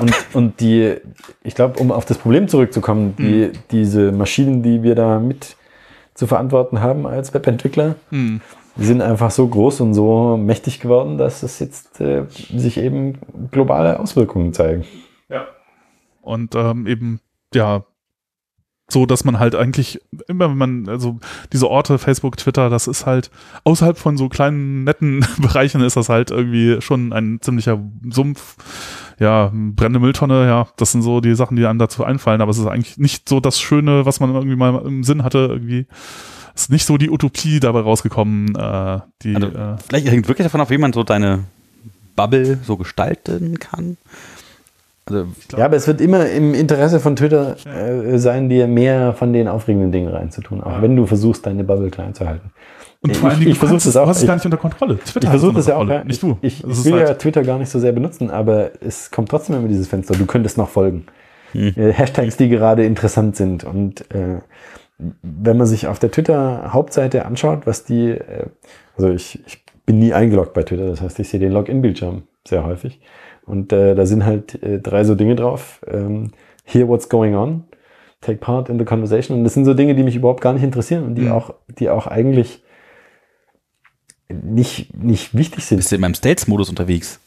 [0.00, 0.96] und, und die,
[1.42, 3.52] ich glaube, um auf das Problem zurückzukommen, die, mhm.
[3.70, 5.56] diese Maschinen, die wir da mit
[6.14, 8.40] zu verantworten haben als Webentwickler, mhm.
[8.76, 13.18] Die sind einfach so groß und so mächtig geworden, dass es jetzt äh, sich eben
[13.50, 14.84] globale Auswirkungen zeigen.
[15.28, 15.46] Ja.
[16.22, 17.20] Und ähm, eben,
[17.54, 17.84] ja,
[18.88, 21.18] so, dass man halt eigentlich immer, wenn man, also
[21.52, 23.30] diese Orte, Facebook, Twitter, das ist halt
[23.64, 28.56] außerhalb von so kleinen, netten Bereichen ist das halt irgendwie schon ein ziemlicher Sumpf.
[29.20, 32.58] Ja, brennende Mülltonne, ja, das sind so die Sachen, die einem dazu einfallen, aber es
[32.58, 35.86] ist eigentlich nicht so das Schöne, was man irgendwie mal im Sinn hatte, irgendwie.
[36.54, 39.34] Es ist nicht so die Utopie dabei rausgekommen, äh, die.
[39.34, 41.44] Also, äh, vielleicht hängt wirklich davon ab, wie man so deine
[42.16, 43.96] Bubble so gestalten kann.
[45.06, 45.26] Also,
[45.56, 49.48] ja, aber es wird immer im Interesse von Twitter äh, sein, dir mehr von den
[49.48, 50.82] aufregenden Dingen reinzutun, auch ja.
[50.82, 52.52] wenn du versuchst, deine Bubble klein zu halten.
[53.04, 54.04] Und vor allem, ich, ich versuche das auch.
[54.04, 54.98] Du hast es gar nicht unter Kontrolle.
[54.98, 55.86] Twitter ich versuche das ja auch.
[55.86, 56.38] Ja, nicht du.
[56.40, 59.56] Ich, ich will halt ja Twitter gar nicht so sehr benutzen, aber es kommt trotzdem
[59.56, 60.14] immer dieses Fenster.
[60.14, 61.04] Du könntest noch folgen.
[61.52, 61.74] Hm.
[61.76, 63.62] Äh, Hashtags, die gerade interessant sind.
[63.62, 64.38] Und äh,
[64.98, 68.46] wenn man sich auf der Twitter-Hauptseite anschaut, was die, äh,
[68.96, 72.64] also ich, ich bin nie eingeloggt bei Twitter, das heißt, ich sehe den Login-Bildschirm sehr
[72.64, 73.00] häufig.
[73.44, 75.80] Und äh, da sind halt äh, drei so Dinge drauf.
[75.86, 76.32] Ähm,
[76.64, 77.64] hear what's going on,
[78.20, 79.38] take part in the conversation.
[79.38, 81.32] Und das sind so Dinge, die mich überhaupt gar nicht interessieren und die mhm.
[81.32, 82.62] auch, die auch eigentlich
[84.28, 85.78] nicht, nicht wichtig sind.
[85.78, 87.20] Bist du in meinem Stealth-Modus unterwegs?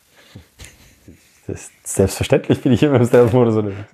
[1.83, 3.87] selbstverständlich bin ich immer im Stealth-Modus unterwegs.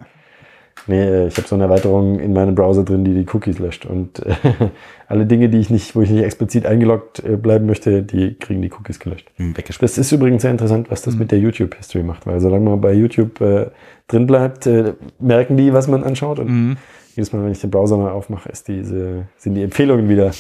[0.88, 3.86] Nee, äh, ich habe so eine Erweiterung in meinem Browser drin, die die Cookies löscht.
[3.86, 4.36] Und äh,
[5.07, 8.61] alle Dinge, die ich nicht, wo ich nicht explizit eingeloggt äh, bleiben möchte, die kriegen
[8.61, 9.29] die Cookies gelöscht.
[9.38, 11.21] Hm, das ist übrigens sehr interessant, was das mhm.
[11.21, 13.67] mit der YouTube-History macht, weil solange man bei YouTube äh,
[14.07, 16.39] drin bleibt, äh, merken die, was man anschaut.
[16.39, 16.77] Und mhm.
[17.15, 20.31] jedes Mal, wenn ich den Browser mal aufmache, ist diese, sind die Empfehlungen wieder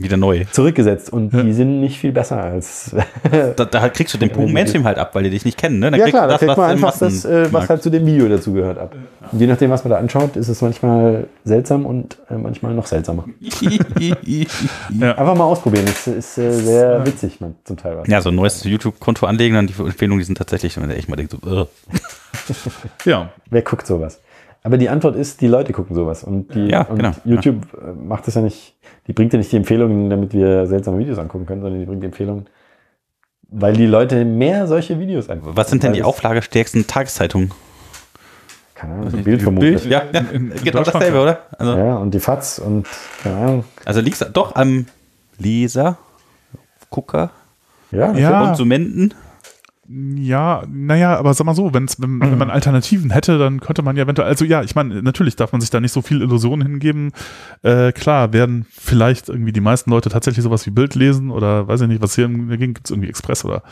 [0.00, 0.44] wieder neu.
[0.50, 1.12] Zurückgesetzt.
[1.12, 1.42] Und ja.
[1.42, 2.94] die sind nicht viel besser als.
[3.56, 5.78] da, da kriegst du den Punkt Mainstream halt ab, weil die dich nicht kennen.
[5.78, 5.90] Ne?
[5.90, 8.52] Dann ja, klar, da kriegt man einfach das, äh, was halt zu dem Video dazu
[8.52, 8.94] gehört, ab.
[9.32, 12.86] Und je nachdem, was man da anschaut, ist es manchmal seltsam und äh, manchmal noch
[12.86, 13.24] seltsamer.
[13.40, 15.16] ja.
[15.16, 15.86] Einfach mal ausprobieren.
[15.86, 17.98] Das ist äh, sehr witzig, man, zum Teil.
[17.98, 18.08] Was.
[18.08, 21.08] Ja, so ein neues YouTube-Konto anlegen, dann die Empfehlungen, die sind tatsächlich, wenn man echt
[21.08, 21.68] mal denkt, so,
[23.04, 23.30] ja.
[23.50, 24.20] Wer guckt sowas?
[24.62, 26.22] Aber die Antwort ist, die Leute gucken sowas.
[26.22, 27.92] Und, die, ja, und genau, YouTube ja.
[27.94, 28.74] macht das ja nicht,
[29.06, 32.02] die bringt ja nicht die Empfehlungen, damit wir seltsame Videos angucken können, sondern die bringt
[32.02, 32.46] die Empfehlungen,
[33.48, 35.56] weil die Leute mehr solche Videos angucken.
[35.56, 37.52] Was sind denn die auflagestärksten Tageszeitungen?
[38.74, 39.82] Keine Ahnung, ein Bild vermutlich.
[39.82, 39.92] Bild?
[39.92, 41.40] Ja, ja in, in genau dasselbe, oder?
[41.58, 42.86] Also, ja, und die FATS und
[43.22, 43.64] keine Ahnung.
[43.84, 44.86] Also liegt doch am
[45.38, 45.98] Leser,
[46.90, 47.30] Gucker,
[47.90, 48.46] ja, ja.
[48.46, 49.10] Konsumenten.
[49.10, 49.16] Ja,
[49.92, 54.28] naja, aber sag mal so, wenn, wenn man Alternativen hätte, dann könnte man ja eventuell,
[54.28, 57.10] also ja, ich meine, natürlich darf man sich da nicht so viel Illusionen hingeben.
[57.62, 61.80] Äh, klar, werden vielleicht irgendwie die meisten Leute tatsächlich sowas wie Bild lesen oder weiß
[61.80, 63.62] ich nicht, was hier im Gegend gibt es irgendwie Express oder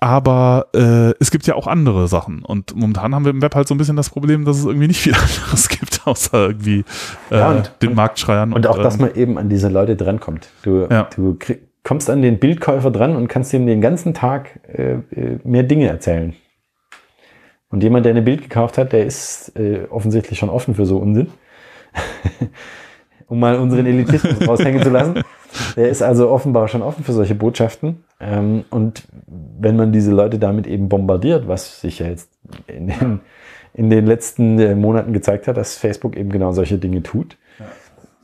[0.00, 2.42] aber äh, es gibt ja auch andere Sachen.
[2.42, 4.88] Und momentan haben wir im Web halt so ein bisschen das Problem, dass es irgendwie
[4.88, 5.14] nicht viel
[5.44, 6.84] anderes gibt, außer irgendwie
[7.30, 8.52] äh, ja, und, den Marktschreiern.
[8.52, 10.48] Und, und auch, dass ähm, man eben an diese Leute drankommt.
[10.62, 11.08] Du, ja.
[11.14, 15.38] du kriegst kommst an den Bildkäufer dran und kannst ihm den ganzen Tag äh, äh,
[15.44, 16.34] mehr Dinge erzählen.
[17.70, 20.98] Und jemand, der ein Bild gekauft hat, der ist äh, offensichtlich schon offen für so
[20.98, 21.28] Unsinn.
[23.28, 25.22] um mal unseren Elitismus raushängen zu lassen.
[25.76, 28.04] Der ist also offenbar schon offen für solche Botschaften.
[28.20, 32.30] Ähm, und wenn man diese Leute damit eben bombardiert, was sich ja jetzt
[32.66, 33.20] in den,
[33.72, 37.36] in den letzten äh, Monaten gezeigt hat, dass Facebook eben genau solche Dinge tut,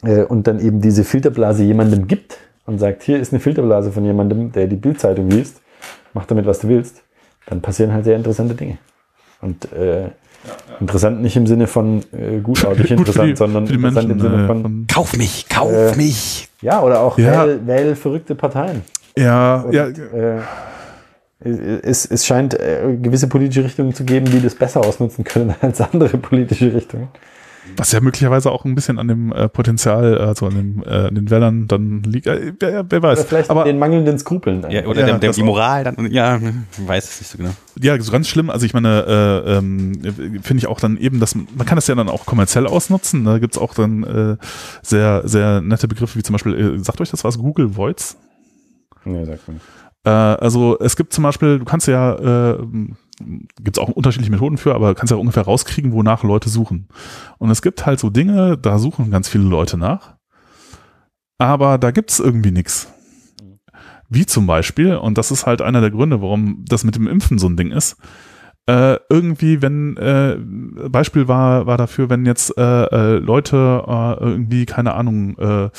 [0.03, 2.39] äh, und dann eben diese Filterblase jemandem gibt,
[2.71, 5.61] und sagt, hier ist eine Filterblase von jemandem, der die Bildzeitung liest,
[6.15, 7.03] mach damit, was du willst,
[7.47, 8.79] dann passieren halt sehr interessante Dinge.
[9.41, 10.77] Und äh, ja, ja.
[10.79, 14.63] interessant nicht im Sinne von äh, gutartig interessant, die, sondern interessant Menschen, im Sinne von,
[14.63, 16.49] von Kauf mich, kauf äh, mich.
[16.63, 17.47] Ja, oder auch ja.
[17.47, 18.83] Wähl, wähl verrückte Parteien.
[19.17, 19.89] Ja, Und, ja.
[19.89, 20.41] Äh,
[21.43, 25.81] es, es scheint äh, gewisse politische Richtungen zu geben, die das besser ausnutzen können als
[25.81, 27.09] andere politische Richtungen.
[27.77, 31.15] Was ja möglicherweise auch ein bisschen an dem äh, Potenzial, also an, dem, äh, an
[31.15, 32.27] den Wählern dann liegt.
[32.27, 33.21] Äh, wer, wer, weiß.
[33.21, 34.65] Oder vielleicht Aber, den mangelnden Skrupeln.
[34.71, 36.41] Ja, oder ja, der, der, die Moral, dann, ja,
[36.79, 37.51] weiß es nicht so genau.
[37.81, 38.51] Ja, so ganz schlimm.
[38.51, 39.05] Also ich meine,
[39.47, 39.93] äh, ähm,
[40.43, 43.25] finde ich auch dann eben, dass man kann das ja dann auch kommerziell ausnutzen.
[43.25, 44.37] Da gibt es auch dann äh,
[44.83, 48.17] sehr, sehr nette Begriffe, wie zum Beispiel, äh, sagt euch das was, Google Voice?
[49.05, 49.67] Nee, sagt man nicht.
[50.05, 52.59] Äh, also es gibt zum Beispiel, du kannst ja, äh,
[53.61, 56.89] gibt es auch unterschiedliche Methoden für, aber kannst ja ungefähr rauskriegen, wonach Leute suchen.
[57.39, 60.17] Und es gibt halt so Dinge, da suchen ganz viele Leute nach,
[61.39, 62.93] aber da gibt es irgendwie nichts.
[64.09, 67.39] Wie zum Beispiel, und das ist halt einer der Gründe, warum das mit dem Impfen
[67.39, 67.97] so ein Ding ist,
[68.67, 70.37] äh, irgendwie, wenn äh,
[70.89, 75.71] Beispiel war war dafür, wenn jetzt äh, äh, Leute äh, irgendwie keine Ahnung äh,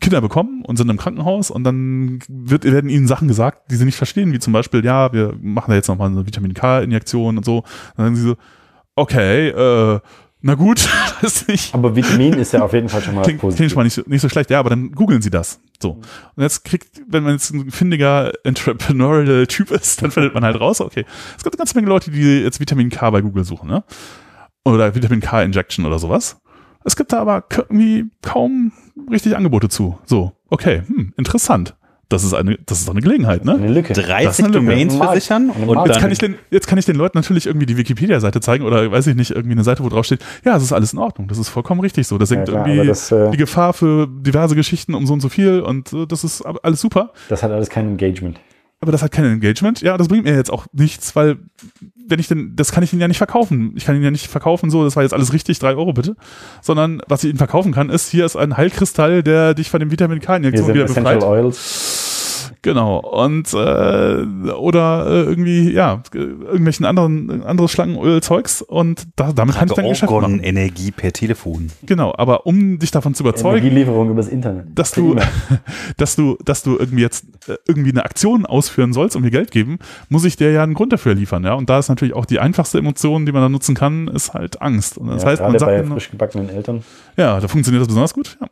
[0.00, 3.84] Kinder bekommen und sind im Krankenhaus und dann wird, werden ihnen Sachen gesagt, die sie
[3.84, 7.44] nicht verstehen, wie zum Beispiel, ja, wir machen da jetzt nochmal eine Vitamin K-Injektion und
[7.44, 7.58] so.
[7.58, 7.64] Und
[7.96, 8.36] dann sagen sie so,
[8.94, 10.00] okay, äh,
[10.42, 10.88] na gut,
[11.22, 11.74] das ist nicht.
[11.74, 13.56] Aber Vitamin ist ja auf jeden Fall schon mal klingt, positiv.
[13.56, 15.60] Klingt schon mal nicht, nicht so schlecht, ja, aber dann googeln sie das.
[15.80, 15.92] So.
[16.34, 20.60] Und jetzt kriegt, wenn man jetzt ein findiger entrepreneurial Typ ist, dann findet man halt
[20.60, 21.04] raus, okay,
[21.36, 23.82] es gibt eine ganze Menge Leute, die jetzt Vitamin K bei Google suchen, ne?
[24.64, 26.40] Oder Vitamin K Injection oder sowas.
[26.84, 28.72] Es gibt da aber irgendwie kaum
[29.10, 29.98] richtig Angebote zu.
[30.04, 31.74] So, okay, hm, interessant.
[32.08, 33.54] Das ist eine, das ist doch eine Gelegenheit, ne?
[33.54, 33.92] Eine Lücke.
[33.92, 34.64] 30 eine Lücke.
[34.64, 35.68] Domains versichern und.
[35.68, 38.64] Jetzt dann kann, ich den, jetzt kann ich den Leuten natürlich irgendwie die Wikipedia-Seite zeigen
[38.64, 41.00] oder weiß ich nicht, irgendwie eine Seite, wo drauf steht, ja, es ist alles in
[41.00, 42.16] Ordnung, das ist vollkommen richtig so.
[42.16, 45.20] Das Ja, senkt klar, irgendwie das, äh, die Gefahr für diverse Geschichten um so und
[45.20, 47.10] so viel und äh, das ist alles super.
[47.28, 48.38] Das hat alles kein Engagement.
[48.80, 49.80] Aber das hat kein Engagement.
[49.80, 51.38] Ja, das bringt mir jetzt auch nichts, weil
[52.08, 53.72] wenn ich denn, das kann ich ihnen ja nicht verkaufen.
[53.74, 56.14] Ich kann ihnen ja nicht verkaufen, so, das war jetzt alles richtig, drei Euro bitte.
[56.60, 59.90] Sondern was ich ihnen verkaufen kann, ist, hier ist ein Heilkristall, der dich von dem
[59.90, 61.30] Vitamin K-Injektion wieder Essential befreit.
[61.30, 61.95] Oils.
[62.66, 62.98] Genau.
[62.98, 69.68] Und äh, oder äh, irgendwie, ja, äh, irgendwelchen anderen, anderes Schlangenöl-Zeugs und da, damit kann
[69.68, 70.24] ich dann Geschäft machen.
[70.24, 71.70] Orgon-Energie per Telefon.
[71.84, 74.66] Genau, aber um dich davon zu überzeugen, Energielieferung übers Internet.
[74.74, 75.14] dass du,
[75.96, 79.52] dass du, dass du irgendwie jetzt äh, irgendwie eine Aktion ausführen sollst und mir Geld
[79.52, 81.54] geben, muss ich dir ja einen Grund dafür liefern, ja.
[81.54, 84.60] Und da ist natürlich auch die einfachste Emotion, die man da nutzen kann, ist halt
[84.60, 84.98] Angst.
[84.98, 86.82] Und das ja, heißt, man sagt, bei frisch gebackenen Eltern.
[87.16, 88.36] ja, da funktioniert das besonders gut.
[88.40, 88.48] Ja.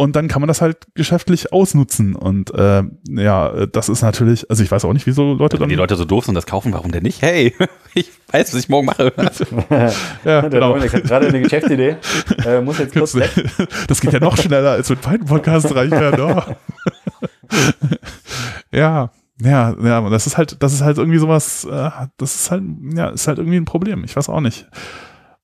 [0.00, 2.14] Und dann kann man das halt geschäftlich ausnutzen.
[2.14, 5.68] Und äh, ja, das ist natürlich, also ich weiß auch nicht, wieso Leute Wenn dann.
[5.70, 7.20] die Leute so doof sind und das kaufen, warum denn nicht?
[7.20, 7.52] Hey,
[7.94, 9.12] ich weiß, was ich morgen mache.
[9.70, 9.90] ja,
[10.24, 10.68] Der genau.
[10.68, 11.96] Dominik hat gerade eine Geschäftsidee.
[12.46, 13.30] Äh, muss jetzt kurz weg.
[13.88, 16.20] Das geht ja noch schneller, als mit beiden Podcasts reich werden.
[16.20, 16.42] Oh.
[18.70, 22.62] ja, ja, ja, das ist halt, das ist halt irgendwie sowas, äh, das ist halt,
[22.94, 24.04] ja, ist halt irgendwie ein Problem.
[24.04, 24.66] Ich weiß auch nicht.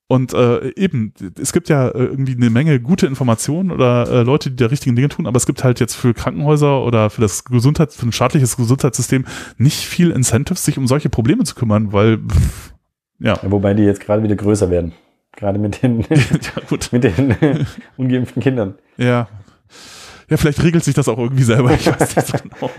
[0.06, 4.50] Und äh, eben, es gibt ja äh, irgendwie eine Menge gute Informationen oder äh, Leute,
[4.50, 7.44] die da richtigen Dinge tun, aber es gibt halt jetzt für Krankenhäuser oder für das
[7.44, 9.24] Gesundheits-, für ein staatliches Gesundheitssystem
[9.56, 12.74] nicht viel Incentives, sich um solche Probleme zu kümmern, weil, pff,
[13.18, 14.92] ja, Ja, wobei die jetzt gerade wieder größer werden.
[15.32, 17.34] Gerade mit den, ja gut, mit den
[17.96, 18.74] ungeimpften Kindern.
[18.96, 19.28] ja.
[20.30, 22.70] Ja, vielleicht regelt sich das auch irgendwie selber, ich weiß nicht so genau.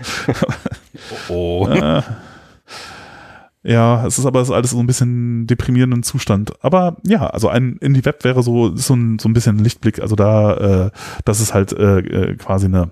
[1.28, 1.68] Oh.
[1.70, 2.02] Äh,
[3.66, 6.52] ja, es ist aber alles so ein bisschen deprimierenden Zustand.
[6.64, 10.00] Aber ja, also ein Indie-Web wäre so, so ein, so ein bisschen ein Lichtblick.
[10.00, 10.90] Also da, äh,
[11.24, 12.90] das ist halt äh, äh, quasi eine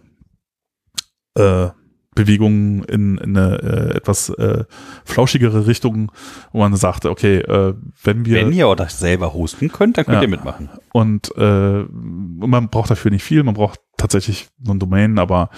[1.37, 1.69] äh,
[2.15, 4.65] Bewegung in, in eine äh, etwas äh,
[5.05, 6.13] flauschigere Richtung,
[6.53, 10.05] wo man sagt, okay, äh, wenn wir Wenn ihr auch das selber hosten könnt, dann
[10.05, 10.23] könnt Ja.
[10.23, 10.69] ihr mitmachen.
[10.93, 15.51] und äh, man braucht dafür nicht viel, man braucht tatsächlich nur ein Domain, aber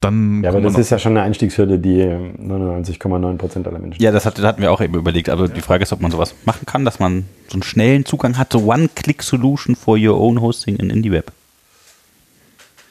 [0.00, 4.02] dann Ja, aber das ist ja schon eine Einstiegshürde, die ähm, 99,9 Prozent aller Menschen.
[4.02, 5.28] Ja, das, hat, das hatten wir auch eben überlegt.
[5.28, 8.38] Aber die Frage ist, ob man sowas machen kann, dass man so einen schnellen Zugang
[8.38, 11.32] hat, so One-Click-Solution for your own hosting in IndieWeb.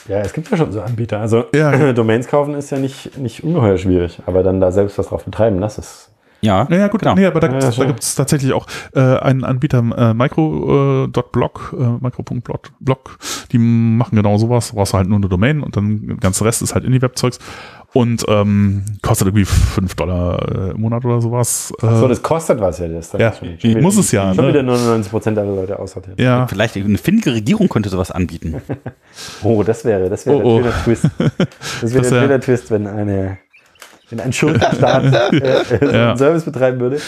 [0.08, 1.20] Ja, es gibt ja schon so Anbieter.
[1.20, 1.94] Also Ja.
[1.94, 5.60] Domains kaufen ist ja nicht, nicht ungeheuer schwierig, aber dann da selbst was drauf betreiben,
[5.62, 6.10] das ist.
[6.42, 7.16] Ja, Naja, gut, genau.
[7.16, 7.96] nee, aber da Ja, gibt es ja, schon.
[8.16, 13.18] tatsächlich auch äh, einen Anbieter, äh, micro.blog, äh, micro.blog, Blog,
[13.52, 16.62] die machen genau sowas, brauchst du halt nur eine Domain und dann der ganze Rest
[16.62, 17.40] ist halt Indie-Web-Zeugs
[17.94, 21.74] und ähm, kostet irgendwie 5 Dollar äh, im Monat oder sowas.
[21.82, 22.88] Äh, So, das kostet was ja.
[22.88, 23.34] Das Ja,
[23.82, 24.52] muss es ja, Schon ne?
[24.52, 26.20] wieder 99 Prozent aller Leute aussortiert.
[26.20, 28.62] ja, Vielleicht eine findige Regierung könnte sowas anbieten.
[29.44, 30.62] Oh, das wäre, das wäre Oh, oh.
[30.62, 31.06] der Twitter-Twist.
[31.82, 33.38] Das wäre Das der Twitter-Twist, wenn eine,
[34.10, 36.10] wenn ein Schulterstaat äh, äh, Ja.
[36.10, 37.00] einen Service betreiben würde,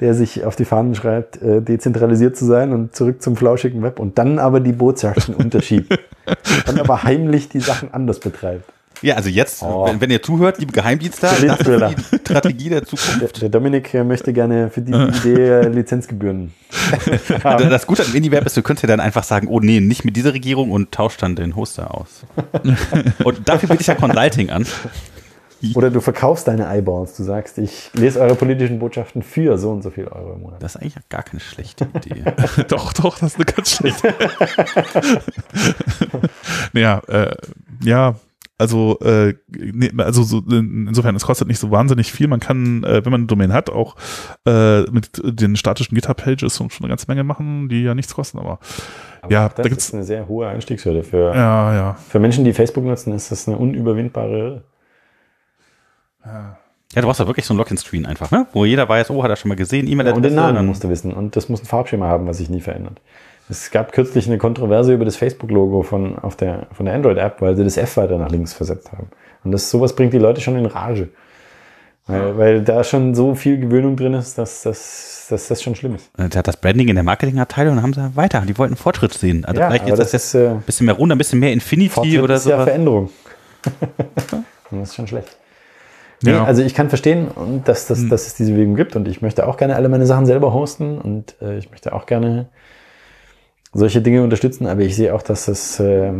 [0.00, 3.98] der sich auf die Fahnen schreibt, äh, dezentralisiert zu sein und zurück zum flauschigen Web
[4.00, 5.98] und dann aber die Botschaften unterschiebt.
[6.66, 8.64] dann aber heimlich die Sachen anders betreibt.
[9.00, 9.84] Ja, also jetzt, Oh.
[9.88, 13.20] wenn, wenn ihr zuhört, liebe Geheimdienste, das ist die Strategie der Zukunft.
[13.20, 16.52] Der, der Dominik möchte gerne für die Idee Lizenzgebühren.
[17.42, 20.04] Also das Gute an IndieWeb ist, du könntest ja dann einfach sagen, oh nee, nicht
[20.04, 22.22] mit dieser Regierung und tauscht dann den Hoster aus.
[23.24, 24.66] und dafür biete ich ja Consulting an.
[25.74, 27.16] Oder du verkaufst deine Eyeballs.
[27.16, 30.62] Du sagst, ich lese eure politischen Botschaften für so und so viel Euro im Monat.
[30.62, 32.24] Das ist eigentlich gar keine schlechte Idee.
[32.68, 34.14] doch, doch, das ist eine ganz schlechte.
[36.72, 37.34] naja, äh,
[37.82, 38.14] ja,
[38.58, 42.28] also, äh, nee, also so, in- insofern, es kostet nicht so wahnsinnig viel.
[42.28, 43.96] Man kann, äh, wenn man eine Domain hat, auch
[44.46, 48.60] äh, mit den statischen GitHub-Pages schon eine ganze Menge machen, die ja nichts kosten, aber,
[49.28, 51.02] ja, das da gibt's ist eine sehr hohe Einstiegshürde.
[51.02, 51.94] Für, ja, ja.
[51.94, 54.62] für Menschen, die Facebook nutzen, ist das eine unüberwindbare
[56.24, 58.46] Ja, du brauchst ja wirklich so ein Login-Screen einfach, ne?
[58.52, 60.34] Wo jeder weiß, oh, hat er schon mal gesehen, Ja, und den E-Mail-Adresse.
[60.34, 61.12] Namen dann- musst du wissen.
[61.12, 63.00] Und das muss ein Farbschema haben, was sich nie verändert.
[63.48, 67.56] Es gab kürzlich eine Kontroverse über das Facebook-Logo von, auf der, von der Android-App, weil
[67.56, 69.08] sie das F weiter nach links versetzt haben.
[69.42, 71.08] Und das, sowas bringt die Leute schon in Rage.
[72.06, 75.94] Weil, weil da schon so viel Gewöhnung drin ist, dass, dass, dass das schon schlimm
[75.94, 76.10] ist.
[76.18, 78.42] Der hat das Branding in der Marketingabteilung und haben sie weiter.
[78.46, 79.44] Die wollten Fortschritt sehen.
[79.44, 81.38] Also Ja, vielleicht ist das, das jetzt ist, äh, ein bisschen mehr runter, ein bisschen
[81.38, 82.64] mehr Infinity Fortschritt oder ist ja so.
[82.64, 83.10] Veränderung.
[84.70, 85.36] Das ist schon schlecht.
[86.22, 86.40] Nee, Ja.
[86.40, 86.46] Hm.
[86.46, 87.28] Also ich kann verstehen,
[87.64, 90.26] dass, dass, dass es diese Bewegung gibt und ich möchte auch gerne alle meine Sachen
[90.26, 92.48] selber hosten und äh, ich möchte auch gerne
[93.72, 96.12] solche Dinge unterstützen, aber ich sehe auch, dass es, äh,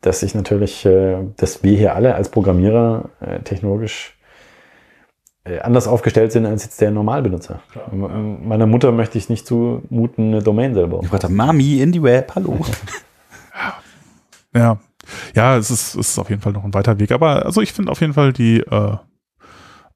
[0.00, 4.16] dass ich natürlich, äh, dass wir hier alle als Programmierer äh, technologisch
[5.44, 7.60] äh, anders aufgestellt sind als jetzt der Normalbenutzer.
[7.90, 11.00] M- Meiner Mutter möchte ich nicht zumuten, eine Domain selber.
[11.02, 12.58] Ich wollte Mami in die Web, hallo.
[14.54, 14.78] Ja, ja,
[15.56, 17.12] es ist, es ist auf jeden Fall noch ein weiter Weg.
[17.12, 18.96] Aber also ich finde auf jeden Fall die, äh,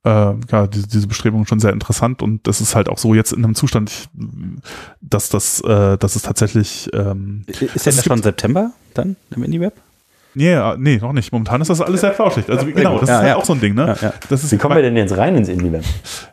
[0.05, 3.33] äh, ja, diese, diese Bestrebung schon sehr interessant und das ist halt auch so jetzt
[3.33, 4.09] in einem Zustand, ich,
[5.01, 9.75] dass das, äh, dass es tatsächlich, ähm, Ist es das schon September dann im Indie-Web?
[10.35, 11.33] Nee, äh, nee, noch nicht.
[11.33, 12.49] Momentan ist das alles sehr flauschig.
[12.49, 13.37] Also genau, das Ja, ist halt ja.
[13.37, 13.95] auch so ein Ding, ne?
[14.01, 14.13] Ja.
[14.29, 15.85] Das ist, Wie kommen wir denn jetzt rein ins Indie-Web?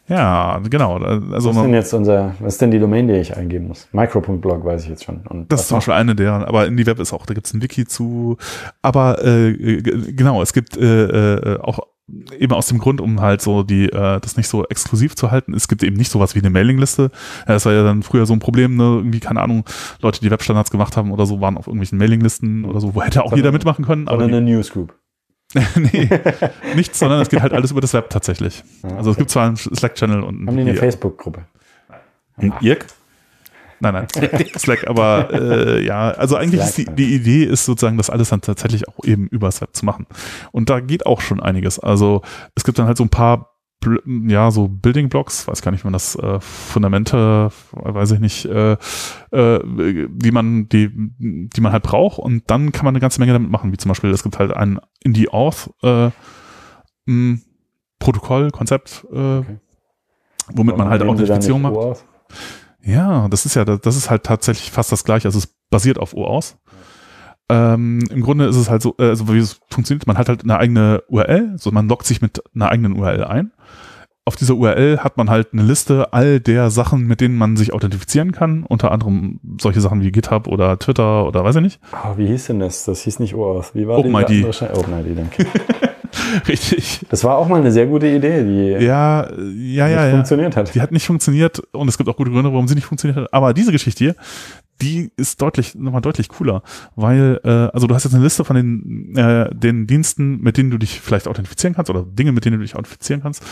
[0.08, 0.97] Ja, genau.
[0.97, 3.88] Also Was ist denn jetzt unser, was ist denn die Domain, die ich eingeben muss?
[3.91, 5.22] Micro.blog weiß ich jetzt schon.
[5.28, 5.78] Und Das ist zum?
[5.78, 8.38] Beispiel eine deren, aber IndieWeb ist auch, da gibt es ein Wiki zu.
[8.82, 11.04] Aber äh, genau, es gibt äh,
[11.56, 11.80] äh, auch
[12.38, 15.53] eben aus dem Grund, um halt so die, äh, das nicht so exklusiv zu halten,
[15.53, 17.12] es gibt eben nicht sowas wie eine Mailingliste.
[17.47, 18.84] Ja, das war ja dann früher so ein Problem, ne?
[18.97, 19.66] Irgendwie, keine Ahnung,
[20.01, 23.22] Leute, die Webstandards gemacht haben oder so, waren auf irgendwelchen Mailinglisten oder so, wo hätte
[23.22, 24.05] auch Sondern- jeder mitmachen können.
[24.05, 24.93] Die, eine Newsgroup.
[25.76, 26.07] nee,
[26.76, 28.64] nichts, sondern es geht halt alles über das Web tatsächlich.
[28.84, 31.45] Ah, Also es gibt zwar einen Slack-Channel und Haben die eine Facebook-Gruppe?
[32.38, 32.86] Und Irk?
[33.82, 34.07] Nein, nein,
[34.57, 38.30] Slack, aber äh, ja, also eigentlich ist die, Slack, die Idee ist sozusagen, das alles
[38.30, 40.05] dann tatsächlich auch eben übers Web zu machen.
[40.51, 41.80] Und da geht auch schon einiges.
[41.80, 42.21] Also
[42.55, 43.55] es gibt dann halt so ein paar,
[44.05, 48.45] ja, so Building Blocks, weiß gar nicht, wie man das äh, Fundamente, weiß ich nicht,
[48.45, 48.73] äh,
[49.32, 53.34] äh, die man, die, die man halt braucht und dann kann man eine ganze Menge
[53.34, 56.09] damit machen, wie zum Beispiel, es gibt halt ein Indie Auth äh,
[57.99, 59.41] Protokoll, Konzept, äh,
[60.53, 62.05] womit man halt Warum nehmen sie da Authentifizierung nicht macht.
[62.89, 65.27] Ja, das ist ja, das ist halt tatsächlich fast das gleiche.
[65.27, 66.57] Also es basiert auf OAuth.
[67.49, 70.43] Ähm, Im Grunde ist es halt so, äh, also wie es funktioniert, man hat halt
[70.43, 73.51] eine eigene URL, so man loggt sich mit einer eigenen URL ein.
[74.25, 77.73] Auf dieser URL hat man halt eine Liste all der Sachen, mit denen man sich
[77.73, 81.79] authentifizieren kann, unter anderem solche Sachen wie GitHub oder Twitter oder weiß ich nicht.
[81.93, 82.85] Oh, wie hieß denn das?
[82.85, 83.73] Das hieß nicht OAuth.
[83.73, 84.45] Wie war OpenID.
[84.45, 85.47] OpenID, danke.
[86.47, 87.01] Richtig.
[87.10, 90.12] Das war auch mal eine sehr gute Idee, die Ja, ja, nicht ja, ja.
[90.12, 90.74] funktioniert hat.
[90.74, 93.34] Die hat nicht funktioniert und es gibt auch gute Gründe, warum sie nicht funktioniert hat.
[93.34, 94.16] Aber diese Geschichte hier,
[94.82, 96.64] die ist deutlich, nochmal deutlich cooler,
[96.95, 100.72] weil, äh, also du hast jetzt eine Liste von den, äh, den Diensten, mit denen
[100.72, 103.43] du dich vielleicht authentifizieren kannst oder Dinge, mit denen du dich authentifizieren kannst,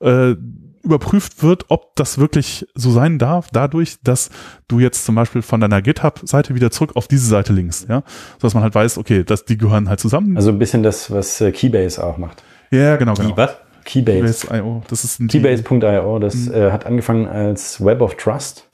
[0.00, 0.34] äh,
[0.82, 4.30] überprüft wird, ob das wirklich so sein darf, dadurch, dass
[4.68, 8.02] du jetzt zum Beispiel von deiner GitHub-Seite wieder zurück auf diese Seite linkst, ja,
[8.38, 10.36] sodass man halt weiß, okay, dass die gehören halt zusammen.
[10.36, 12.42] Also ein bisschen das, was äh, Keybase auch macht.
[12.70, 13.36] ja, genau, genau.
[13.36, 13.56] Was?
[13.84, 14.46] Keybase.
[14.46, 16.54] Keybase.io, das ist ein Keybase.io, das Mhm.
[16.54, 18.66] äh, hat angefangen als Web of Trust.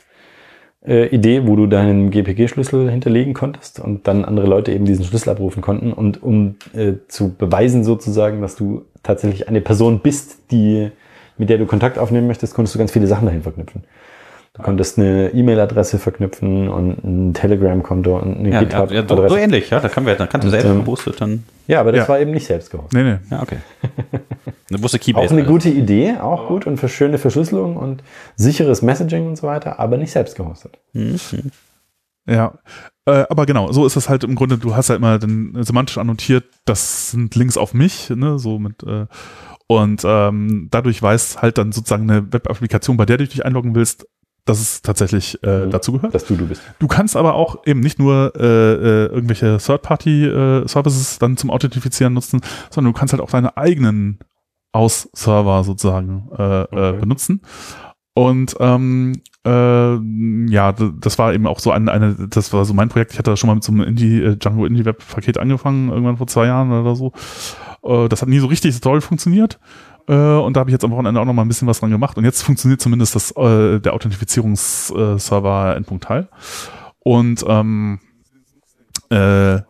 [0.86, 5.30] Äh, Idee, wo du deinen GPG-Schlüssel hinterlegen konntest und dann andere Leute eben diesen Schlüssel
[5.30, 5.92] abrufen konnten.
[5.92, 10.90] Und um äh, zu beweisen sozusagen, dass du tatsächlich eine Person bist, die,
[11.38, 13.84] mit der du Kontakt aufnehmen möchtest, konntest du ganz viele Sachen dahin verknüpfen.
[14.54, 19.28] Du konntest eine E-Mail-Adresse verknüpfen und ein Telegram-Konto und eine Ja, ja, ja so, GitHub-Adresse.
[19.28, 19.80] so ähnlich, ja.
[19.80, 21.44] Da kann, wir, da kannst du selbst ähm, gepostet dann.
[21.66, 22.08] Ja, aber das Ja.
[22.08, 22.94] war eben nicht selbst gehostet.
[22.94, 23.18] Nee, nee.
[23.30, 23.58] Ja, okay.
[24.70, 25.26] Eine wusste Keybase.
[25.26, 25.52] Auch eine alles.
[25.52, 28.02] gute Idee, auch gut und für schöne Verschlüsselung und
[28.36, 30.78] sicheres Messaging und so weiter, aber nicht selbst gehostet.
[30.94, 31.16] Mhm.
[32.28, 32.54] Ja,
[33.04, 35.98] äh, aber genau, so ist es halt im Grunde, du hast ja immer dann semantisch
[35.98, 39.04] annotiert, das sind Links auf mich, ne, so mit, äh,
[39.68, 44.06] und ähm, dadurch weiß halt dann sozusagen eine Web-Applikation, bei der du dich einloggen willst,
[44.44, 45.70] dass es tatsächlich äh, Mhm.
[45.70, 46.14] dazu gehört.
[46.14, 46.62] Dass du du bist.
[46.78, 52.40] Du kannst aber auch eben nicht nur äh, äh, irgendwelche Third-Party-Services dann zum Authentifizieren nutzen,
[52.70, 54.18] sondern du kannst halt auch deine eigenen
[54.72, 57.00] Aus-Server sozusagen äh, äh, Okay.
[57.00, 57.40] benutzen.
[58.14, 59.12] Und ähm,
[59.46, 59.96] äh,
[60.50, 63.12] ja, das war eben auch so ein, eine, das war so mein Projekt.
[63.12, 65.90] Ich hatte da schon mal mit so einem Indie, äh, Django Indie Web Paket angefangen,
[65.90, 67.12] irgendwann vor zwei Jahren oder so.
[67.88, 69.58] Äh, das hat nie so richtig toll funktioniert.
[70.08, 71.90] Äh, und da habe ich jetzt am Wochenende auch noch mal ein bisschen was dran
[71.90, 72.16] gemacht.
[72.16, 76.28] Und jetzt funktioniert zumindest das, äh, der Authentifizierungsserver Endpunkt-Teil.
[77.00, 78.00] Und ähm,
[79.10, 79.60] äh,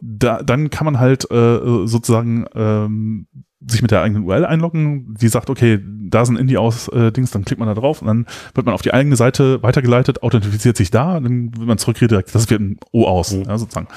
[0.00, 3.26] da, dann kann man halt äh, sozusagen ähm,
[3.66, 7.30] sich mit der eigenen URL einloggen, die sagt, okay, da sind Indie aus äh, Dings,
[7.32, 10.76] dann klickt man da drauf und dann wird man auf die eigene Seite weitergeleitet, authentifiziert
[10.76, 13.44] sich da, dann wird man zurückredirekt, das wird ein O aus, Mhm.
[13.44, 13.88] ja, sozusagen.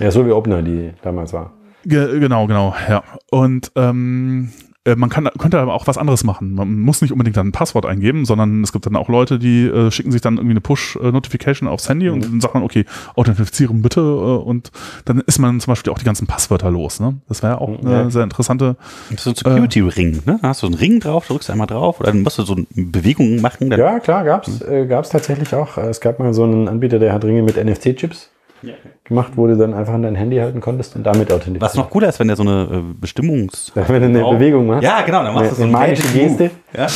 [0.00, 1.52] Ja, so wie Opener, die damals war.
[1.88, 3.02] Ge genau, genau, ja.
[3.30, 4.50] Und ähm,
[4.88, 6.54] äh, man kann, könnte aber auch was anderes machen.
[6.54, 9.66] Man muss nicht unbedingt dann ein Passwort eingeben, sondern es gibt dann auch Leute, die
[9.66, 12.14] äh, schicken sich dann irgendwie eine Push-Notification aufs Handy mhm.
[12.14, 12.84] und dann sagt man, okay,
[13.14, 14.70] authentifizieren bitte äh, und
[15.04, 17.00] dann ist man zum Beispiel auch die ganzen Passwörter los.
[17.00, 17.16] Ne?
[17.28, 18.10] Das wäre auch eine ja.
[18.10, 18.76] sehr interessante.
[19.10, 20.38] Das ist so ein Security-Ring, ne?
[20.42, 23.40] Da hast du einen Ring drauf, drückst einmal drauf oder dann musst du so Bewegungen
[23.40, 23.70] machen.
[23.70, 24.72] ja, klar, gab's, mhm.
[24.72, 25.76] äh, gab's tatsächlich auch.
[25.78, 28.30] Es gab mal so einen Anbieter, der hat Ringe mit NFC-Chips
[28.62, 28.74] ja.
[29.08, 31.62] Gemacht, wo du dann einfach an dein Handy halten konntest und damit authentifiziert.
[31.62, 33.72] Was noch cooler ist, wenn der so eine äh, Bestimmungs...
[33.74, 34.32] wenn du eine oh.
[34.32, 34.82] Bewegung machst.
[34.82, 36.50] Ja, genau, dann machst du so eine magische Geste.
[36.76, 36.86] Ja.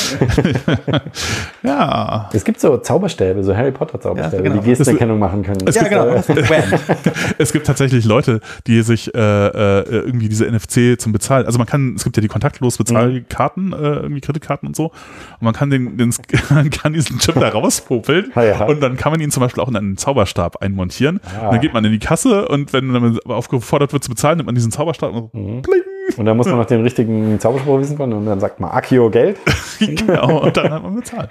[1.62, 2.30] ja.
[2.32, 4.62] Es gibt so Zauberstäbe, so Harry Potter Zauberstäbe, ja, genau.
[4.62, 5.66] die Gesterkennung machen können.
[5.66, 6.14] Es ja, gibt, genau.
[7.38, 11.66] es gibt tatsächlich Leute, die sich äh, äh irgendwie diese NFC zum Bezahlen, also man
[11.66, 13.72] kann, es gibt ja die kontaktlos Bezahlkarten, mhm.
[13.72, 16.12] äh, irgendwie Kreditkarten und so, und man kann den, den
[16.50, 19.68] man kann diesen Chip da rauspopeln ja, und dann kann man ihn zum Beispiel auch
[19.68, 21.20] in einen Zauberstab einmontieren.
[21.24, 21.46] Ah.
[21.46, 24.46] Und dann geht man in die Kasse und wenn man aufgefordert wird zu bezahlen, nimmt
[24.46, 25.62] man diesen Zauberstab und so, mhm.
[26.16, 29.08] und dann muss man noch den richtigen Zauberspruch wissen können und dann sagt man Akio
[29.10, 29.38] Geld.
[29.78, 31.30] genau, und dann hat man bezahlt.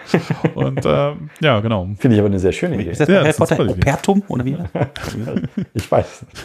[0.56, 1.88] Und ähm, ja, genau.
[1.98, 2.92] Finde ich aber eine sehr schöne Idee.
[2.92, 4.58] Ist das ja, Harry Potter Opertum oder wie?
[5.74, 6.26] ich weiß.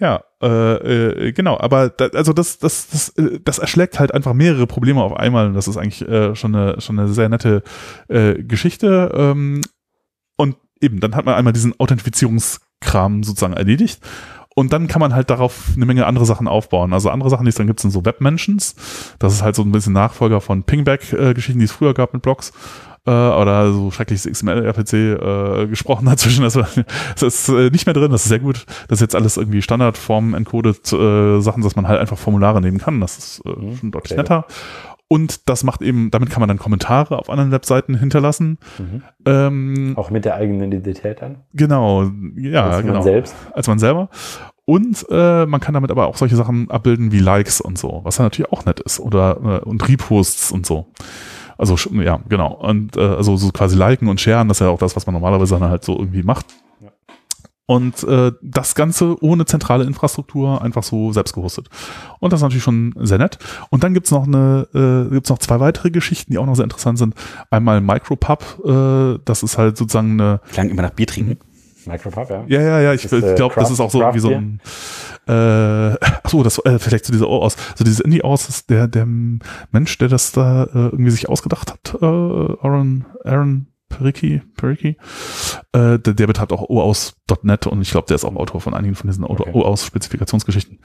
[0.00, 4.32] Ja, äh, äh, genau, aber da, also das, das, das, äh, das erschlägt halt einfach
[4.32, 7.62] mehrere Probleme auf einmal und das ist eigentlich äh, schon, eine, schon eine sehr nette
[8.08, 9.10] äh, Geschichte.
[9.12, 9.60] Ähm,
[10.80, 14.00] eben, dann hat man einmal diesen Authentifizierungskram sozusagen erledigt
[14.58, 16.92] und dann kann man halt darauf eine Menge andere Sachen aufbauen.
[16.92, 18.74] Also andere Sachen, die es dann gibt, sind so Webmentions.
[19.20, 22.52] Das ist halt so ein bisschen Nachfolger von Pingback-Geschichten, die es früher gab mit Blogs
[23.06, 26.42] äh, oder so schreckliches XML-RPC äh, gesprochen dazwischen.
[26.42, 28.66] Das, das ist äh, nicht mehr drin, das ist sehr gut.
[28.88, 32.78] Das ist jetzt alles irgendwie Standardform encoded äh, Sachen, dass man halt einfach Formulare nehmen
[32.78, 33.00] kann.
[33.00, 34.22] Das ist äh, mhm, schon deutlich okay.
[34.22, 34.44] netter.
[35.08, 38.58] Und das macht eben, damit kann man dann Kommentare auf anderen Webseiten hinterlassen.
[38.78, 39.02] Mhm.
[39.24, 41.36] Ähm, Auch mit der eigenen Identität dann?
[41.54, 42.94] Genau, ja, als genau.
[42.94, 43.34] Man selbst.
[43.52, 44.10] Als man selber.
[44.66, 48.18] Und äh, man kann damit aber auch solche Sachen abbilden wie Likes und so, was
[48.18, 49.00] ja natürlich auch nett ist.
[49.00, 50.88] Oder äh, und Reposts und so.
[51.56, 52.52] Also ja, genau.
[52.52, 55.14] Und äh, also so quasi liken und sharen, das ist ja auch das, was man
[55.14, 56.44] normalerweise dann halt so irgendwie macht.
[57.68, 61.68] Und äh, das Ganze ohne zentrale Infrastruktur, einfach so selbst gehostet.
[62.18, 63.38] Und das ist natürlich schon sehr nett.
[63.68, 66.64] Und dann gibt's noch eine, äh, gibt's noch zwei weitere Geschichten, die auch noch sehr
[66.64, 67.14] interessant sind.
[67.50, 70.40] Einmal Micropub, äh, das ist halt sozusagen eine.
[70.50, 71.36] Klang immer nach Bier trinken.
[71.84, 72.44] Micropub, ja.
[72.48, 74.60] Ja, ja, ja, ich, ich glaube, das ist auch so wie so ein
[75.28, 75.94] äh,
[76.24, 77.56] achso, das äh, vielleicht zu dieser O aus.
[77.76, 81.70] So dieses Indie aus ist der, der Mensch, der das da äh, irgendwie sich ausgedacht
[81.70, 84.96] hat, äh, Aaron, Aaron Periki, Periki,
[85.72, 88.94] äh, der, der betreibt auch OAuth.net und ich glaube, der ist auch Autor von einigen
[88.94, 89.50] von diesen okay.
[89.52, 90.78] OAuth-Spezifikationsgeschichten.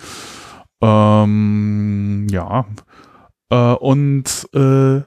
[0.81, 2.65] Ähm, ja.
[3.49, 5.01] Äh, und äh,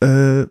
[0.00, 0.46] äh,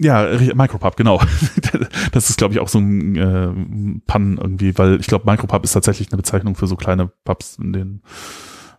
[0.00, 1.20] ja, Micropub, genau.
[2.12, 5.72] das ist, glaube ich, auch so ein äh, Pan irgendwie, weil ich glaube, Micropub ist
[5.72, 8.02] tatsächlich eine Bezeichnung für so kleine Pubs, in denen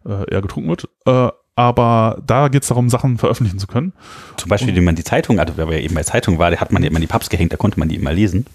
[0.05, 0.89] äh, eher getrunken wird.
[1.05, 3.91] Äh, aber da geht es darum, Sachen veröffentlichen zu können.
[4.37, 6.71] Zum Beispiel, wie man die Zeitung, also wer ja eben bei Zeitung war, da hat
[6.71, 8.45] man ja immer die Pubs gehängt, da konnte man die immer lesen.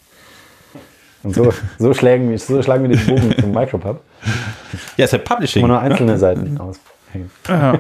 [1.23, 4.01] Und so, so, schlagen, wir, so schlagen wir den Bogen zum Micropub.
[4.97, 5.63] Ja, ist ja Publishing.
[5.63, 7.31] Wo nur einzelne Seiten aushängen.
[7.47, 7.79] Ja.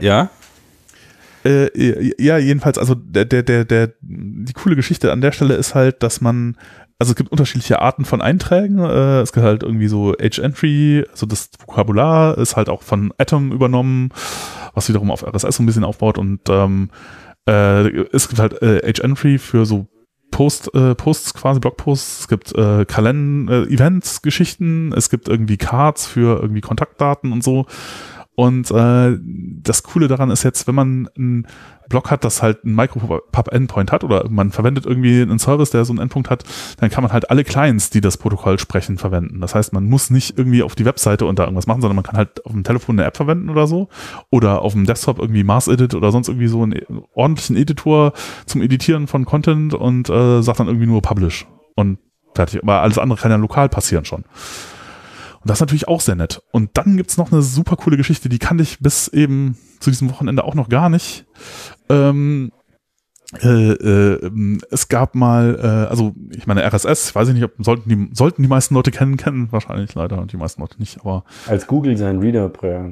[0.00, 0.30] ja.
[1.44, 5.74] Äh, ja, jedenfalls, also der, der, der, der, die coole Geschichte an der Stelle ist
[5.74, 6.56] halt, dass man
[7.02, 8.78] also es gibt unterschiedliche Arten von Einträgen.
[8.78, 13.50] Äh, es gibt halt irgendwie so H-Entry, also das Vokabular ist halt auch von Atom
[13.50, 14.10] übernommen,
[14.72, 16.90] was wiederum auf RSS so ein bisschen aufbaut und ähm,
[17.48, 19.88] äh, es gibt halt äh, H-Entry für so
[20.30, 25.56] Post, äh, Posts quasi, Blogposts, es gibt äh, Kalender, äh, Events, Geschichten, es gibt irgendwie
[25.56, 27.66] Cards für irgendwie Kontaktdaten und so.
[28.34, 29.18] Und äh,
[29.62, 31.46] das Coole daran ist jetzt, wenn man ein
[31.88, 35.92] Block hat, das halt ein Micropub-Endpoint hat oder man verwendet irgendwie einen Service, der so
[35.92, 36.44] einen Endpunkt hat,
[36.78, 39.42] dann kann man halt alle Clients, die das Protokoll sprechen, verwenden.
[39.42, 42.04] Das heißt, man muss nicht irgendwie auf die Webseite und da irgendwas machen, sondern man
[42.04, 43.88] kann halt auf dem Telefon eine App verwenden oder so
[44.30, 46.80] oder auf dem Desktop irgendwie Mars Edit oder sonst irgendwie so einen
[47.14, 48.14] ordentlichen Editor
[48.46, 51.98] zum Editieren von Content und äh, sagt dann irgendwie nur Publish und
[52.34, 52.62] fertig.
[52.62, 54.24] Aber alles andere kann ja lokal passieren schon.
[55.42, 56.42] Und das ist natürlich auch sehr nett.
[56.52, 60.10] Und dann gibt's noch eine super coole Geschichte, die kannte ich bis eben zu diesem
[60.10, 61.26] Wochenende auch noch gar nicht.
[61.88, 62.52] Ähm,
[63.40, 67.88] äh, äh, es gab mal, äh, also ich meine RSS, weiß ich nicht, ob sollten
[67.88, 71.24] die sollten die meisten Leute kennen, kennen wahrscheinlich leider und die meisten Leute nicht, aber
[71.46, 72.50] als Google seinen Reader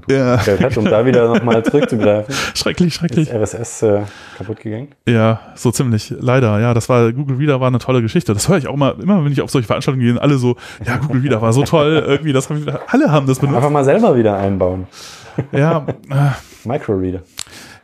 [0.08, 0.38] ja.
[0.38, 2.34] hat, um da wieder nochmal zurückzugreifen.
[2.54, 3.28] schrecklich, schrecklich.
[3.30, 4.00] Ist RSS äh,
[4.38, 4.88] kaputt gegangen?
[5.06, 6.58] Ja, so ziemlich, leider.
[6.58, 8.32] Ja, das war Google Reader war eine tolle Geschichte.
[8.32, 10.96] Das höre ich auch mal, immer wenn ich auf solche Veranstaltungen gehe, alle so, ja
[10.96, 13.56] Google Reader war so toll, irgendwie, das haben alle haben das benutzt.
[13.56, 14.86] Einfach mal selber wieder einbauen.
[15.52, 15.86] Ja.
[16.64, 17.20] Microreader.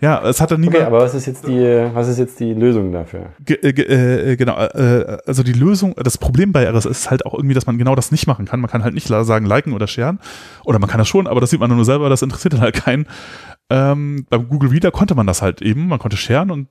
[0.01, 0.79] Ja, es hat dann niemand.
[0.79, 3.31] Okay, aber was ist jetzt die, was ist jetzt die Lösung dafür?
[3.49, 7.55] Äh, äh, genau, äh, also die Lösung, das Problem bei RSS ist halt auch irgendwie,
[7.55, 8.61] dass man genau das nicht machen kann.
[8.61, 10.21] Man kann halt nicht sagen, liken oder sharen.
[10.65, 12.75] Oder man kann das schon, aber das sieht man nur selber, das interessiert dann halt
[12.75, 13.07] keinen.
[13.71, 16.69] Ähm, beim Google Reader konnte man das halt eben, man konnte sharen und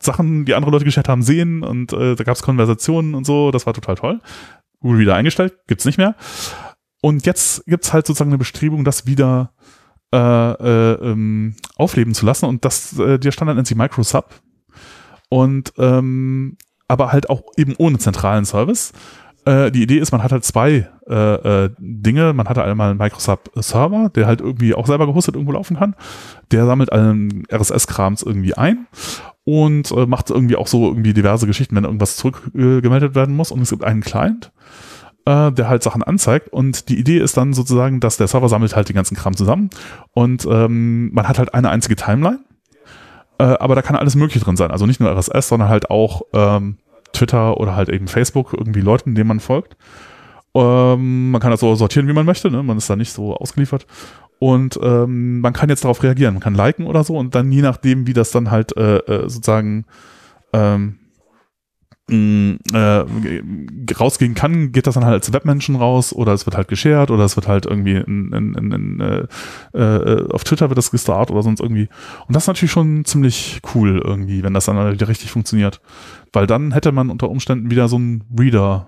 [0.00, 3.50] Sachen, die andere Leute geshared haben, sehen und äh, da gab es Konversationen und so,
[3.50, 4.20] das war total toll.
[4.80, 6.14] Google Reader eingestellt, gibt's nicht mehr.
[7.00, 9.77] Und jetzt gibt's halt sozusagen eine Bestrebung, das wieder äh,
[10.12, 12.46] äh, ähm, aufleben zu lassen.
[12.46, 14.40] Und das, äh, der Standard nennt sich Microsub.
[15.28, 16.56] Und ähm,
[16.88, 18.92] aber halt auch eben ohne zentralen Service.
[19.44, 22.32] Äh, die Idee ist, man hat halt zwei äh, äh, Dinge.
[22.32, 25.94] Man hat einmal einen Microsoft Server, der halt irgendwie auch selber gehostet irgendwo laufen kann.
[26.50, 28.86] Der sammelt allen RSS-Krams irgendwie ein
[29.44, 33.50] und äh, macht irgendwie auch so irgendwie diverse Geschichten, wenn irgendwas zurückgemeldet werden muss.
[33.50, 34.52] Und es gibt einen Client,
[35.28, 36.48] äh, der halt Sachen anzeigt.
[36.48, 39.68] Und die Idee ist dann sozusagen, dass der Server sammelt halt den ganzen Kram zusammen
[40.14, 42.40] und ähm, man hat halt eine einzige Timeline.
[43.38, 44.70] Äh, aber da kann alles Mögliche drin sein.
[44.70, 46.78] Also nicht nur RSS, sondern halt auch ähm,
[47.12, 49.76] Twitter oder halt eben Facebook, irgendwie Leuten, denen man folgt.
[50.54, 52.50] Ähm, man kann das so sortieren, wie man möchte.
[52.50, 52.62] Ne?
[52.62, 53.86] Man ist da nicht so ausgeliefert.
[54.38, 56.34] Und ähm, man kann jetzt darauf reagieren.
[56.34, 59.28] Man kann liken oder so und dann je nachdem, wie das dann halt äh, äh
[59.28, 59.84] sozusagen
[60.52, 60.98] ähm,
[62.08, 63.04] äh,
[63.98, 67.24] rausgehen kann, geht das dann halt als Webmenschen raus oder es wird halt geshared oder
[67.24, 71.42] es wird halt irgendwie in, in, in, äh, äh, auf Twitter wird das gestartet oder
[71.42, 71.88] sonst irgendwie.
[72.26, 75.80] Und das ist natürlich schon ziemlich cool irgendwie, wenn das dann halt wieder richtig funktioniert.
[76.32, 78.86] Weil dann hätte man unter Umständen wieder so ein Reader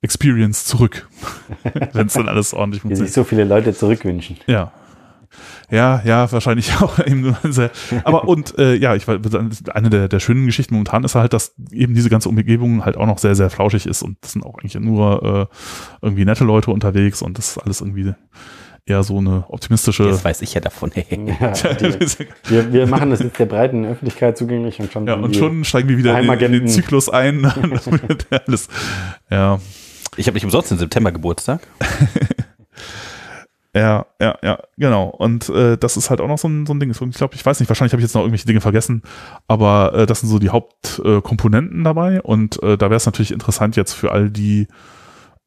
[0.00, 1.08] Experience zurück,
[1.92, 3.08] wenn es dann alles ordentlich funktioniert.
[3.08, 4.36] Sich so viele Leute zurückwünschen.
[4.46, 4.72] Ja.
[5.72, 7.70] Ja, ja, wahrscheinlich auch eben sehr.
[8.04, 11.94] Aber und äh, ja, ich eine der, der schönen Geschichten momentan ist halt, dass eben
[11.94, 14.74] diese ganze Umgebung halt auch noch sehr, sehr flauschig ist und das sind auch eigentlich
[14.74, 15.56] nur äh,
[16.02, 18.12] irgendwie nette Leute unterwegs und das ist alles irgendwie
[18.84, 20.04] eher so eine optimistische.
[20.04, 20.92] Das weiß ich ja davon.
[20.94, 21.04] Ja,
[21.80, 25.06] die, wir, wir machen das jetzt der breiten Öffentlichkeit zugänglich und schon.
[25.06, 27.46] Ja, und schon steigen wir wieder in, in, den Zyklus ein.
[28.46, 28.68] alles,
[29.30, 29.58] ja.
[30.18, 31.66] Ich habe nicht umsonst im September Geburtstag.
[33.74, 35.08] Ja, ja, ja, genau.
[35.08, 36.90] Und äh, das ist halt auch noch so ein, so ein Ding.
[36.90, 39.02] Ich glaube, ich weiß nicht, wahrscheinlich habe ich jetzt noch irgendwelche Dinge vergessen,
[39.48, 42.20] aber äh, das sind so die Hauptkomponenten äh, dabei.
[42.20, 44.68] Und äh, da wäre es natürlich interessant jetzt für all die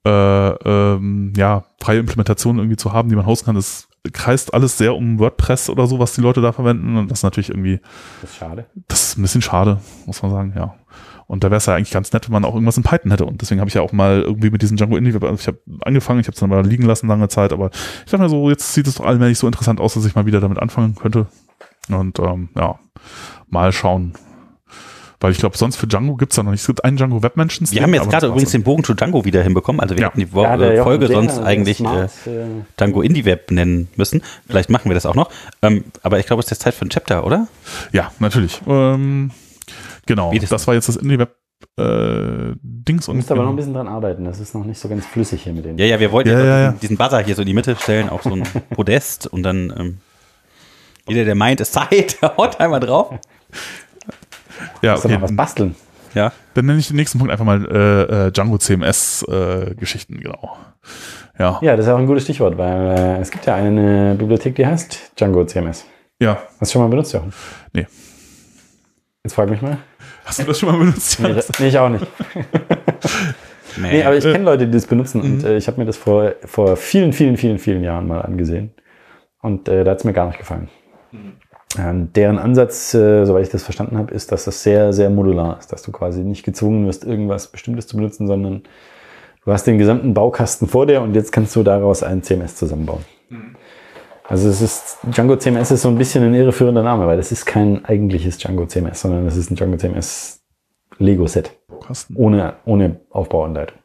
[0.05, 3.55] äh, ähm, ja, freie Implementationen irgendwie zu haben, die man hosten kann.
[3.55, 6.97] Das kreist alles sehr um WordPress oder so, was die Leute da verwenden.
[6.97, 7.79] Und das ist natürlich irgendwie.
[8.21, 8.65] Das ist schade.
[8.87, 10.75] Das ist ein bisschen schade, muss man sagen, ja.
[11.27, 13.25] Und da wäre es ja eigentlich ganz nett, wenn man auch irgendwas in Python hätte.
[13.25, 15.59] Und deswegen habe ich ja auch mal irgendwie mit diesem Django Indie, also ich habe
[15.81, 17.71] angefangen, ich habe es dann mal liegen lassen lange Zeit, aber
[18.05, 20.25] ich dachte mir so, jetzt sieht es doch allmählich so interessant aus, dass ich mal
[20.25, 21.27] wieder damit anfangen könnte.
[21.89, 22.79] Und ähm, ja,
[23.49, 24.13] mal schauen.
[25.19, 26.61] Weil ich glaube, sonst für Django gibt's da noch nicht.
[26.61, 27.71] Es gibt einen Django Webmentions.
[27.71, 29.79] Wir haben jetzt gerade übrigens den Bogen zu Django wieder hinbekommen.
[29.79, 30.07] Also wir ja.
[30.09, 32.45] hätten die ja, äh, Folge sonst eigentlich Smart, äh,
[32.77, 34.21] Django Indie Web nennen müssen.
[34.47, 35.31] Vielleicht machen wir das auch noch.
[35.61, 37.47] Ähm, aber ich glaube, es ist jetzt Zeit für ein Chapter, oder?
[37.91, 38.61] Ja, natürlich.
[38.67, 39.31] Ähm,
[40.05, 41.35] Genau, das, das war jetzt das Indie-Web
[41.77, 43.05] äh, Dings.
[43.05, 44.25] Du musst aber noch ein bisschen dran arbeiten.
[44.25, 45.77] Das ist noch nicht so ganz flüssig hier mit dem.
[45.77, 46.71] Ja, ja, wir wollten ja, ja, ja.
[46.73, 49.97] diesen Buzzer hier so in die Mitte stellen, auf so ein Podest und dann ähm,
[51.07, 53.13] jeder, der meint, es Zeit, haut einmal drauf.
[54.81, 55.13] Ja, okay.
[55.13, 55.75] noch was basteln.
[56.13, 56.31] Ja.
[56.53, 60.57] Dann nenne ich den nächsten Punkt einfach mal äh, äh, Django CMS äh, Geschichten, genau.
[61.37, 61.59] Ja.
[61.61, 64.65] ja, das ist auch ein gutes Stichwort, weil äh, es gibt ja eine Bibliothek, die
[64.65, 65.85] heißt Django CMS.
[66.21, 66.37] Ja.
[66.59, 67.33] Hast du schon mal benutzt, Jochen?
[67.73, 67.87] Nee.
[69.23, 69.77] Jetzt frag mich mal.
[70.25, 71.19] Hast du das schon mal benutzt?
[71.19, 72.05] Nee, das, nee ich auch nicht.
[73.77, 73.91] nee.
[73.91, 74.03] nee.
[74.03, 75.33] aber ich kenne Leute, die das benutzen mhm.
[75.33, 78.73] und äh, ich habe mir das vor, vor vielen, vielen, vielen, vielen Jahren mal angesehen.
[79.41, 80.69] Und äh, da hat es mir gar nicht gefallen.
[81.11, 81.33] Mhm.
[81.77, 85.59] Ähm, deren Ansatz, äh, soweit ich das verstanden habe, ist, dass das sehr, sehr modular
[85.59, 88.63] ist, dass du quasi nicht gezwungen wirst, irgendwas Bestimmtes zu benutzen, sondern
[89.43, 93.05] du hast den gesamten Baukasten vor dir und jetzt kannst du daraus ein CMS zusammenbauen.
[93.29, 93.55] Mhm.
[94.27, 97.45] Also es ist, Django CMS ist so ein bisschen ein irreführender Name, weil das ist
[97.45, 100.41] kein eigentliches Django CMS, sondern das ist ein Django CMS
[100.97, 101.51] Lego-Set.
[102.15, 103.77] Ohne, ohne Aufbauanleitung.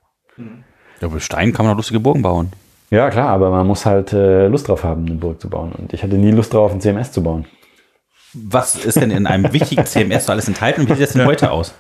[1.01, 2.53] Ja, aber Stein kann man auch lustige Burgen bauen.
[2.91, 5.73] Ja, klar, aber man muss halt äh, Lust drauf haben, eine Burg zu bauen.
[5.73, 7.47] Und ich hatte nie Lust drauf, ein CMS zu bauen.
[8.33, 11.51] Was ist denn in einem wichtigen CMS alles enthalten und wie sieht das denn heute
[11.51, 11.75] aus?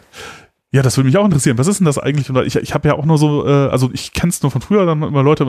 [0.72, 1.58] Ja, das würde mich auch interessieren.
[1.58, 2.30] Was ist denn das eigentlich?
[2.46, 4.86] ich, ich habe ja auch nur so, äh, also ich kenne es nur von früher,
[4.86, 5.44] dann immer Leute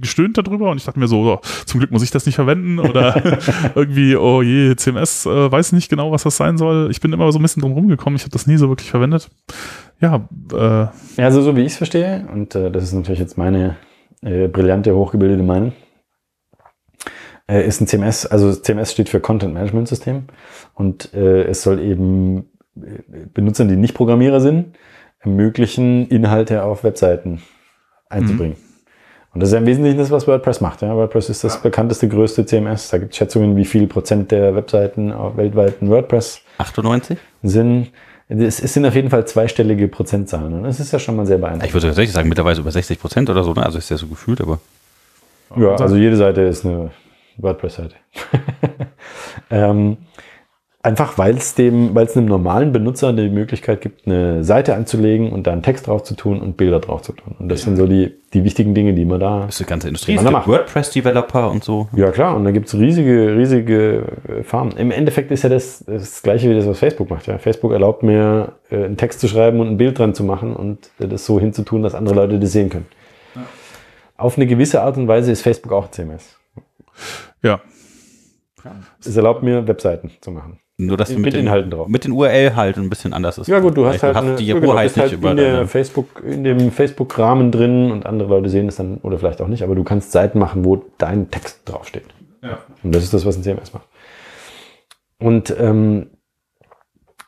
[0.00, 2.80] gestöhnt darüber und ich dachte mir so, oh, zum Glück muss ich das nicht verwenden
[2.80, 3.22] oder
[3.76, 6.90] irgendwie, oh je, CMS, äh, weiß nicht genau, was das sein soll.
[6.90, 9.30] Ich bin immer so ein bisschen drum rumgekommen, ich habe das nie so wirklich verwendet.
[10.00, 13.38] Ja, äh, ja also so wie ich es verstehe, und äh, das ist natürlich jetzt
[13.38, 13.76] meine
[14.22, 15.72] äh, brillante, hochgebildete Meinung,
[17.46, 20.24] äh, ist ein CMS, also CMS steht für Content Management System
[20.74, 24.76] und äh, es soll eben Benutzern, die nicht Programmierer sind,
[25.20, 27.42] ermöglichen, Inhalte auf Webseiten
[28.08, 28.56] einzubringen.
[28.58, 28.74] Mhm.
[29.34, 30.82] Und das ist ja im Wesentlichen das, was WordPress macht.
[30.82, 30.94] Ja?
[30.94, 31.60] WordPress ist das ja.
[31.60, 32.90] bekannteste, größte CMS.
[32.90, 37.90] Da gibt es Schätzungen, wie viel Prozent der Webseiten weltweit in WordPress 98 sind.
[38.28, 40.54] Es sind auf jeden Fall zweistellige Prozentzahlen.
[40.54, 41.66] Und das ist ja schon mal sehr beeindruckend.
[41.66, 43.52] Ich würde tatsächlich sagen, mittlerweile über 60 Prozent oder so.
[43.52, 43.66] Ne?
[43.66, 44.60] Also ist ja so gefühlt, aber.
[45.56, 46.90] Ja, also jede Seite ist eine
[47.36, 47.96] WordPress-Seite.
[49.50, 49.96] ähm,
[50.84, 55.32] Einfach weil es dem, weil es einem normalen Benutzer die Möglichkeit gibt, eine Seite anzulegen
[55.32, 57.34] und da einen Text drauf zu tun und Bilder drauf zu tun.
[57.38, 57.64] Und das ja.
[57.64, 59.46] sind so die, die wichtigen Dinge, die man da.
[59.46, 60.16] Das ist die ganze Industrie.
[60.16, 61.88] Es gibt WordPress-Developer und so.
[61.96, 64.76] Ja klar, und da gibt's riesige, riesige äh, Farmen.
[64.76, 67.28] Im Endeffekt ist ja das das gleiche wie das, was Facebook macht.
[67.28, 67.38] Ja.
[67.38, 70.90] Facebook erlaubt mir, äh, einen Text zu schreiben und ein Bild dran zu machen und
[70.98, 72.86] das so hinzutun, dass andere Leute das sehen können.
[73.34, 73.46] Ja.
[74.18, 76.36] Auf eine gewisse Art und Weise ist Facebook auch ein CMS.
[77.42, 77.62] Ja.
[79.00, 80.58] Es erlaubt mir, Webseiten zu machen.
[80.76, 81.86] Nur, dass mit, mit den, Inhalten drauf.
[81.86, 83.46] Mit den URL halt ein bisschen anders ist.
[83.46, 86.42] Ja gut, du hast halt hast eine, die genau, Hoheit halt in, der Facebook, in
[86.42, 89.84] dem Facebook-Rahmen drin und andere Leute sehen es dann oder vielleicht auch nicht, aber du
[89.84, 92.06] kannst Seiten machen, wo dein Text draufsteht.
[92.42, 92.58] Ja.
[92.82, 93.86] Und das ist das, was ein CMS macht.
[95.18, 96.08] Und ähm,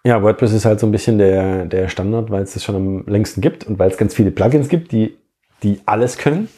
[0.05, 3.07] ja, WordPress ist halt so ein bisschen der, der Standard, weil es das schon am
[3.07, 5.17] längsten gibt und weil es ganz viele Plugins gibt, die,
[5.63, 6.49] die alles können,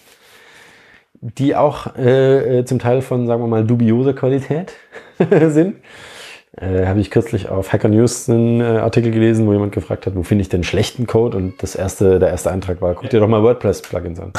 [1.20, 4.72] die auch äh, äh zum Teil von, sagen wir mal, dubioser Qualität
[5.48, 5.76] sind.
[6.60, 10.16] Äh, Habe ich kürzlich auf Hacker News einen äh, Artikel gelesen, wo jemand gefragt hat,
[10.16, 11.36] wo finde ich denn schlechten Code?
[11.36, 14.32] Und das erste, der erste Eintrag war, guck dir doch mal WordPress-Plugins an.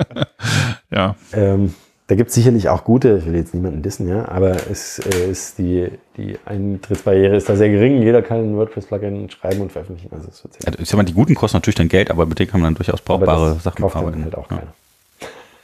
[0.90, 1.16] ja.
[1.32, 1.74] Ähm,
[2.08, 5.28] da gibt es sicherlich auch gute, ich will jetzt niemanden dissen, ja, aber es äh,
[5.28, 8.00] ist die, die Eintrittsbarriere ist da sehr gering.
[8.00, 10.10] Jeder kann ein WordPress-Plugin schreiben und veröffentlichen.
[10.12, 12.38] Also, es wird also, ich sag mal, die guten kosten natürlich dann Geld, aber mit
[12.38, 14.22] denen kann man dann durchaus brauchbare Sachen kauft arbeiten.
[14.22, 14.58] halt auch ja.
[14.58, 14.72] keiner.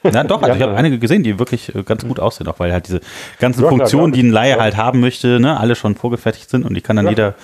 [0.03, 2.73] Ja, doch, also ich habe einige gesehen, die wirklich äh, ganz gut aussehen, auch weil
[2.73, 3.01] halt diese
[3.39, 6.75] ganzen ja, Funktionen, die ein Laie halt haben möchte, ne, alle schon vorgefertigt sind und
[6.75, 7.35] die kann dann jeder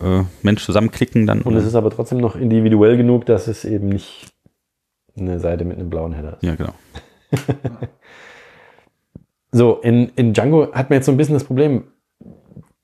[0.00, 1.42] äh, Mensch zusammenklicken dann.
[1.42, 4.26] Und es ist aber trotzdem noch individuell genug, dass es eben nicht
[5.18, 6.42] eine Seite mit einem blauen Header ist.
[6.42, 6.74] Ja, genau.
[9.52, 11.84] so, in, in Django hat man jetzt so ein bisschen das Problem,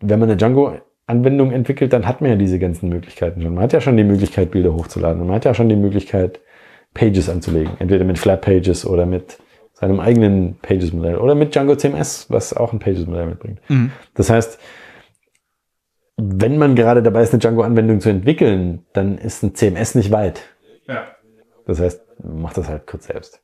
[0.01, 3.55] wenn man eine Django-Anwendung entwickelt, dann hat man ja diese ganzen Möglichkeiten schon.
[3.55, 5.25] Man hat ja schon die Möglichkeit, Bilder hochzuladen.
[5.27, 6.41] Man hat ja schon die Möglichkeit,
[6.95, 7.73] Pages anzulegen.
[7.79, 9.39] Entweder mit Flat Pages oder mit
[9.73, 13.59] seinem eigenen Pages-Modell oder mit Django CMS, was auch ein Pages-Modell mitbringt.
[13.69, 13.91] Mhm.
[14.15, 14.59] Das heißt,
[16.17, 20.43] wenn man gerade dabei ist, eine Django-Anwendung zu entwickeln, dann ist ein CMS nicht weit.
[20.87, 21.07] Ja.
[21.67, 23.43] Das heißt, man macht das halt kurz selbst.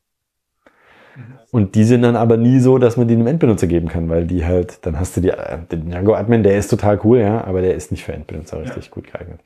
[1.51, 4.27] Und die sind dann aber nie so, dass man die einem Endbenutzer geben kann, weil
[4.27, 7.63] die halt, dann hast du die, äh, den Django-Admin, der ist total cool, ja, aber
[7.63, 8.91] der ist nicht für Endbenutzer richtig ja.
[8.93, 9.41] gut geeignet.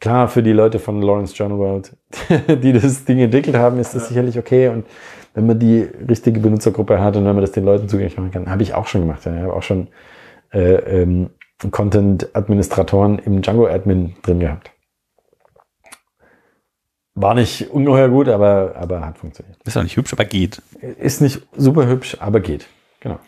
[0.00, 1.96] Klar, für die Leute von Lawrence Journal World,
[2.62, 4.08] die das Ding entwickelt haben, ist das ja.
[4.08, 4.68] sicherlich okay.
[4.68, 4.86] Und
[5.34, 8.50] wenn man die richtige Benutzergruppe hat und wenn man das den Leuten zugänglich machen kann,
[8.50, 9.24] habe ich auch schon gemacht.
[9.24, 9.34] Ja.
[9.34, 9.88] Ich habe auch schon
[10.52, 11.30] äh, ähm,
[11.70, 14.70] Content-Administratoren im Django-Admin drin gehabt.
[17.14, 19.58] War nicht ungeheuer gut, aber, aber hat funktioniert.
[19.64, 20.62] Ist auch nicht hübsch, aber geht.
[20.80, 22.68] Ist nicht super hübsch, aber geht.
[23.00, 23.18] Genau.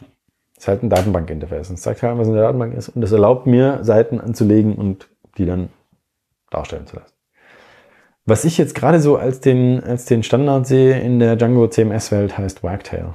[0.57, 1.71] Ist halt ein Datenbankinterface.
[1.71, 2.91] Es zeigt halt, was in der Datenbank ist.
[2.91, 5.09] Und es erlaubt mir, Seiten anzulegen und
[5.39, 5.71] die dann
[6.51, 7.15] darstellen zu lassen.
[8.27, 12.37] Was ich jetzt gerade so als den, als den Standard sehe in der Django CMS-Welt
[12.37, 13.15] heißt Wagtail.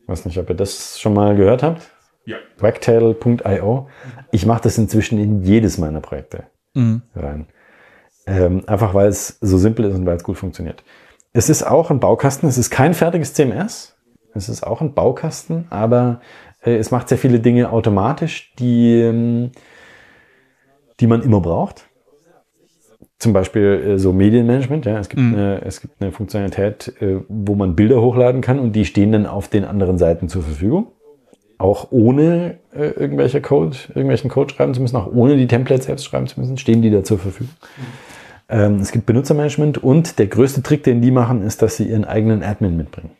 [0.00, 1.90] Ich weiß nicht, ob ihr das schon mal gehört habt.
[2.26, 2.36] Ja.
[2.58, 3.88] Wagtail.io.
[4.32, 6.44] Ich mache das inzwischen in jedes meiner Projekte
[6.74, 7.02] mhm.
[7.14, 7.46] rein.
[8.26, 10.82] Ähm, einfach weil es so simpel ist und weil es gut funktioniert.
[11.32, 13.96] Es ist auch ein Baukasten, es ist kein fertiges CMS.
[14.34, 16.20] Es ist auch ein Baukasten, aber
[16.62, 19.52] äh, es macht sehr viele Dinge automatisch, die, ähm,
[21.00, 21.86] die man immer braucht
[23.24, 24.84] zum Beispiel äh, so Medienmanagement.
[24.86, 25.34] Ja, es gibt, mhm.
[25.34, 29.26] eine, es gibt eine Funktionalität, äh, wo man Bilder hochladen kann und die stehen dann
[29.26, 30.88] auf den anderen Seiten zur Verfügung.
[31.56, 36.04] Auch ohne äh, irgendwelcher Code, irgendwelchen Code schreiben zu müssen, auch ohne die Templates selbst
[36.04, 37.54] schreiben zu müssen, stehen die da zur Verfügung.
[37.76, 37.82] Mhm.
[38.50, 42.04] Ähm, es gibt Benutzermanagement und der größte Trick, den die machen, ist, dass sie ihren
[42.04, 43.12] eigenen Admin mitbringen.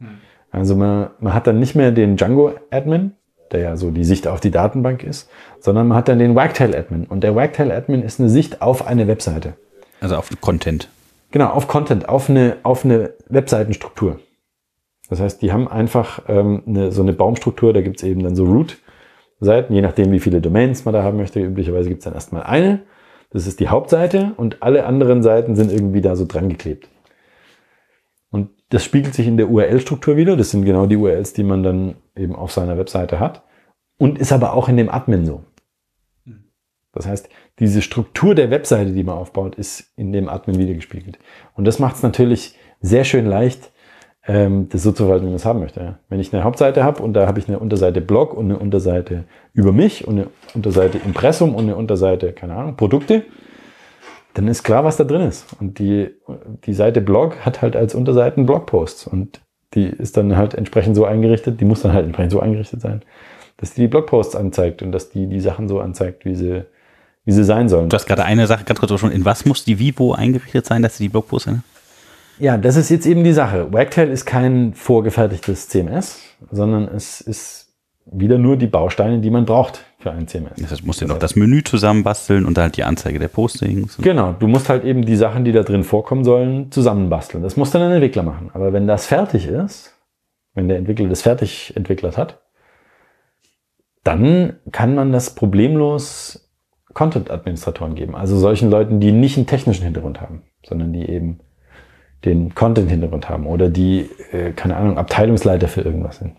[0.00, 0.08] Mhm.
[0.50, 3.12] Also man, man hat dann nicht mehr den Django-Admin,
[3.52, 5.28] der ja so die Sicht auf die Datenbank ist,
[5.60, 7.04] sondern man hat dann den Wagtail-Admin.
[7.06, 9.54] Und der Wagtail-Admin ist eine Sicht auf eine Webseite.
[10.00, 10.88] Also auf Content.
[11.30, 14.20] Genau, auf Content, auf eine, auf eine Webseitenstruktur.
[15.10, 18.44] Das heißt, die haben einfach ähm, eine, so eine Baumstruktur, da gibt's eben dann so
[18.44, 21.40] Root-Seiten, je nachdem, wie viele Domains man da haben möchte.
[21.40, 22.80] Üblicherweise gibt's dann erstmal eine.
[23.30, 26.88] Das ist die Hauptseite und alle anderen Seiten sind irgendwie da so dran geklebt.
[28.70, 30.36] Das spiegelt sich in der URL-Struktur wieder.
[30.36, 33.42] Das sind genau die URLs, die man dann eben auf seiner Webseite hat.
[33.98, 35.44] Und ist aber auch in dem Admin so.
[36.92, 41.18] Das heißt, diese Struktur der Webseite, die man aufbaut, ist in dem Admin wiedergespiegelt.
[41.54, 43.72] Und das macht es natürlich sehr schön leicht,
[44.26, 45.98] ähm, das so zu verwalten, wie man es haben möchte.
[46.08, 49.24] Wenn ich eine Hauptseite habe und da habe ich eine Unterseite Blog und eine Unterseite
[49.52, 53.24] über mich und eine Unterseite Impressum und eine Unterseite, keine Ahnung, Produkte,
[54.38, 55.46] dann ist klar, was da drin ist.
[55.58, 56.10] Und die,
[56.64, 59.40] die Seite Blog hat halt als Unterseiten Blogposts und
[59.74, 63.02] die ist dann halt entsprechend so eingerichtet, die muss dann halt entsprechend so eingerichtet sein,
[63.56, 66.62] dass die die Blogposts anzeigt und dass die die Sachen so anzeigt, wie sie,
[67.24, 67.88] wie sie sein sollen.
[67.88, 70.82] Du hast gerade eine Sache ganz kurz schon, in was muss die Vivo eingerichtet sein,
[70.82, 71.62] dass sie die Blogposts sind?
[72.38, 73.72] Ja, das ist jetzt eben die Sache.
[73.72, 76.20] Wagtail ist kein vorgefertigtes CMS,
[76.52, 77.72] sondern es ist
[78.06, 80.52] wieder nur die Bausteine, die man braucht für ein CMS.
[80.68, 83.98] Das musst du noch das Menü zusammenbasteln und dann halt die Anzeige der Postings.
[83.98, 87.42] Genau, du musst halt eben die Sachen, die da drin vorkommen sollen, zusammenbasteln.
[87.42, 88.50] Das muss dann ein Entwickler machen.
[88.54, 89.96] Aber wenn das fertig ist,
[90.54, 92.40] wenn der Entwickler das fertig entwickelt hat,
[94.04, 96.48] dann kann man das problemlos
[96.94, 98.14] Content-Administratoren geben.
[98.14, 101.40] Also solchen Leuten, die nicht einen technischen Hintergrund haben, sondern die eben
[102.24, 106.36] den Content-Hintergrund haben oder die, äh, keine Ahnung, Abteilungsleiter für irgendwas sind.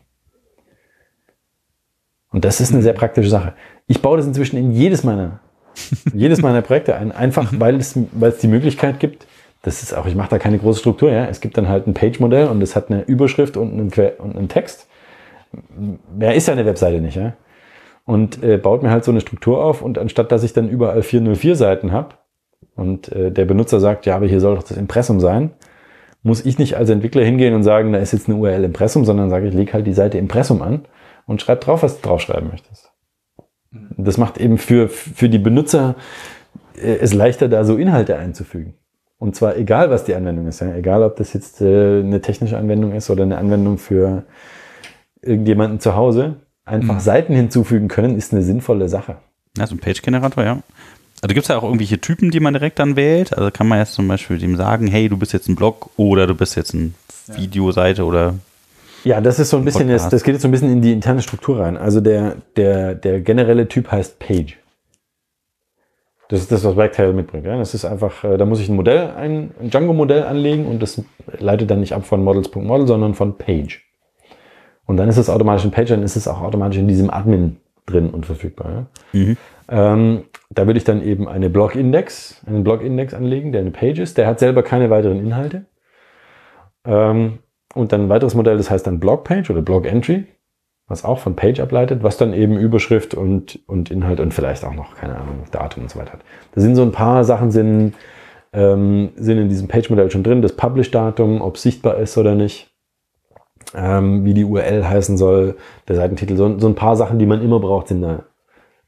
[2.32, 3.54] Und das ist eine sehr praktische Sache.
[3.88, 5.40] Ich baue das inzwischen in jedes meiner,
[6.14, 9.26] jedes meiner Projekte ein, einfach weil es, weil es die Möglichkeit gibt,
[9.62, 11.26] das ist auch, ich mache da keine große Struktur, ja.
[11.26, 14.48] Es gibt dann halt ein Page-Modell und es hat eine Überschrift und einen, und einen
[14.48, 14.88] Text.
[16.16, 17.34] Mehr ist ja eine Webseite nicht, ja.
[18.06, 21.04] Und äh, baut mir halt so eine Struktur auf und anstatt dass ich dann überall
[21.04, 22.16] 404 Seiten habe
[22.76, 25.52] und äh, der Benutzer sagt, ja, aber hier soll doch das Impressum sein,
[26.24, 29.30] muss ich nicht als Entwickler hingehen und sagen, da ist jetzt eine URL Impressum, sondern
[29.30, 30.86] sage ich, leg halt die Seite Impressum an
[31.30, 32.92] und schreib drauf, was du draufschreiben möchtest.
[33.98, 35.96] Das macht eben für, für die Benutzer
[36.76, 38.74] äh, es leichter, da so Inhalte einzufügen.
[39.20, 40.60] Und zwar egal, was die Anwendung ist.
[40.60, 40.74] Ja?
[40.74, 44.24] Egal, ob das jetzt äh, eine technische Anwendung ist oder eine Anwendung für
[45.22, 46.38] irgendjemanden zu Hause.
[46.66, 47.00] Einfach mhm.
[47.00, 49.18] Seiten hinzufügen können, ist eine sinnvolle Sache.
[49.56, 50.64] Ja, so ein Page-Generator, ja.
[51.22, 53.38] Also gibt es ja auch irgendwelche Typen, die man direkt dann wählt.
[53.38, 56.26] Also kann man jetzt zum Beispiel dem sagen, hey, du bist jetzt ein Blog oder
[56.26, 56.92] du bist jetzt eine
[57.28, 58.36] Videoseite oder
[59.04, 60.92] ja, das ist so ein bisschen, das, das geht jetzt so ein bisschen in die
[60.92, 61.78] interne Struktur rein.
[61.78, 64.58] Also der, der, der generelle Typ heißt Page.
[66.30, 67.46] Das ist das, was Wagtail mitbringt.
[67.46, 67.58] Ja?
[67.58, 71.02] Das ist einfach, äh, da muss ich ein Modell, ein, ein Django-Modell anlegen und das
[71.40, 73.84] leitet dann nicht ab von models.model, sondern von Page.
[74.86, 77.58] Und dann ist es automatisch ein Page, dann ist es auch automatisch in diesem Admin
[77.88, 78.72] drin und verfügbar.
[79.14, 79.20] Ja?
[79.20, 79.38] Mhm.
[79.70, 84.18] Ähm, da würde ich dann eben eine Blog-Index, einen Blog-Index anlegen, der eine Page ist.
[84.18, 85.66] Der hat selber keine weiteren Inhalte.
[86.86, 87.40] Ähm,
[87.76, 90.26] und dann ein weiteres Modell, das heißt dann Blog-Page oder Blog-Entry,
[90.88, 94.74] was auch von Page ableitet, was dann eben Überschrift und, und Inhalt und vielleicht auch
[94.74, 96.22] noch, keine Ahnung, Datum und so weiter hat.
[96.54, 97.94] Da sind so ein paar Sachen sind,
[98.54, 100.42] ähm, sind in diesem Page-Modell schon drin.
[100.42, 102.74] Das Publish-Datum, ob es sichtbar ist oder nicht,
[103.76, 107.44] ähm, wie die URL heißen soll, der Seitentitel, so, so ein paar Sachen, die man
[107.44, 108.24] immer braucht, sind da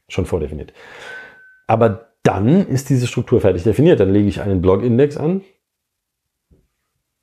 [0.08, 0.72] schon vordefiniert.
[1.68, 4.00] Aber dann ist diese Struktur fertig definiert.
[4.00, 5.42] Dann lege ich einen Blog-Index an.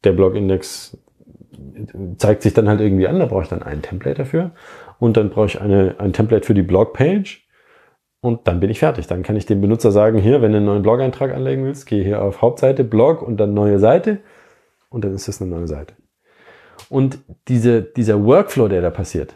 [0.03, 0.97] Der Blog-Index
[2.17, 4.51] zeigt sich dann halt irgendwie an, da brauche ich dann ein Template dafür.
[4.99, 7.47] Und dann brauche ich eine, ein Template für die Blog-Page.
[8.21, 9.07] Und dann bin ich fertig.
[9.07, 12.03] Dann kann ich dem Benutzer sagen, hier, wenn du einen neuen Blog-Eintrag anlegen willst, geh
[12.03, 14.19] hier auf Hauptseite, Blog und dann neue Seite.
[14.89, 15.93] Und dann ist das eine neue Seite.
[16.89, 19.35] Und diese, dieser Workflow, der da passiert,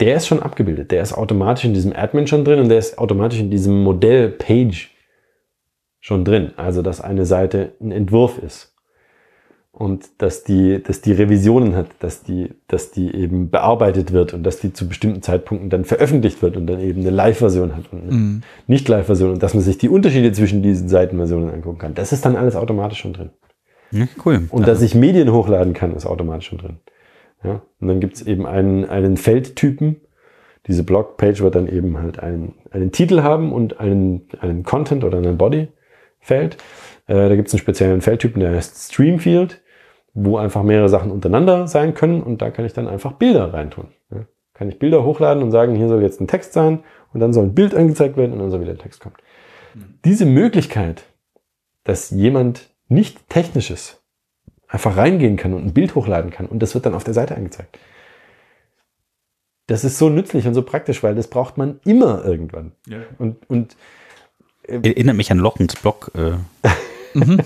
[0.00, 0.90] der ist schon abgebildet.
[0.90, 4.30] Der ist automatisch in diesem Admin schon drin und der ist automatisch in diesem Modell
[4.30, 4.90] Page
[6.00, 6.52] schon drin.
[6.56, 8.73] Also, dass eine Seite ein Entwurf ist.
[9.76, 14.44] Und dass die, dass die Revisionen hat, dass die, dass die eben bearbeitet wird und
[14.44, 18.02] dass die zu bestimmten Zeitpunkten dann veröffentlicht wird und dann eben eine Live-Version hat und
[18.02, 18.42] eine mhm.
[18.68, 21.94] Nicht-Live-Version und dass man sich die Unterschiede zwischen diesen Seitenversionen angucken kann.
[21.94, 23.30] Das ist dann alles automatisch schon drin.
[23.90, 24.46] Ja, cool.
[24.50, 26.78] Und dass ich Medien hochladen kann, ist automatisch schon drin.
[27.42, 27.62] Ja?
[27.80, 30.00] Und dann gibt es eben einen, einen Feldtypen.
[30.68, 35.18] Diese Blogpage wird dann eben halt einen, einen Titel haben und einen, einen Content oder
[35.18, 36.58] einen Body-Feld.
[37.06, 39.62] Äh, da gibt es einen speziellen Feldtypen, der heißt Streamfield,
[40.14, 43.88] wo einfach mehrere Sachen untereinander sein können und da kann ich dann einfach Bilder reintun.
[44.10, 44.24] Ja?
[44.54, 47.44] Kann ich Bilder hochladen und sagen, hier soll jetzt ein Text sein und dann soll
[47.44, 49.16] ein Bild angezeigt werden und dann soll wieder ein Text kommen.
[49.74, 49.98] Mhm.
[50.04, 51.04] Diese Möglichkeit,
[51.82, 54.00] dass jemand nicht technisches
[54.68, 57.34] einfach reingehen kann und ein Bild hochladen kann und das wird dann auf der Seite
[57.36, 57.78] angezeigt.
[59.66, 62.72] Das ist so nützlich und so praktisch, weil das braucht man immer irgendwann.
[62.86, 62.98] Ja.
[63.18, 63.76] Und, und
[64.68, 66.12] äh, erinnert mich an Lochens Blog.
[66.14, 66.32] Äh,
[67.18, 67.40] mhm.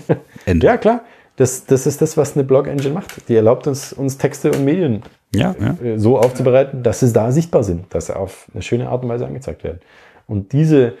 [0.61, 1.05] ja, klar.
[1.39, 3.29] Das, das ist das, was eine Blog-Engine macht.
[3.29, 5.03] Die erlaubt uns, uns Texte und Medien
[5.33, 5.77] ja, ja.
[5.81, 9.09] Äh, so aufzubereiten, dass sie da sichtbar sind, dass sie auf eine schöne Art und
[9.09, 9.79] Weise angezeigt werden.
[10.27, 10.95] Und diese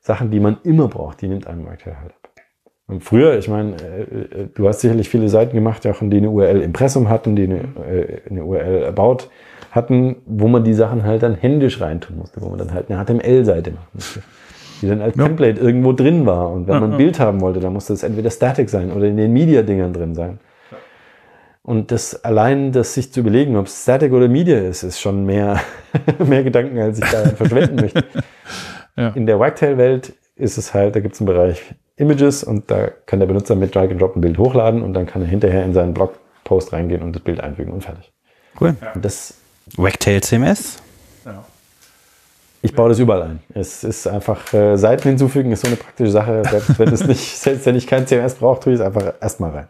[0.00, 2.28] Sachen, die man immer braucht, die nimmt einem Markt halt ab.
[2.88, 6.28] Und früher, ich meine, äh, äh, du hast sicherlich viele Seiten gemacht, auch die eine
[6.28, 7.68] URL Impressum hatten, die eine,
[8.28, 9.28] eine URL About
[9.70, 13.04] hatten, wo man die Sachen halt dann händisch reintun musste, wo man dann halt eine
[13.04, 14.22] HTML-Seite machen musste,
[14.84, 15.24] die dann als ja.
[15.24, 16.50] Template irgendwo drin war.
[16.50, 19.06] Und wenn ja, man ein Bild haben wollte, dann musste es entweder static sein oder
[19.06, 20.38] in den Media-Dingern drin sein.
[21.62, 25.24] Und das allein, das sich zu überlegen, ob es Static oder Media ist, ist schon
[25.24, 25.60] mehr,
[26.18, 28.04] mehr Gedanken, als ich da verschwenden möchte.
[29.14, 33.20] In der Wagtail-Welt ist es halt, da gibt es einen Bereich Images und da kann
[33.20, 35.72] der Benutzer mit Drag and Drop ein Bild hochladen und dann kann er hinterher in
[35.72, 38.12] seinen Blogpost reingehen und das Bild einfügen und fertig.
[38.60, 38.76] Cool.
[38.94, 39.34] Und das,
[39.76, 40.82] Wagtail CMS?
[42.64, 43.40] Ich baue das überall ein.
[43.52, 46.42] Es ist einfach, äh, Seiten hinzufügen ist so eine praktische Sache.
[46.48, 49.50] Selbst wenn, es nicht, selbst wenn ich kein CMS brauche, tue ich es einfach erstmal
[49.50, 49.68] rein.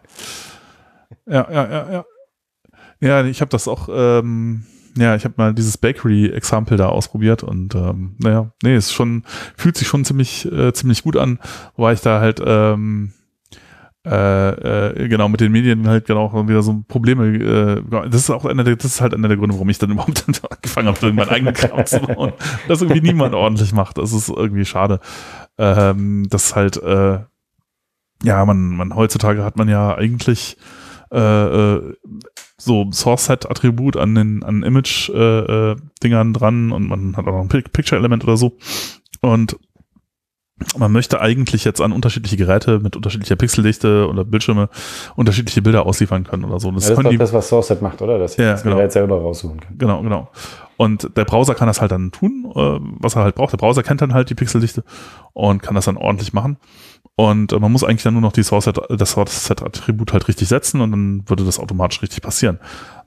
[1.26, 2.04] Ja, ja, ja, ja.
[3.00, 4.64] Ja, ich habe das auch, ähm,
[4.96, 9.24] ja, ich habe mal dieses Bakery-Example da ausprobiert und ähm, naja, nee, es schon,
[9.56, 11.40] fühlt sich schon ziemlich, äh, ziemlich gut an,
[11.74, 13.12] wobei ich da halt ähm,
[14.06, 17.26] äh, äh, genau mit den Medien halt genau wieder so Probleme.
[17.26, 19.90] Äh, das ist auch einer der, das ist halt einer der Gründe, warum ich dann
[19.93, 22.32] überhaupt angefangen habe, meinen eigenen Kram zu bauen.
[22.68, 23.98] Das irgendwie niemand ordentlich macht.
[23.98, 25.01] Das ist irgendwie schade.
[25.59, 27.20] Ähm, das halt äh,
[28.24, 30.56] ja, man, man heutzutage hat man ja eigentlich
[31.12, 31.94] äh, äh,
[32.56, 38.24] so Source-Set-Attribut an den an Image-Dingern äh, dran und man hat auch noch ein Picture-Element
[38.24, 38.56] oder so.
[39.20, 39.56] Und
[40.76, 44.68] man möchte eigentlich jetzt an unterschiedliche Geräte mit unterschiedlicher Pixeldichte oder Bildschirme
[45.16, 46.70] unterschiedliche Bilder ausliefern können oder so.
[46.70, 48.18] Das, ja, das ist doch das, was SourceSet macht, oder?
[48.18, 48.76] Dass ja, das genau.
[48.76, 49.76] Gerät selber raussuchen kann.
[49.78, 50.28] Genau, genau.
[50.76, 53.52] Und der Browser kann das halt dann tun, äh, was er halt braucht.
[53.52, 54.85] Der Browser kennt dann halt die Pixeldichte
[55.32, 56.56] und kann das dann ordentlich machen.
[57.16, 60.81] Und äh, man muss eigentlich dann nur noch die Source-Set, das Source-Set-Attribut halt richtig setzen
[60.81, 62.59] und dann würde das automatisch richtig passieren.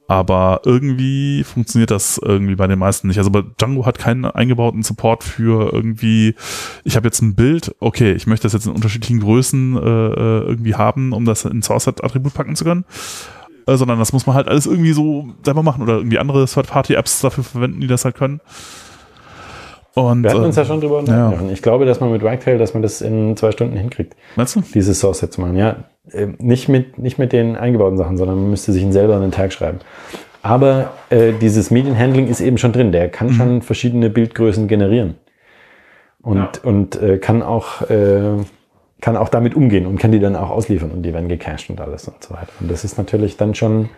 [0.08, 3.18] Aber irgendwie funktioniert das irgendwie bei den meisten nicht.
[3.18, 6.36] Also bei Django hat keinen eingebauten Support für irgendwie,
[6.86, 10.40] ich habe jetzt ein Bild, okay, ich möchte das jetzt in unterschiedlichen Größen äh, äh
[10.48, 12.86] irgendwie haben, um das in Source-Attribut packen zu können.
[13.68, 17.20] Äh, sondern das muss man halt alles irgendwie so selber machen oder irgendwie andere Third-Party-Apps
[17.20, 18.40] dafür verwenden, die das halt können.
[19.94, 21.48] Und, Wir hatten uns ja schon drüber unterhalten.
[21.48, 21.52] Ja.
[21.52, 24.16] Ich glaube, dass man mit Wagtail, dass man das in zwei Stunden hinkriegt.
[24.36, 24.62] Meinst du?
[24.74, 25.58] Dieses Source-Set zu machen.
[25.58, 29.16] Ja, äh, nicht mit, nicht mit den eingebauten Sachen, sondern man müsste sich ihn selber
[29.16, 29.80] einen Tag schreiben.
[30.42, 32.92] Aber äh, dieses Medienhandling ist eben schon drin.
[32.92, 33.34] Der kann mhm.
[33.34, 35.16] schon verschiedene Bildgrößen generieren.
[36.22, 36.52] Und, ja.
[36.64, 38.38] und äh, kann, auch, äh,
[39.02, 41.80] kann auch damit umgehen und kann die dann auch ausliefern und die werden gecached und
[41.80, 42.52] alles und so weiter.
[42.60, 43.90] Und das ist natürlich dann schon,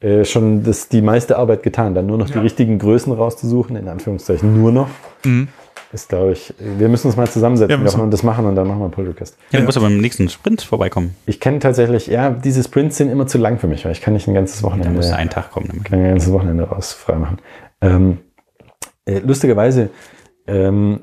[0.00, 1.94] äh, schon das, die meiste Arbeit getan.
[1.94, 2.34] Dann nur noch ja.
[2.34, 4.88] die richtigen Größen rauszusuchen, in Anführungszeichen nur noch.
[5.24, 5.48] Mhm
[5.92, 8.80] ist, glaube ich, wir müssen uns mal zusammensetzen ja, und das machen und dann machen
[8.80, 9.38] wir Pull Request.
[9.50, 11.16] Ja, du musst aber beim nächsten Sprint vorbeikommen.
[11.26, 14.12] Ich kenne tatsächlich, ja, diese Sprints sind immer zu lang für mich, weil ich kann
[14.12, 14.90] nicht ein ganzes Wochenende.
[14.90, 15.68] Da muss einen Tag kommen.
[15.68, 15.84] Damit.
[15.84, 17.38] Kann ein ganzes Wochenende raus freimachen.
[17.80, 18.18] Ähm,
[19.06, 19.90] äh, lustigerweise
[20.46, 21.00] ähm,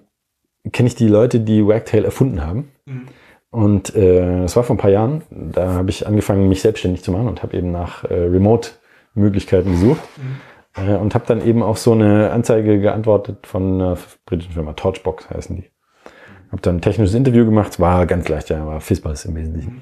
[0.72, 2.72] kenne ich die Leute, die Wagtail erfunden haben.
[2.86, 3.08] Mhm.
[3.50, 5.24] Und äh, das war vor ein paar Jahren.
[5.30, 10.02] Da habe ich angefangen, mich selbstständig zu machen und habe eben nach äh, Remote-Möglichkeiten gesucht.
[10.18, 15.30] Mhm und habe dann eben auf so eine Anzeige geantwortet von einer britischen Firma, Torchbox
[15.30, 15.70] heißen die.
[16.52, 19.82] Habe dann ein technisches Interview gemacht, war ganz leicht, ja, war Fizzbuzz im Wesentlichen.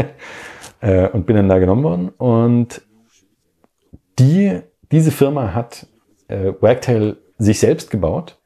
[0.80, 2.08] äh, und bin dann da genommen worden.
[2.10, 2.82] Und
[4.18, 5.86] die, diese Firma hat
[6.28, 8.38] äh, Wagtail sich selbst gebaut,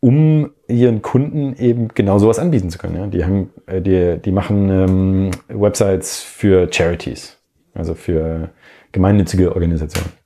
[0.00, 2.96] um ihren Kunden eben genau sowas anbieten zu können.
[2.96, 3.06] Ja.
[3.06, 7.38] Die, haben, äh, die, die machen ähm, Websites für Charities,
[7.72, 8.50] also für
[8.92, 10.23] gemeinnützige Organisationen.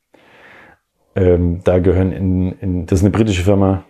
[1.19, 3.85] Ähm, da gehören in, in, das ist eine britische Firma,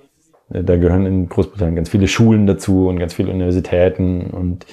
[0.50, 4.64] äh, da gehören in Großbritannien ganz viele Schulen dazu und ganz viele Universitäten und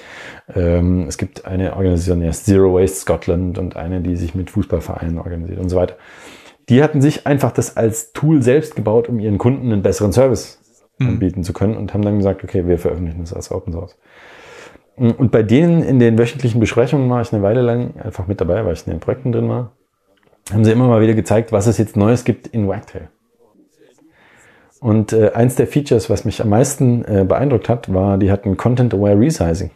[0.54, 4.48] ähm, es gibt eine Organisation, die heißt Zero Waste Scotland und eine, die sich mit
[4.48, 5.96] Fußballvereinen organisiert und so weiter.
[6.70, 10.58] Die hatten sich einfach das als Tool selbst gebaut, um ihren Kunden einen besseren Service
[10.98, 11.08] mhm.
[11.08, 13.98] anbieten zu können und haben dann gesagt, okay, wir veröffentlichen das als Open Source.
[14.96, 18.64] Und bei denen in den wöchentlichen Besprechungen war ich eine Weile lang einfach mit dabei,
[18.64, 19.75] weil ich in den Projekten drin war
[20.52, 23.08] haben sie immer mal wieder gezeigt, was es jetzt Neues gibt in Wagtail.
[24.80, 28.56] Und äh, eins der Features, was mich am meisten äh, beeindruckt hat, war, die hatten
[28.56, 29.70] Content-Aware Resizing.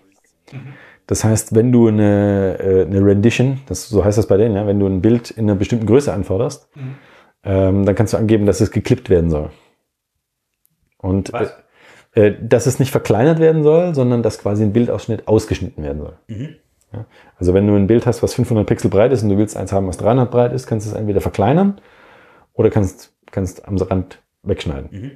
[1.07, 4.67] Das heißt, wenn du eine, äh, eine Rendition, das, so heißt das bei denen, ja,
[4.67, 6.95] wenn du ein Bild in einer bestimmten Größe anforderst, mhm.
[7.43, 9.51] ähm, dann kannst du angeben, dass es geklippt werden soll.
[10.99, 11.49] Und äh,
[12.13, 16.17] äh, dass es nicht verkleinert werden soll, sondern dass quasi ein Bildausschnitt ausgeschnitten werden soll.
[16.29, 16.57] Mhm.
[16.93, 17.07] Ja?
[17.37, 19.73] Also wenn du ein Bild hast, was 500 Pixel breit ist und du willst eins
[19.73, 21.81] haben, was 300 breit ist, kannst du es entweder verkleinern
[22.53, 24.89] oder kannst, kannst am Rand wegschneiden.
[24.91, 25.11] Mhm.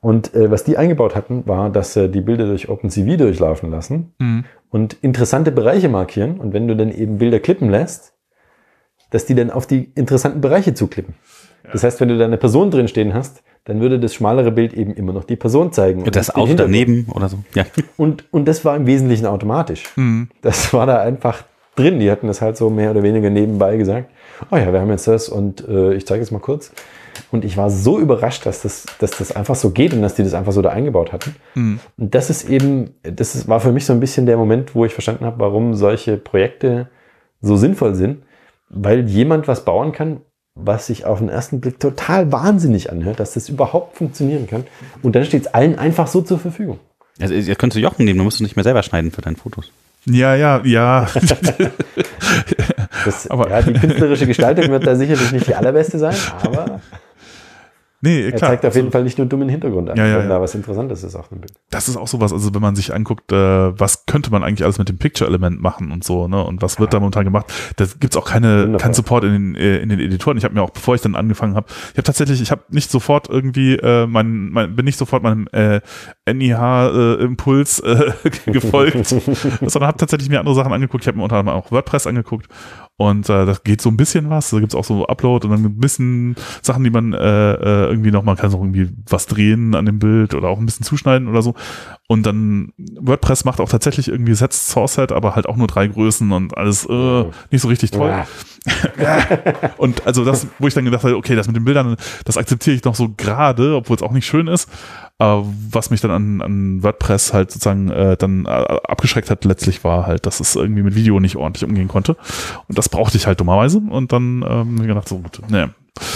[0.00, 4.14] Und äh, was die eingebaut hatten, war, dass sie die Bilder durch OpenCV durchlaufen lassen
[4.18, 4.44] mhm.
[4.70, 6.40] und interessante Bereiche markieren.
[6.40, 8.14] Und wenn du dann eben Bilder klippen lässt,
[9.10, 11.14] dass die dann auf die interessanten Bereiche zuklippen.
[11.64, 11.72] Ja.
[11.72, 14.72] Das heißt, wenn du da eine Person drin stehen hast, dann würde das schmalere Bild
[14.72, 16.02] eben immer noch die Person zeigen.
[16.02, 17.38] Und das Auto daneben oder so.
[17.54, 17.64] Ja.
[17.96, 19.84] Und, und das war im Wesentlichen automatisch.
[19.96, 20.28] Mhm.
[20.40, 21.44] Das war da einfach
[21.76, 21.98] drin.
[22.00, 24.10] Die hatten das halt so mehr oder weniger nebenbei gesagt.
[24.50, 26.72] Oh ja, wir haben jetzt das und äh, ich zeige es mal kurz.
[27.30, 30.22] Und ich war so überrascht, dass das, dass das einfach so geht und dass die
[30.22, 31.36] das einfach so da eingebaut hatten.
[31.54, 31.80] Mhm.
[31.98, 34.84] Und das ist eben, das ist, war für mich so ein bisschen der Moment, wo
[34.84, 36.88] ich verstanden habe, warum solche Projekte
[37.42, 38.22] so sinnvoll sind,
[38.70, 40.20] weil jemand was bauen kann,
[40.64, 44.64] was sich auf den ersten Blick total wahnsinnig anhört, dass das überhaupt funktionieren kann.
[45.02, 46.78] Und dann steht es allen einfach so zur Verfügung.
[47.20, 49.36] Also, jetzt könntest du Jochen nehmen, dann musst du nicht mehr selber schneiden für deine
[49.36, 49.70] Fotos.
[50.06, 51.06] Ja, ja, ja.
[53.04, 56.80] das, aber ja, die künstlerische Gestaltung wird da sicherlich nicht die allerbeste sein, aber
[58.02, 60.28] Nee, er zeigt auf jeden also, Fall nicht nur dummen Hintergrund an, ja, ja, wenn
[60.30, 61.52] da was Interessantes ist auf dem Bild.
[61.68, 64.78] Das ist auch sowas, also wenn man sich anguckt, äh, was könnte man eigentlich alles
[64.78, 66.42] mit dem Picture-Element machen und so, ne?
[66.42, 67.52] Und was wird da momentan gemacht?
[67.76, 70.38] Da gibt's auch keine, kein Support in den, äh, in den Editoren.
[70.38, 72.90] Ich habe mir auch, bevor ich dann angefangen habe, ich habe tatsächlich, ich habe nicht
[72.90, 75.80] sofort irgendwie, äh, mein, mein, bin nicht sofort meinem äh,
[76.26, 79.06] NIH-Impuls äh, äh, gefolgt,
[79.66, 81.04] sondern habe tatsächlich mir andere Sachen angeguckt.
[81.04, 82.48] Ich habe mir unter anderem auch WordPress angeguckt
[83.00, 84.50] und äh, da geht so ein bisschen was.
[84.50, 88.10] Da gibt's auch so Upload und dann ein bisschen Sachen, die man äh, äh irgendwie
[88.10, 91.26] noch, man kann so irgendwie was drehen an dem Bild oder auch ein bisschen zuschneiden
[91.26, 91.54] oder so.
[92.10, 95.86] Und dann WordPress macht auch tatsächlich irgendwie Setzt Source Set, aber halt auch nur drei
[95.86, 98.12] Größen und alles äh, nicht so richtig toll.
[99.76, 102.74] und also das, wo ich dann gedacht habe, okay, das mit den Bildern, das akzeptiere
[102.74, 104.68] ich noch so gerade, obwohl es auch nicht schön ist.
[105.18, 109.84] Aber was mich dann an, an WordPress halt sozusagen äh, dann äh, abgeschreckt hat, letztlich
[109.84, 112.16] war halt, dass es irgendwie mit Video nicht ordentlich umgehen konnte.
[112.66, 113.80] Und das brauchte ich halt dummerweise.
[113.88, 115.70] Und dann ähm, gedacht, so gut, ne.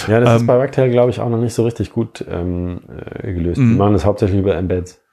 [0.09, 2.81] Ja, das ähm, ist bei Wagtail, glaube ich, auch noch nicht so richtig gut ähm,
[3.23, 3.59] äh, gelöst.
[3.59, 3.77] Die mhm.
[3.77, 5.04] machen das hauptsächlich über Embeds.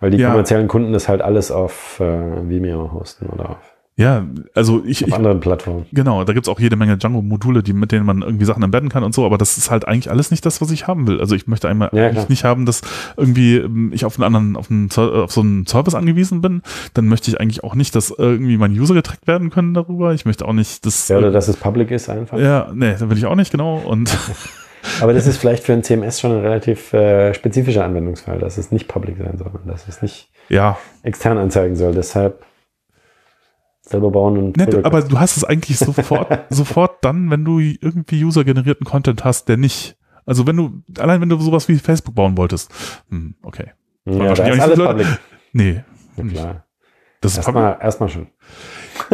[0.00, 0.30] Weil die ja.
[0.30, 5.02] kommerziellen Kunden das halt alles auf äh, Vimeo hosten oder auf ja, also ich.
[5.04, 5.86] Auf ich, anderen Plattformen.
[5.90, 9.02] Genau, da gibt's auch jede Menge Django-Module, die, mit denen man irgendwie Sachen embedden kann
[9.02, 11.18] und so, aber das ist halt eigentlich alles nicht das, was ich haben will.
[11.18, 12.82] Also ich möchte einmal ja, eigentlich nicht haben, dass
[13.16, 16.60] irgendwie ähm, ich auf einen anderen, auf, einen, auf so einen Service angewiesen bin.
[16.92, 20.12] Dann möchte ich eigentlich auch nicht, dass irgendwie meine User getrackt werden können darüber.
[20.12, 21.08] Ich möchte auch nicht, dass.
[21.08, 22.38] Ja, oder dass es public ist einfach.
[22.38, 23.78] Ja, nee, da will ich auch nicht, genau.
[23.78, 24.14] Und.
[25.00, 28.70] Aber das ist vielleicht für ein CMS schon ein relativ äh, spezifischer Anwendungsfall, dass es
[28.70, 30.78] nicht public sein soll, dass es nicht ja.
[31.02, 31.92] extern anzeigen soll.
[31.94, 32.44] Deshalb
[33.82, 34.56] selber bauen und.
[34.56, 39.48] Nett, aber du hast es eigentlich sofort, sofort dann, wenn du irgendwie user-generierten Content hast,
[39.48, 39.96] der nicht.
[40.24, 42.72] Also wenn du, allein wenn du sowas wie Facebook bauen wolltest.
[43.10, 43.72] Hm, okay.
[44.04, 45.06] Ja, da ist alles public.
[45.52, 45.82] Nee.
[46.16, 46.64] Ja, klar.
[47.20, 48.26] Das erstmal, erstmal schon.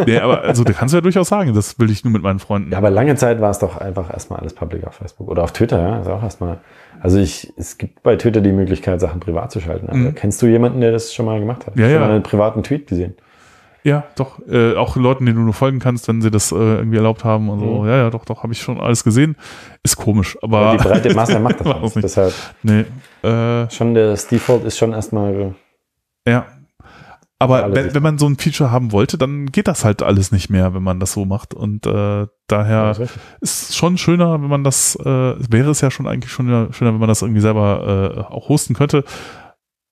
[0.05, 2.39] Nee, aber also da kannst du ja durchaus sagen, das will ich nur mit meinen
[2.39, 2.71] Freunden.
[2.71, 5.51] Ja, aber lange Zeit war es doch einfach erstmal alles public auf Facebook oder auf
[5.51, 5.99] Twitter, ja.
[5.99, 6.59] Ist auch erstmal.
[7.01, 9.87] Also ich, es gibt bei Twitter die Möglichkeit, Sachen privat zu schalten.
[9.87, 10.15] Aber mhm.
[10.15, 11.75] kennst du jemanden, der das schon mal gemacht hat?
[11.75, 11.93] Ja, ja.
[11.93, 13.15] Schon mal einen privaten Tweet gesehen?
[13.83, 14.39] Ja, doch.
[14.47, 17.49] Äh, auch Leuten, denen du nur folgen kannst, wenn sie das äh, irgendwie erlaubt haben
[17.49, 17.81] und so.
[17.81, 17.87] Mhm.
[17.87, 19.35] Ja, ja, doch, doch, habe ich schon alles gesehen.
[19.83, 20.61] Ist komisch, aber.
[20.61, 21.95] Ja, die breite Masse macht das nicht.
[21.95, 22.03] nicht.
[22.05, 22.33] Deshalb.
[22.63, 22.85] Nee.
[23.27, 25.53] Äh, schon das Default ist schon erstmal.
[26.25, 26.45] Ja.
[27.39, 30.49] Aber wenn, wenn man so ein Feature haben wollte, dann geht das halt alles nicht
[30.49, 31.53] mehr, wenn man das so macht.
[31.53, 33.05] Und äh, daher ja,
[33.41, 36.93] ist es schon schöner, wenn man das, äh, wäre es ja schon eigentlich schon schöner,
[36.93, 39.03] wenn man das irgendwie selber äh, auch hosten könnte.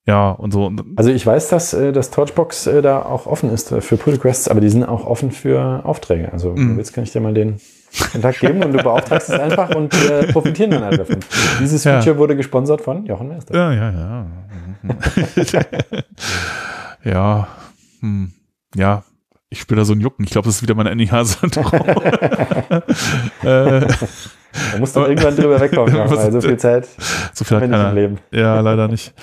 [0.08, 0.72] Ja, und so.
[0.96, 4.48] Also ich weiß, dass äh, das Torchbox äh, da auch offen ist für Pull Requests,
[4.48, 6.32] aber die sind auch offen für Aufträge.
[6.34, 6.78] Also mhm.
[6.78, 7.60] jetzt kann ich dir mal den
[8.12, 11.20] Kontakt geben und du beauftragst es einfach und äh, profitieren dann alle davon.
[11.60, 12.18] Dieses Feature ja.
[12.18, 13.54] wurde gesponsert von Jochen Meister.
[13.54, 14.26] Ja, ja, ja.
[17.04, 17.48] ja.
[18.02, 18.34] Hm.
[18.76, 19.04] Ja,
[19.50, 20.24] ich spüre da so ein Jucken.
[20.24, 21.72] Ich glaube, das ist wieder mein NIH-Syndrom.
[23.44, 23.82] äh,
[24.72, 26.88] da musst du irgendwann drüber wegkommen, noch, weil so viel Zeit
[27.34, 27.92] so viel hat keiner.
[27.92, 28.20] Leben.
[28.32, 29.14] Ja, leider nicht.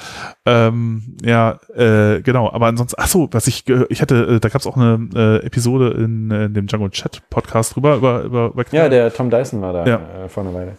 [0.44, 2.50] ähm, ja, äh, genau.
[2.52, 5.46] Aber ansonsten, ach so, was ich, ich hatte, äh, da gab es auch eine äh,
[5.46, 9.72] Episode in, in, dem Django Chat Podcast drüber über über Ja, der Tom Dyson war
[9.72, 10.00] da ja.
[10.24, 10.72] äh, vor einer Weile.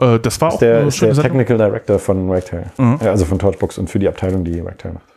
[0.00, 2.72] Äh, das war auch der, ist der Technical Director von Wagtail.
[2.76, 2.98] Mhm.
[3.00, 5.11] also von Torchbox und für die Abteilung, die Wagtail macht.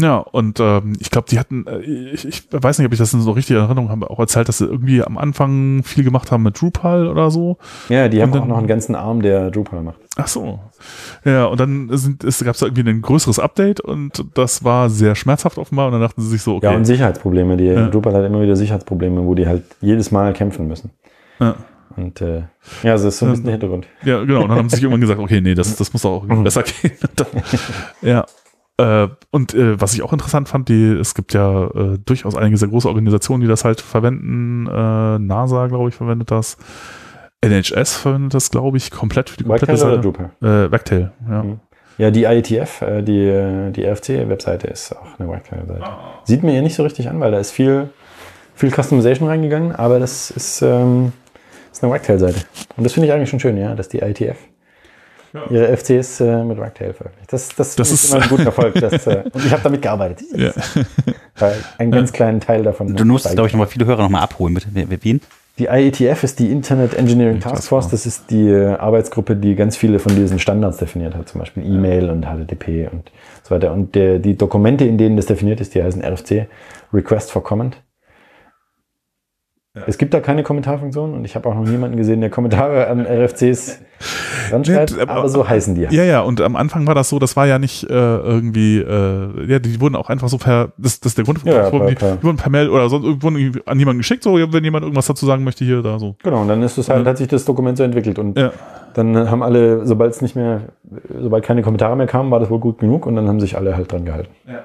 [0.00, 3.12] Ja, und ähm, ich glaube, die hatten, äh, ich, ich weiß nicht, ob ich das
[3.12, 6.42] in so richtig Erinnerung habe, auch erzählt, dass sie irgendwie am Anfang viel gemacht haben
[6.42, 7.58] mit Drupal oder so.
[7.88, 9.98] Ja, die haben dann, auch noch einen ganzen Arm, der Drupal macht.
[10.16, 10.58] Ach so.
[11.24, 15.14] Ja, und dann sind, es gab es irgendwie ein größeres Update und das war sehr
[15.14, 16.66] schmerzhaft offenbar und dann dachten sie sich so, okay.
[16.66, 17.56] Ja, und Sicherheitsprobleme.
[17.58, 17.88] Die, ja.
[17.88, 20.90] Drupal hat immer wieder Sicherheitsprobleme, wo die halt jedes Mal kämpfen müssen.
[21.40, 21.56] Ja.
[21.96, 22.44] Und äh,
[22.82, 23.86] ja, das ist so ein bisschen der Hintergrund.
[24.04, 24.42] Ja, genau.
[24.42, 26.62] Und dann haben sie sich irgendwann gesagt, okay, nee, das, das muss auch irgendwie besser
[26.62, 26.92] gehen.
[28.02, 28.24] ja,
[28.80, 32.56] äh, und äh, was ich auch interessant fand, die, es gibt ja äh, durchaus einige
[32.56, 34.66] sehr große Organisationen, die das halt verwenden.
[34.66, 36.56] Äh, NASA, glaube ich, verwendet das.
[37.44, 39.92] NHS verwendet das, glaube ich, komplett für die komplette Wagtail Seite.
[39.92, 40.30] Oder Drupal?
[40.66, 41.42] Äh, Wagtail, ja.
[41.42, 41.60] Mhm.
[41.98, 45.84] Ja, die IETF, äh, die, die RFC-Webseite ist auch eine Wagtail-Seite.
[46.24, 47.90] Sieht mir ja nicht so richtig an, weil da ist viel,
[48.54, 51.12] viel Customization reingegangen, aber das ist, ähm,
[51.70, 52.40] ist eine Wagtail-Seite.
[52.78, 54.38] Und das finde ich eigentlich schon schön, ja, dass die IETF
[55.32, 55.44] ja.
[55.50, 57.32] ihre FCs äh, mit Ragtail veröffentlicht.
[57.32, 58.74] Das, das, das ist immer ein guter Erfolg.
[58.80, 60.26] Das, äh, und ich habe damit gearbeitet.
[60.34, 60.52] Ja.
[61.78, 62.96] einen ganz kleinen Teil davon.
[62.96, 64.54] Du musst, glaube ich, nochmal viele Hörer nochmal abholen.
[64.54, 65.20] Mit, mit wen?
[65.58, 67.88] Die IETF ist die Internet Engineering Task Force.
[67.88, 71.64] Das ist die äh, Arbeitsgruppe, die ganz viele von diesen Standards definiert hat, zum Beispiel
[71.66, 73.10] E-Mail und HTTP und
[73.42, 73.72] so weiter.
[73.72, 76.46] Und der, die Dokumente, in denen das definiert ist, die heißen RFC,
[76.94, 77.76] Request for Comment.
[79.72, 79.82] Ja.
[79.86, 83.06] Es gibt da keine Kommentarfunktion und ich habe auch noch niemanden gesehen, der Kommentare an
[83.06, 83.78] RFCs
[84.50, 85.82] ranschreibt, nee, aber so heißen die.
[85.82, 89.46] Ja, ja, und am Anfang war das so, das war ja nicht äh, irgendwie, äh,
[89.46, 91.94] ja, die wurden auch einfach so per, das, das ist der Grund, ja, wurden, die,
[91.94, 95.24] die, wurden per Mail oder sonst wurden an jemanden geschickt, so, wenn jemand irgendwas dazu
[95.24, 96.16] sagen möchte, hier, da, so.
[96.20, 98.36] Genau, und dann ist es halt, hat sich das Dokument so entwickelt und
[98.94, 100.62] dann haben alle, sobald es nicht mehr,
[101.16, 103.76] sobald keine Kommentare mehr kamen, war das wohl gut genug und dann haben sich alle
[103.76, 104.34] halt dran gehalten.
[104.48, 104.64] Ja.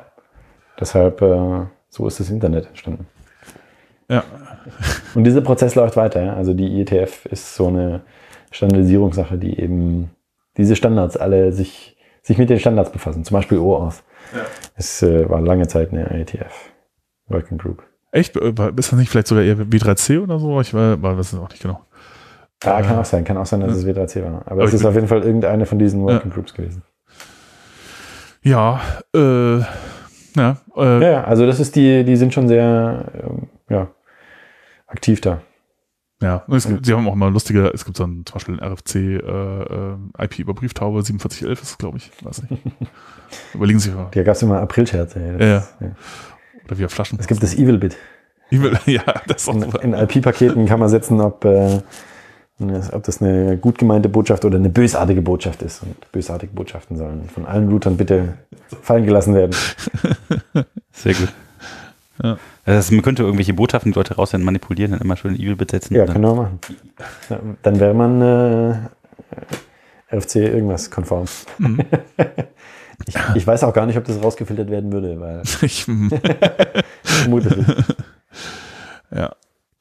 [0.79, 3.05] Deshalb, äh, so ist das Internet entstanden.
[4.09, 4.23] Ja.
[5.15, 6.35] Und dieser Prozess läuft weiter.
[6.35, 8.01] Also die IETF ist so eine
[8.51, 10.11] Standardisierungssache, die eben
[10.57, 13.23] diese Standards alle sich, sich mit den Standards befassen.
[13.23, 14.03] Zum Beispiel OAuth.
[14.33, 14.41] Ja.
[14.75, 16.71] Es äh, war lange Zeit eine IETF
[17.27, 17.83] Working Group.
[18.11, 18.35] Echt?
[18.37, 20.61] Ist das nicht vielleicht sogar eher W3C oder so?
[20.61, 21.81] Ich weiß es auch nicht genau.
[22.63, 23.23] Ja, kann auch sein.
[23.23, 23.89] Kann auch sein, dass ja.
[23.89, 24.41] es W3C war.
[24.45, 26.35] Aber, Aber es ist auf jeden Fall irgendeine von diesen Working ja.
[26.35, 26.83] Groups gewesen.
[28.41, 28.79] Ja,
[29.13, 29.59] äh,
[30.35, 33.87] ja, äh, ja, also das ist die, die sind schon sehr, ähm, ja,
[34.95, 35.41] aktiv da.
[36.21, 38.71] Ja, es gibt, sie haben auch immer lustige, es gibt so ein, zum Beispiel ein
[38.71, 42.63] RFC äh, äh, IP über Brieftaube, 4711 ist es, glaube ich, weiß nicht.
[43.53, 44.07] Überlegen Sie mal.
[44.11, 45.19] Da gab es immer Aprilscherze.
[45.19, 45.65] Ja, ja.
[46.65, 47.19] Oder wie Flaschen.
[47.19, 47.97] Es gibt das Evil-Bit.
[48.49, 51.81] Evil, ja, das ist auch In, in IP-Paketen kann man setzen, ob, äh,
[52.59, 55.83] ob das eine gut gemeinte Botschaft oder eine bösartige Botschaft ist.
[55.83, 58.37] Und bösartige Botschaften sollen von allen Routern bitte
[58.81, 59.53] fallen gelassen werden.
[60.93, 61.33] Sehr gut.
[62.23, 62.37] Ja.
[62.65, 65.95] Also man könnte irgendwelche Botschaften, die Leute raussenden, manipulieren, dann immer schön Evil besetzen.
[65.95, 66.59] Ja, können wir machen.
[67.61, 68.75] Dann wäre man äh,
[70.15, 71.25] RFC irgendwas konform.
[71.59, 71.81] Mhm.
[73.07, 75.85] ich, ich, weiß auch gar nicht, ob das rausgefiltert werden würde, weil ich
[77.03, 77.85] vermute
[79.11, 79.35] Ja.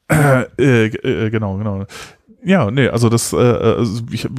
[0.07, 1.85] Äh, äh, genau, genau.
[2.43, 4.29] Ja, nee, also das, äh, also ich,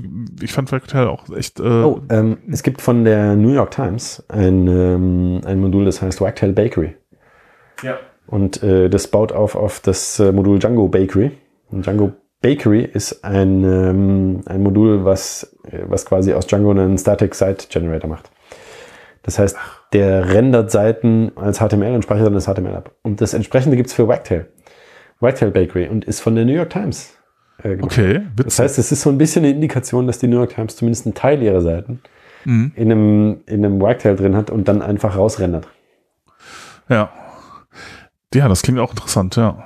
[0.41, 1.59] ich fand Wagtail auch echt.
[1.59, 6.01] Äh oh, ähm, es gibt von der New York Times ein, ähm, ein Modul, das
[6.01, 6.95] heißt Wagtail Bakery.
[7.83, 7.99] Ja.
[8.27, 11.33] Und äh, das baut auf auf das äh, Modul Django Bakery.
[11.71, 16.99] Und Django Bakery ist ein, ähm, ein Modul, was, äh, was quasi aus Django einen
[16.99, 18.31] Static Site Generator macht.
[19.23, 19.57] Das heißt,
[19.93, 22.93] der rendert Seiten als HTML und speichert dann das HTML ab.
[23.03, 24.47] Und das entsprechende gibt's für Wagtail.
[25.19, 27.15] Wagtail Bakery und ist von der New York Times.
[27.63, 28.45] Äh, okay, witzig.
[28.45, 31.07] Das heißt, es ist so ein bisschen eine Indikation, dass die New York Times zumindest
[31.07, 32.01] einen Teil ihrer Seiten
[32.45, 32.73] mhm.
[32.77, 35.69] in einem, in einem Wagtail drin hat und dann einfach rausrendert.
[36.89, 37.11] Ja,
[38.35, 39.65] ja, das klingt auch interessant, ja.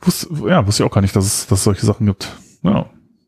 [0.00, 2.28] Wusste, ja, wusste ich auch gar nicht, dass es, dass es solche Sachen gibt.
[2.62, 2.86] Ja,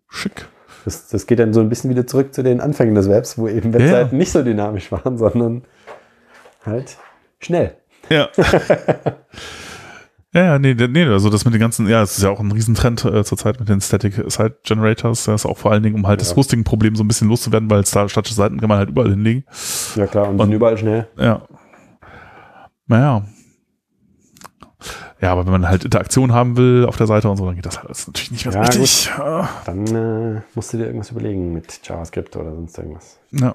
[0.08, 0.46] schick.
[0.84, 3.48] Das, das geht dann so ein bisschen wieder zurück zu den Anfängen des Webs, wo
[3.48, 4.18] eben Webseiten ja.
[4.18, 5.64] nicht so dynamisch waren, sondern
[6.64, 6.96] halt
[7.38, 7.76] schnell.
[8.08, 8.28] Ja.
[10.32, 12.50] ja, ja, nee, nee, also das mit den ganzen, ja, es ist ja auch ein
[12.50, 15.24] Riesentrend äh, zurzeit mit den Static Site Generators.
[15.24, 16.26] Das ist auch vor allen Dingen, um halt ja.
[16.26, 19.44] das Hosting-Problem so ein bisschen loszuwerden, weil da statische Seiten kann man halt überall hinlegen.
[19.96, 21.08] Ja, klar, und, und sind überall schnell.
[21.18, 21.42] Ja.
[22.86, 23.24] Naja,
[25.20, 27.66] ja, aber wenn man halt Interaktion haben will auf der Seite und so, dann geht
[27.66, 29.10] das halt natürlich nicht mehr ja, richtig.
[29.14, 29.48] Gut.
[29.66, 33.18] Dann äh, musst du dir irgendwas überlegen mit JavaScript oder sonst irgendwas.
[33.32, 33.54] Ja.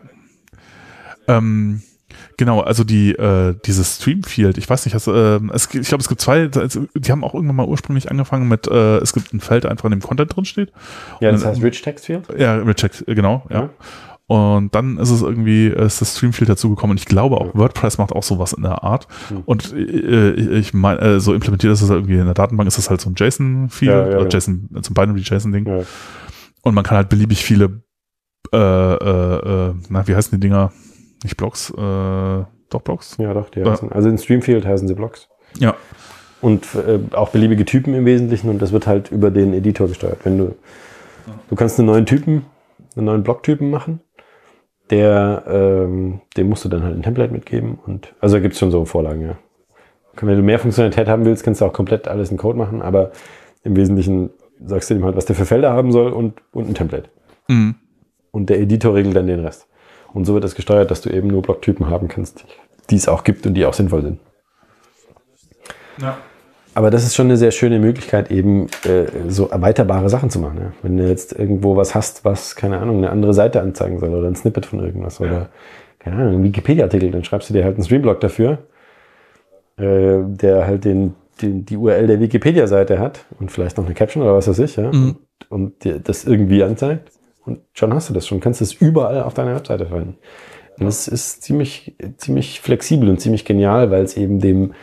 [1.27, 1.81] Ähm,
[2.37, 6.07] genau, also die äh, dieses Streamfield, ich weiß nicht, also, äh, es, ich glaube, es
[6.07, 9.65] gibt zwei, die haben auch irgendwann mal ursprünglich angefangen mit, äh, es gibt ein Feld
[9.65, 10.71] einfach in dem Content drin steht.
[11.19, 12.27] Ja, das heißt Rich Text Field?
[12.37, 13.61] Ja, Rich Text, genau, ja.
[13.61, 13.69] ja.
[14.27, 18.11] Und dann ist es irgendwie, ist das Streamfield dazugekommen und ich glaube auch WordPress macht
[18.11, 19.07] auch sowas in der Art.
[19.29, 19.43] Mhm.
[19.45, 22.89] Und äh, ich meine, äh, so implementiert ist es irgendwie in der Datenbank, ist das
[22.89, 25.67] halt so ein JSON-Field, ja, ja, oder JSON, zum Binary JSON-Ding.
[25.67, 25.83] Ja.
[26.63, 27.83] Und man kann halt beliebig viele,
[28.51, 30.71] äh, äh, äh, na, wie heißen die Dinger?
[31.23, 33.17] Nicht Blocks, äh, doch Blocks?
[33.19, 35.29] Ja, doch, die heißen, also in Streamfield heißen sie Blocks.
[35.59, 35.75] Ja.
[36.41, 40.19] Und äh, auch beliebige Typen im Wesentlichen und das wird halt über den Editor gesteuert.
[40.23, 40.55] Wenn du,
[41.49, 42.45] du kannst einen neuen Typen,
[42.95, 44.01] einen neuen Blocktypen machen
[44.89, 47.79] der, ähm, dem musst du dann halt ein Template mitgeben.
[47.85, 49.37] Und also da gibt es schon so Vorlagen, ja.
[50.21, 53.11] Wenn du mehr Funktionalität haben willst, kannst du auch komplett alles in Code machen, aber
[53.63, 54.29] im Wesentlichen
[54.63, 57.09] sagst du ihm halt, was der für Felder haben soll und, und ein Template.
[57.49, 57.75] Mhm.
[58.31, 59.67] Und der Editor regelt dann den Rest.
[60.13, 62.45] Und so wird das gesteuert, dass du eben nur Blocktypen haben kannst,
[62.89, 64.19] die es auch gibt und die auch sinnvoll sind.
[66.01, 66.17] Ja.
[66.75, 70.57] Aber das ist schon eine sehr schöne Möglichkeit, eben äh, so erweiterbare Sachen zu machen.
[70.59, 70.73] Ja?
[70.81, 74.27] Wenn du jetzt irgendwo was hast, was, keine Ahnung, eine andere Seite anzeigen soll oder
[74.27, 75.25] ein Snippet von irgendwas ja.
[75.25, 75.49] oder,
[75.99, 78.59] keine Ahnung, ein Wikipedia-Artikel, dann schreibst du dir halt einen Streamblock dafür,
[79.77, 84.21] äh, der halt den, den, die URL der Wikipedia-Seite hat und vielleicht noch eine Caption
[84.23, 85.15] oder was weiß ich, ja, mhm.
[85.49, 87.09] und, und dir das irgendwie anzeigt.
[87.45, 90.17] Und schon hast du das schon, kannst es überall auf deiner Webseite verwenden.
[90.77, 94.73] Und das ist ziemlich, ziemlich flexibel und ziemlich genial, weil es eben dem,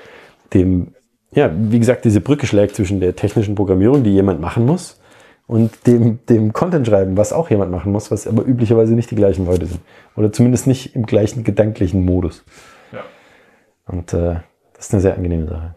[0.54, 0.94] dem
[1.34, 5.00] ja, wie gesagt, diese Brücke schlägt zwischen der technischen Programmierung, die jemand machen muss,
[5.46, 9.16] und dem, dem Content schreiben, was auch jemand machen muss, was aber üblicherweise nicht die
[9.16, 9.80] gleichen Leute sind.
[10.16, 12.44] Oder zumindest nicht im gleichen gedanklichen Modus.
[12.92, 13.00] Ja.
[13.86, 14.36] Und äh,
[14.74, 15.76] das ist eine sehr angenehme Sache.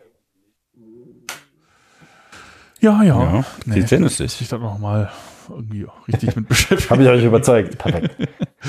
[2.80, 3.20] Ja, ja.
[3.20, 4.40] ja nee, sehr nützlich.
[4.40, 5.12] Ich da noch mal
[5.50, 6.92] irgendwie richtig mit beschäftigt.
[6.92, 7.78] Habe ich euch überzeugt.
[7.78, 8.16] Perfekt.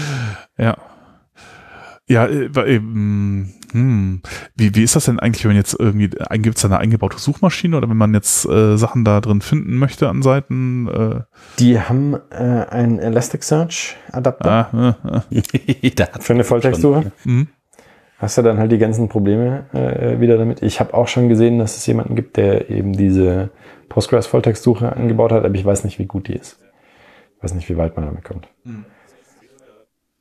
[0.59, 0.77] ja.
[2.09, 4.23] Ja, äh, ähm, hm.
[4.55, 7.19] wie, wie ist das denn eigentlich, wenn man jetzt irgendwie, gibt es da eine eingebaute
[7.19, 10.89] Suchmaschine oder wenn man jetzt äh, Sachen da drin finden möchte an Seiten?
[10.89, 11.21] Äh?
[11.59, 16.07] Die haben äh, einen Elasticsearch-Adapter ah, äh, äh.
[16.21, 17.13] für eine Volltextsuche.
[17.25, 17.49] Mhm.
[18.19, 20.63] Hast du dann halt die ganzen Probleme äh, wieder damit.
[20.63, 23.51] Ich habe auch schon gesehen, dass es jemanden gibt, der eben diese
[23.91, 26.59] Postgres-Volltextsuche angebaut hat, aber ich weiß nicht, wie gut die ist.
[27.37, 28.49] Ich weiß nicht, wie weit man damit kommt.
[28.65, 28.87] Mhm.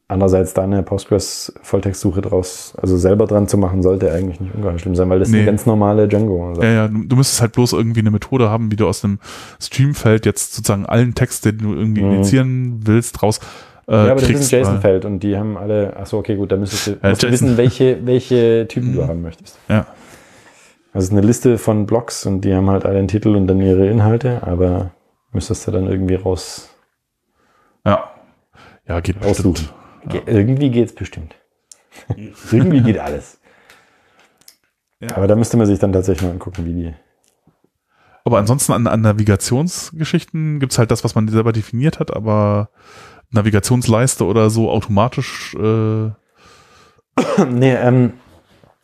[0.08, 4.94] Andererseits da eine Postgres-Volltextsuche draus, also selber dran zu machen, sollte eigentlich nicht ungeheuer schlimm
[4.94, 5.38] sein, weil das nee.
[5.38, 6.50] ist eine ganz normale Django.
[6.50, 6.62] Also.
[6.62, 9.18] Ja, ja, du müsstest halt bloß irgendwie eine Methode haben, wie du aus dem
[9.60, 12.12] Streamfeld jetzt sozusagen allen Text, den du irgendwie mhm.
[12.14, 13.40] initiieren willst, raus
[13.88, 16.36] äh, ja, aber kriegst, das ist ein JSON-Feld und die haben alle, ach so, okay,
[16.36, 19.08] gut, da müsstest du, musst du wissen, welche, welche Typen du mhm.
[19.08, 19.60] haben möchtest.
[19.70, 19.86] Ja.
[20.92, 23.88] Also eine Liste von Blocks und die haben halt alle einen Titel und dann ihre
[23.88, 24.92] Inhalte, aber
[25.34, 26.70] müsstest du dann irgendwie raus.
[27.86, 28.12] Ja.
[28.88, 29.54] Ja, geht aussuchen.
[29.54, 29.74] Bestimmt.
[30.12, 30.22] Ja.
[30.26, 31.36] Irgendwie geht's bestimmt.
[32.52, 33.40] irgendwie geht alles.
[35.00, 35.16] Ja.
[35.18, 36.94] Aber da müsste man sich dann tatsächlich mal angucken, wie die.
[38.24, 42.70] Aber ansonsten an, an Navigationsgeschichten gibt's halt das, was man selber definiert hat, aber
[43.30, 45.56] Navigationsleiste oder so automatisch.
[45.56, 46.10] Äh
[47.50, 48.14] nee, ähm,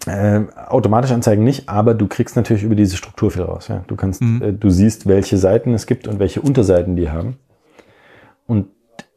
[0.06, 3.68] äh, automatisch anzeigen nicht, aber du kriegst natürlich über diese Struktur viel raus.
[3.68, 3.84] Ja?
[3.88, 4.42] Du kannst, mhm.
[4.42, 7.38] äh, du siehst, welche Seiten es gibt und welche Unterseiten die haben.
[8.48, 8.68] Und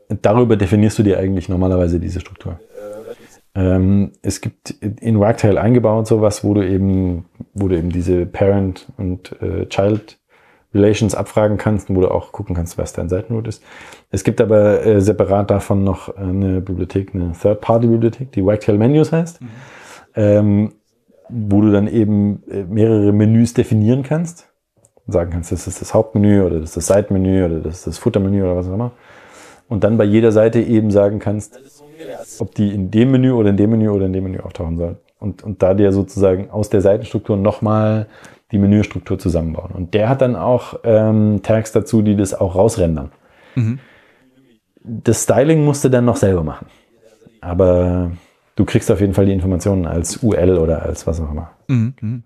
[0.08, 2.58] darüber definierst du dir eigentlich normalerweise diese Struktur.
[3.54, 8.86] Ähm, es gibt in Wagtail eingebaut sowas, wo du eben, wo du eben diese Parent
[8.96, 10.18] und äh, Child
[10.74, 13.62] Relations abfragen kannst und wo du auch gucken kannst, was dein Seitennode ist.
[14.10, 19.40] Es gibt aber äh, separat davon noch eine Bibliothek, eine Third-Party-Bibliothek, die Wagtail Menus heißt,
[19.40, 19.48] mhm.
[20.16, 20.72] ähm,
[21.28, 24.50] wo du dann eben äh, mehrere Menüs definieren kannst.
[25.06, 27.98] Sagen kannst, das ist das Hauptmenü oder das ist das Seitenmenü oder das ist das
[27.98, 28.92] Futtermenü oder was auch immer
[29.68, 31.60] und dann bei jeder Seite eben sagen kannst,
[32.38, 34.98] ob die in dem Menü oder in dem Menü oder in dem Menü auftauchen soll.
[35.18, 38.06] Und, und da dir sozusagen aus der Seitenstruktur nochmal
[38.52, 39.72] die Menüstruktur zusammenbauen.
[39.72, 43.10] Und der hat dann auch ähm, Tags dazu, die das auch rausrendern.
[43.54, 43.78] Mhm.
[44.82, 46.66] Das Styling musst du dann noch selber machen.
[47.40, 48.12] Aber
[48.56, 51.50] du kriegst auf jeden Fall die Informationen als UL oder als was auch immer.
[51.68, 51.94] Mhm.
[52.00, 52.22] mhm.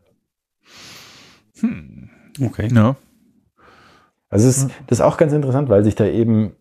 [1.61, 2.11] Hm.
[2.41, 2.69] Okay.
[2.73, 2.97] Ja.
[4.31, 6.53] Also es ist, das ist auch ganz interessant, weil sich da eben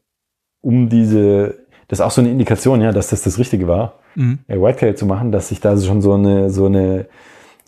[0.62, 1.56] um diese,
[1.88, 4.40] das ist auch so eine Indikation, ja, dass das das Richtige war, mhm.
[4.48, 7.06] Whitetail zu machen, dass sich da schon so eine, so eine,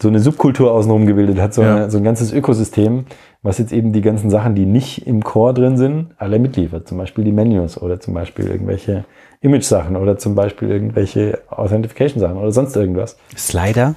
[0.02, 1.76] so eine Subkultur außenrum gebildet hat, so, ja.
[1.76, 3.06] eine, so ein ganzes Ökosystem,
[3.41, 6.88] was jetzt eben die ganzen Sachen, die nicht im Core drin sind, alle mitliefert.
[6.88, 9.06] Zum Beispiel die Menus oder zum Beispiel irgendwelche
[9.41, 13.18] Image-Sachen oder zum Beispiel irgendwelche Authentification-Sachen oder sonst irgendwas.
[13.38, 13.95] Slider?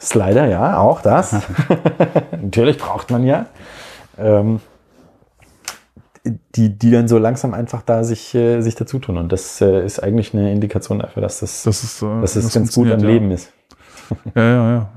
[0.00, 1.36] Slider, ja, auch das.
[2.42, 3.46] Natürlich braucht man ja.
[4.18, 4.60] Ähm,
[6.24, 9.16] die, die dann so langsam einfach da sich, äh, sich dazu tun.
[9.16, 12.52] Und das äh, ist eigentlich eine Indikation dafür, dass das, das, ist, äh, dass das
[12.52, 13.06] ganz gut am ja.
[13.06, 13.52] Leben ist.
[14.34, 14.90] Ja, ja, ja.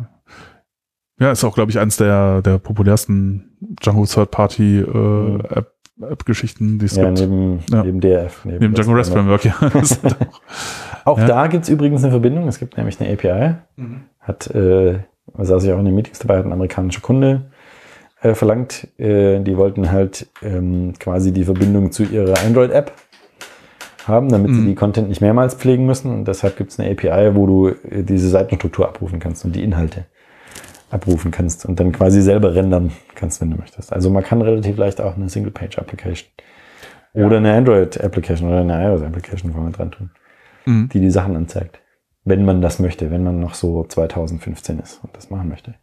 [1.19, 5.41] Ja, ist auch, glaube ich, eins der, der populärsten Django Third-Party äh, mhm.
[5.51, 5.71] App,
[6.01, 7.19] App-Geschichten, die es ja, gibt.
[7.19, 8.43] Neben, ja, neben DRF.
[8.43, 9.53] Neben, neben Django REST Framework, ja.
[11.05, 11.27] auch auch ja.
[11.27, 12.47] da gibt es übrigens eine Verbindung.
[12.47, 13.55] Es gibt nämlich eine API.
[13.75, 14.01] Mhm.
[14.19, 14.99] Hat, äh,
[15.37, 17.51] saß ich auch in den Meetings dabei, hat ein amerikanischer Kunde
[18.23, 18.87] äh, verlangt.
[18.97, 22.91] Äh, die wollten halt ähm, quasi die Verbindung zu ihrer Android-App
[24.07, 24.55] haben, damit mhm.
[24.55, 26.11] sie die Content nicht mehrmals pflegen müssen.
[26.11, 29.63] Und deshalb gibt es eine API, wo du äh, diese Seitenstruktur abrufen kannst und die
[29.63, 30.05] Inhalte
[30.89, 33.91] abrufen kannst und dann quasi selber rendern kannst, wenn du möchtest.
[33.91, 36.29] Also man kann relativ leicht auch eine Single-Page-Application
[37.13, 37.25] ja.
[37.25, 40.11] oder eine Android-Application oder eine iOS-Application vorne dran tun,
[40.65, 40.89] mhm.
[40.89, 41.79] die die Sachen anzeigt.
[42.25, 45.73] Wenn man das möchte, wenn man noch so 2015 ist und das machen möchte.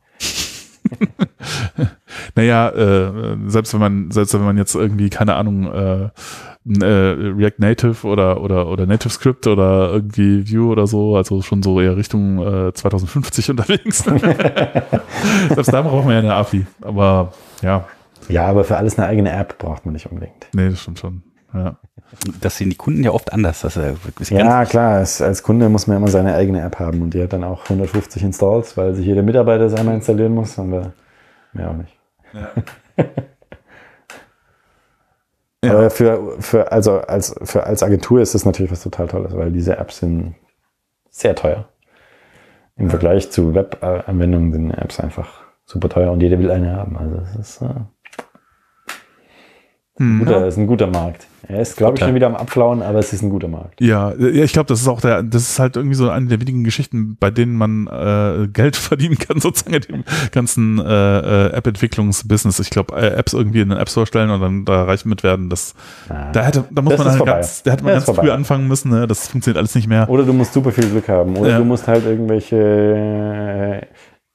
[2.34, 6.10] naja, äh, selbst wenn man, selbst wenn man jetzt irgendwie, keine Ahnung, äh,
[6.66, 11.62] äh, React Native oder, oder, oder Native Script oder irgendwie Vue oder so, also schon
[11.62, 14.04] so eher Richtung äh, 2050 unterwegs.
[15.48, 16.66] selbst da braucht man ja eine API.
[16.82, 17.32] Aber
[17.62, 17.86] ja.
[18.28, 20.48] Ja, aber für alles eine eigene App braucht man nicht unbedingt.
[20.52, 21.22] Nee, das stimmt schon.
[21.54, 21.76] Ja.
[22.40, 23.60] Das sehen die Kunden ja oft anders.
[23.60, 24.96] Das ist ja, klar.
[24.96, 27.62] Als, als, Kunde muss man immer seine eigene App haben und die hat dann auch
[27.64, 30.92] 150 Installs, weil sich jeder Mitarbeiter das einmal installieren muss, aber
[31.52, 31.99] mehr auch nicht.
[32.32, 32.52] Ja.
[35.64, 35.72] ja.
[35.72, 39.52] Aber für, für, also als, für, als Agentur ist das natürlich was total Tolles, weil
[39.52, 40.34] diese Apps sind
[41.10, 41.68] sehr teuer.
[42.76, 42.90] Im ja.
[42.90, 46.96] Vergleich zu Web-Anwendungen sind Apps einfach super teuer und jeder will eine haben.
[46.96, 47.74] Also das ist, äh,
[50.00, 50.20] Mhm.
[50.20, 51.26] Guter, ist ein guter Markt.
[51.46, 53.80] Er ist, glaube ich, schon wieder am Abflauen, aber es ist ein guter Markt.
[53.82, 56.64] Ja, ich glaube, das ist auch der, das ist halt irgendwie so eine der wenigen
[56.64, 62.60] Geschichten, bei denen man äh, Geld verdienen kann, sozusagen in dem ganzen äh, äh, App-Entwicklungsbusiness.
[62.60, 65.22] Ich glaube, äh, Apps irgendwie in den App Store stellen und dann da reich mit
[65.22, 65.74] werden, das,
[66.08, 68.90] ah, da hätte, da muss man halt ganz, da hätte man ganz früh anfangen müssen,
[68.90, 69.06] ne?
[69.06, 70.08] das funktioniert alles nicht mehr.
[70.08, 71.58] Oder du musst super viel Glück haben, oder ja.
[71.58, 73.86] du musst halt irgendwelche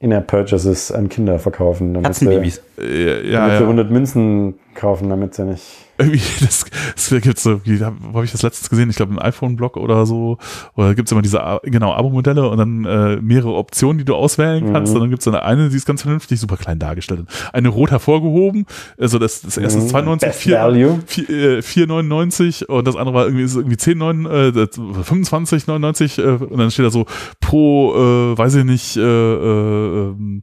[0.05, 1.93] in-App-Purchases an Kinder verkaufen.
[1.93, 2.61] Damit Katzenbabys.
[2.77, 3.57] Sie, ja, ja, damit ja.
[3.57, 6.65] sie 100 Münzen kaufen, damit sie nicht irgendwie, das,
[6.95, 8.89] das gibt so, wie wo habe ich das letztens gesehen?
[8.89, 10.37] Ich glaube, im iPhone-Blog oder so.
[10.75, 14.71] Oder gibt es immer diese, genau, Abo-Modelle und dann äh, mehrere Optionen, die du auswählen
[14.71, 14.91] kannst.
[14.91, 14.95] Mhm.
[14.95, 17.25] Und dann gibt es eine, eine, die ist ganz vernünftig, super klein dargestellt.
[17.53, 18.65] Eine rot hervorgehoben,
[18.99, 23.43] also das, das erste ist 92, 4, 4, äh, 4,99 und das andere war irgendwie,
[23.43, 24.67] ist irgendwie 10, 9, äh,
[25.03, 27.05] 25, 99 äh, und dann steht da so
[27.39, 30.41] pro, äh, weiß ich nicht, äh, äh, ähm,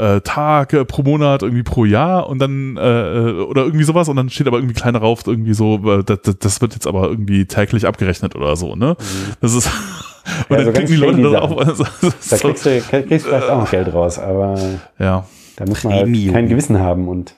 [0.00, 4.08] äh, Tag äh, pro Monat, irgendwie pro Jahr und dann äh, äh, oder irgendwie sowas
[4.08, 7.08] und dann steht aber irgendwie kleiner rauf, irgendwie so, äh, das, das wird jetzt aber
[7.08, 8.96] irgendwie täglich abgerechnet oder so, ne?
[8.98, 9.32] Mhm.
[9.40, 9.70] Das ist
[10.48, 11.58] und ja, dann klicken die Leute darauf.
[11.58, 14.58] Also, da kriegst du, kriegst vielleicht auch noch Geld raus, aber
[14.98, 15.24] ja.
[15.56, 17.34] da muss man halt kein Gewissen haben und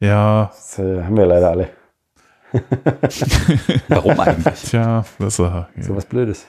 [0.00, 0.50] ja.
[0.54, 1.68] Das äh, haben wir leider alle.
[3.88, 4.62] Warum eigentlich?
[4.62, 5.68] Tja, das ist ja.
[5.80, 6.46] so was Blödes.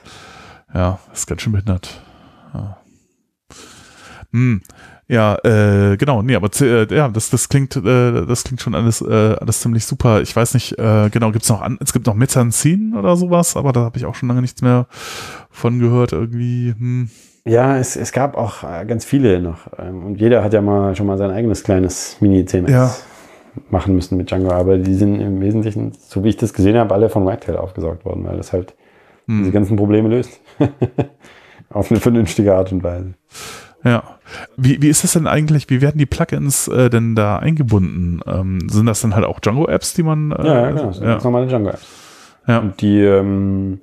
[0.72, 2.00] Ja, das ist ganz schön behindert.
[2.54, 2.78] Ja.
[4.32, 4.62] Hm.
[5.10, 9.00] Ja, äh, genau, nee, aber äh, ja, das, das klingt, äh, das klingt schon alles,
[9.00, 10.20] äh, alles ziemlich super.
[10.20, 13.72] Ich weiß nicht, äh, genau, gibt's noch an, es gibt noch Mezzanzin oder sowas, aber
[13.72, 14.86] da habe ich auch schon lange nichts mehr
[15.50, 16.76] von gehört, irgendwie.
[16.78, 17.10] Hm.
[17.44, 19.66] Ja, es, es gab auch äh, ganz viele noch.
[19.80, 22.94] Ähm, und jeder hat ja mal schon mal sein eigenes kleines Mini-CMS ja.
[23.68, 26.94] machen müssen mit Django, aber die sind im Wesentlichen, so wie ich das gesehen habe,
[26.94, 28.76] alle von Wagtail aufgesaugt worden, weil das halt
[29.26, 29.40] hm.
[29.40, 30.40] diese ganzen Probleme löst.
[31.68, 33.14] Auf eine vernünftige Art und Weise.
[33.84, 34.18] Ja.
[34.56, 38.20] Wie, wie ist das denn eigentlich, wie werden die Plugins äh, denn da eingebunden?
[38.26, 40.32] Ähm, sind das dann halt auch Django-Apps, die man.
[40.32, 40.86] Äh, ja, ja, genau.
[40.86, 41.12] Das sind ja.
[41.12, 41.86] ganz normale Django-Apps.
[42.46, 42.58] Ja.
[42.58, 43.80] Und die ähm,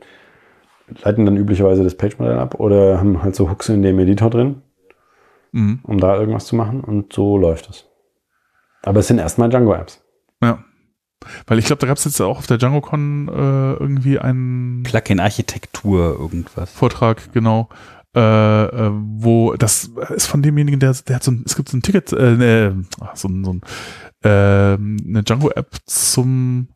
[1.04, 4.62] leiten dann üblicherweise das Page-Modell ab oder haben halt so Hooks in dem Editor drin,
[5.52, 5.80] mhm.
[5.84, 7.86] um da irgendwas zu machen und so läuft es.
[8.84, 10.04] Aber es sind erstmal Django-Apps.
[10.42, 10.64] Ja.
[11.48, 16.18] Weil ich glaube, da gab es jetzt auch auf der DjangoCon äh, irgendwie einen Plugin-Architektur
[16.20, 16.72] irgendwas.
[16.72, 17.70] Vortrag, genau.
[18.16, 18.20] Äh,
[18.66, 21.82] äh, wo das ist von demjenigen, der, der hat so ein, es gibt so ein
[21.82, 23.62] Ticket, äh, ne, so, ein, so ein,
[24.24, 24.30] äh,
[24.78, 26.70] eine Django-App zum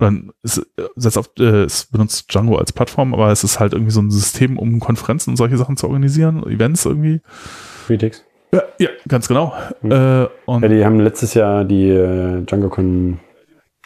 [0.00, 0.12] oder
[0.42, 0.64] es,
[0.96, 4.10] setzt auf, äh, es benutzt Django als Plattform, aber es ist halt irgendwie so ein
[4.10, 7.20] System, um Konferenzen und solche Sachen zu organisieren, Events irgendwie.
[7.86, 8.24] Freetix.
[8.52, 9.52] Ja, ja, ganz genau.
[9.82, 9.92] Mhm.
[9.92, 13.20] Äh, und ja, die haben letztes Jahr die äh, DjangoCon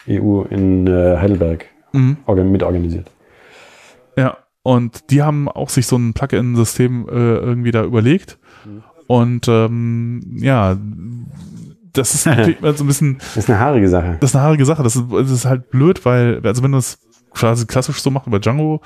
[0.07, 2.17] EU in äh, Heidelberg mhm.
[2.27, 3.09] mitorganisiert.
[4.15, 8.39] Ja, und die haben auch sich so ein Plugin-System äh, irgendwie da überlegt.
[8.65, 8.83] Mhm.
[9.07, 10.77] Und ähm, ja,
[11.91, 13.17] das ist natürlich so ein bisschen.
[13.17, 14.17] Das ist eine haarige Sache.
[14.21, 14.81] Das ist eine haarige Sache.
[14.81, 16.97] Das ist, das ist halt blöd, weil, also wenn du das
[17.33, 18.81] quasi klassisch so machst über Django,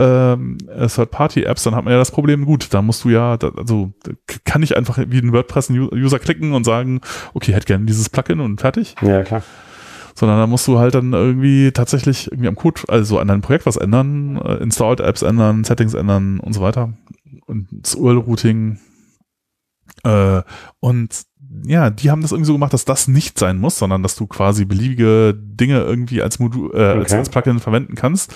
[0.00, 3.92] ähm, Third-Party-Apps, dann hat man ja das Problem, gut, da musst du ja, da, also
[4.44, 7.00] kann ich einfach wie ein WordPress-User klicken und sagen,
[7.34, 8.96] okay, hätte gerne dieses Plugin und fertig.
[9.02, 9.42] Ja, klar
[10.14, 13.66] sondern da musst du halt dann irgendwie tatsächlich irgendwie am Code, also an deinem Projekt
[13.66, 16.92] was ändern, äh, Installed Apps ändern, Settings ändern und so weiter.
[17.46, 18.78] Und das URL-Routing.
[20.04, 20.42] Äh,
[20.80, 21.22] und
[21.64, 24.26] ja, die haben das irgendwie so gemacht, dass das nicht sein muss, sondern dass du
[24.26, 26.98] quasi beliebige Dinge irgendwie als Modul, äh, okay.
[26.98, 28.32] als, als Plugin verwenden kannst.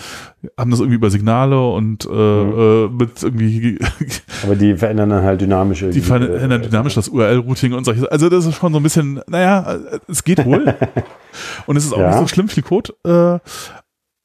[0.56, 2.58] Haben das irgendwie über Signale und äh, mhm.
[2.58, 3.78] äh, mit irgendwie.
[4.44, 6.00] Aber die verändern dann halt dynamisch irgendwie.
[6.00, 8.10] Die verändern dynamisch das URL-Routing und solche.
[8.10, 9.78] Also das ist schon so ein bisschen, naja,
[10.08, 10.74] es geht wohl.
[11.66, 12.10] und es ist auch ja.
[12.10, 12.94] nicht so schlimm viel Code.
[13.04, 13.38] Äh,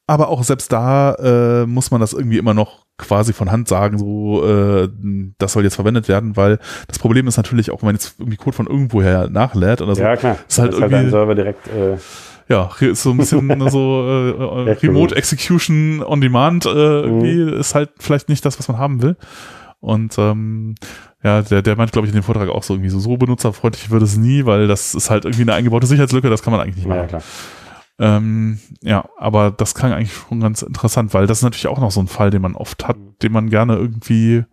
[0.08, 3.98] aber auch selbst da äh, muss man das irgendwie immer noch quasi von Hand sagen,
[3.98, 4.90] so äh,
[5.38, 8.38] das soll jetzt verwendet werden, weil das Problem ist natürlich auch, wenn man jetzt irgendwie
[8.38, 10.02] Code von irgendwoher nachlädt oder so.
[10.02, 10.38] Ja, klar.
[10.48, 11.68] Ist halt das irgendwie, halt Server direkt.
[11.68, 11.98] Äh
[12.48, 14.06] ja, ist so ein bisschen so
[14.68, 17.60] äh, Remote Execution on Demand äh, irgendwie mhm.
[17.60, 19.16] ist halt vielleicht nicht das, was man haben will.
[19.80, 20.76] Und ähm,
[21.24, 23.90] ja, der, der meint, glaube ich, in dem Vortrag auch so irgendwie so, so benutzerfreundlich
[23.90, 26.78] wird es nie, weil das ist halt irgendwie eine eingebaute Sicherheitslücke, das kann man eigentlich
[26.78, 27.02] nicht machen.
[27.02, 27.24] Ja, klar.
[28.02, 31.92] Ähm, ja, aber das klang eigentlich schon ganz interessant, weil das ist natürlich auch noch
[31.92, 34.44] so ein Fall, den man oft hat, den man gerne irgendwie,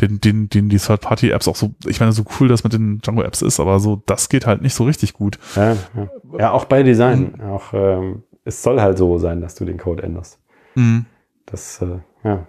[0.00, 3.42] den, den, den die Third-Party-Apps auch so, ich meine, so cool das mit den Django-Apps
[3.42, 5.38] ist, aber so, das geht halt nicht so richtig gut.
[5.54, 6.08] Ja, ja.
[6.36, 7.34] ja auch bei Design.
[7.38, 7.44] Mhm.
[7.44, 10.40] Auch, ähm, es soll halt so sein, dass du den Code änderst.
[10.74, 11.06] Mhm.
[11.46, 12.44] Das, äh, ja.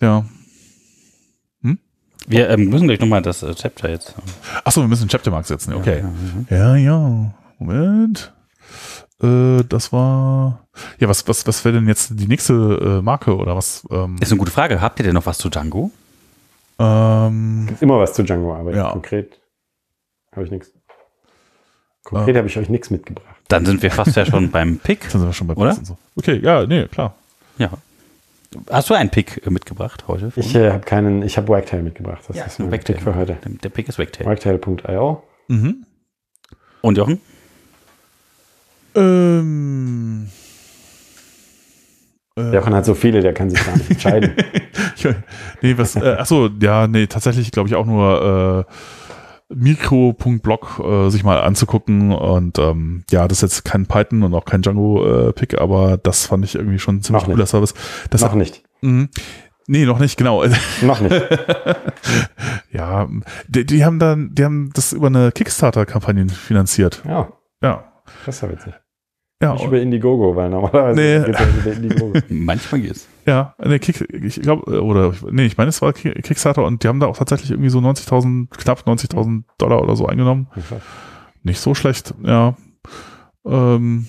[0.00, 0.24] Ja.
[1.60, 1.78] Hm?
[2.26, 4.14] Wir ähm, müssen gleich nochmal das äh, Chapter jetzt.
[4.64, 6.02] Achso, wir müssen Chaptermark setzen, okay.
[6.48, 6.76] Ja, ja.
[6.76, 7.34] ja.
[7.60, 8.32] Moment.
[9.22, 10.66] Äh, das war.
[10.98, 13.86] Ja, was, was, was wäre denn jetzt die nächste äh, Marke oder was?
[13.90, 14.80] Ähm, ist eine gute Frage.
[14.80, 15.90] Habt ihr denn noch was zu Django?
[16.78, 18.90] Ähm, Gibt immer was zu Django, aber ja.
[18.90, 19.38] konkret
[20.32, 20.72] habe ich nichts.
[22.02, 23.36] Konkret habe ich euch nichts mitgebracht.
[23.48, 25.02] Dann sind wir fast ja schon beim Pick.
[25.10, 25.74] Dann sind wir schon bei Oder?
[25.74, 25.98] So.
[26.16, 27.14] Okay, ja, nee, klar.
[27.58, 27.70] Ja.
[28.70, 30.32] Hast du einen Pick äh, mitgebracht heute?
[30.36, 32.22] Ich äh, habe keinen, ich habe Wagtail mitgebracht.
[32.26, 32.94] Das ist mein Wagtail.
[32.94, 33.36] Pick für heute.
[33.44, 34.24] Der, der Pick ist Wagtail.
[34.24, 35.22] Wagtail.io.
[35.48, 35.84] Mhm.
[36.80, 37.20] Und Jochen?
[38.94, 40.28] Ähm,
[42.36, 44.32] äh, Jochen hat so viele, der kann sich gar nicht entscheiden.
[45.62, 48.72] nee, was, äh, achso, ja, nee, tatsächlich glaube ich auch nur äh,
[49.54, 54.44] Mikro.blog äh, sich mal anzugucken und ähm, ja, das ist jetzt kein Python und auch
[54.44, 57.34] kein Django-Pick, aber das fand ich irgendwie schon ein ziemlich Noch nicht.
[57.36, 57.74] cooler Service.
[58.10, 58.62] Das Noch hat, nicht.
[58.82, 59.08] Mhm.
[59.66, 60.44] Nee, noch nicht, genau.
[60.82, 61.14] Noch nicht.
[62.72, 63.08] ja,
[63.46, 67.02] die, die haben dann, die haben das über eine Kickstarter-Kampagne finanziert.
[67.06, 67.28] Ja,
[67.62, 67.84] Ja.
[68.26, 68.74] Das ist ja witzig.
[69.42, 71.24] Ja, Nicht über Indiegogo, weil normalerweise Nee.
[71.24, 72.18] geht ja über Indiegogo.
[72.28, 73.08] Manchmal geht's.
[73.26, 76.88] Ja, nee, Kick, ich glaube, oder, nee, ich meine, es war Ki- Kickstarter und die
[76.88, 80.48] haben da auch tatsächlich irgendwie so 90.000, knapp 90.000 Dollar oder so eingenommen.
[81.42, 82.54] Nicht so schlecht, ja.
[83.46, 84.06] Ähm,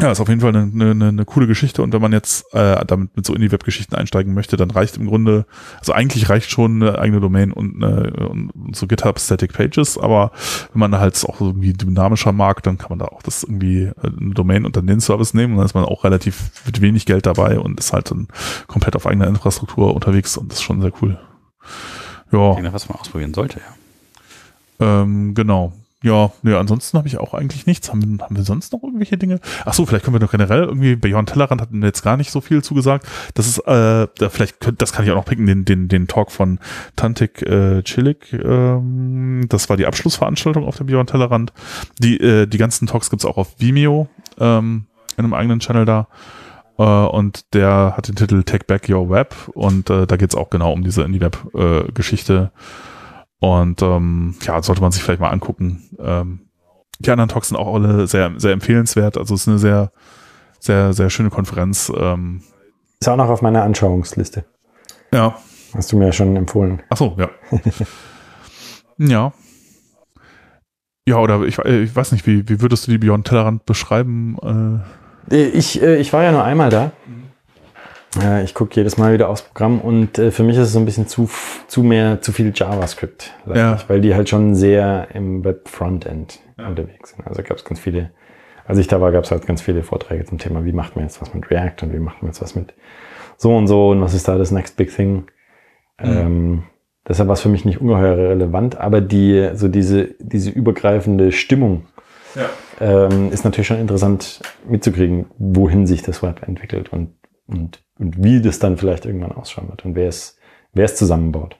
[0.00, 2.82] ja, ist auf jeden Fall eine, eine, eine coole Geschichte und wenn man jetzt äh,
[2.86, 5.44] damit mit so in die Webgeschichten einsteigen möchte, dann reicht im Grunde,
[5.78, 10.32] also eigentlich reicht schon eine eigene Domain und, eine, und, so GitHub Static Pages, aber
[10.72, 13.92] wenn man halt auch irgendwie dynamischer mag, dann kann man da auch das irgendwie äh,
[14.02, 17.04] eine Domain und dann den Service nehmen und dann ist man auch relativ mit wenig
[17.04, 18.28] Geld dabei und ist halt dann
[18.68, 21.18] komplett auf eigener Infrastruktur unterwegs und das ist schon sehr cool.
[22.32, 22.50] Ja.
[22.50, 25.02] Ich denke, was man ausprobieren sollte, ja.
[25.02, 25.74] Ähm, genau.
[26.02, 27.90] Ja, nee, ansonsten habe ich auch eigentlich nichts.
[27.90, 29.40] Haben wir, haben wir sonst noch irgendwelche Dinge?
[29.64, 32.32] Ach so, vielleicht können wir noch generell irgendwie, Beyond Tellerrand hatten wir jetzt gar nicht
[32.32, 33.06] so viel zugesagt.
[33.34, 36.08] Das ist, äh, da vielleicht, könnt, das kann ich auch noch picken, den, den, den
[36.08, 36.58] Talk von
[36.96, 38.32] Tantik äh, Chilik.
[38.32, 41.52] Ähm, das war die Abschlussveranstaltung auf dem Beyond Tellerrand.
[41.98, 44.08] Die, äh, die ganzen Talks gibt's auch auf Vimeo,
[44.38, 46.08] ähm, in einem eigenen Channel da.
[46.78, 50.50] Äh, und der hat den Titel Take Back Your Web und äh, da geht's auch
[50.50, 52.50] genau um diese Indie-Web-Geschichte.
[53.42, 55.82] Und ähm, ja, sollte man sich vielleicht mal angucken.
[55.98, 56.42] Ähm,
[57.00, 59.18] die anderen Talks sind auch alle sehr, sehr empfehlenswert.
[59.18, 59.90] Also es ist eine sehr,
[60.60, 61.90] sehr, sehr schöne Konferenz.
[61.94, 62.42] Ähm,
[63.00, 64.44] Ist auch noch auf meiner Anschauungsliste.
[65.12, 65.36] ja.
[65.74, 66.82] Hast du mir ja schon empfohlen.
[66.90, 67.30] Ach so, ja.
[68.98, 69.32] ja.
[71.08, 74.84] Ja, oder ich, äh, ich weiß nicht, wie, wie würdest du die Beyond Tellerrand beschreiben?
[75.30, 76.92] Äh, Ich, äh, ich war ja nur einmal da.
[78.20, 80.78] Äh, Ich gucke jedes Mal wieder aufs Programm und äh, für mich ist es so
[80.78, 81.28] ein bisschen zu,
[81.68, 83.74] zu mehr, zu viel JavaScript, Ja.
[83.76, 87.26] ich, weil die halt schon sehr im Web-Frontend unterwegs sind.
[87.26, 88.10] Also gab es ganz viele,
[88.66, 91.04] als ich da war, gab es halt ganz viele Vorträge zum Thema, wie macht man
[91.04, 92.74] jetzt was mit React und wie macht man jetzt was mit
[93.36, 95.24] so und so und was ist da das Next Big Thing.
[95.98, 96.64] Ähm,
[97.08, 101.86] deshalb war es für mich nicht ungeheuer relevant, aber die, so diese, diese übergreifende Stimmung
[102.34, 102.48] Ja.
[102.80, 107.14] ähm, ist natürlich schon interessant mitzukriegen, wohin sich das Web entwickelt und,
[107.46, 110.36] und, und wie das dann vielleicht irgendwann ausschauen wird und wer es,
[110.72, 111.56] wer es zusammenbaut.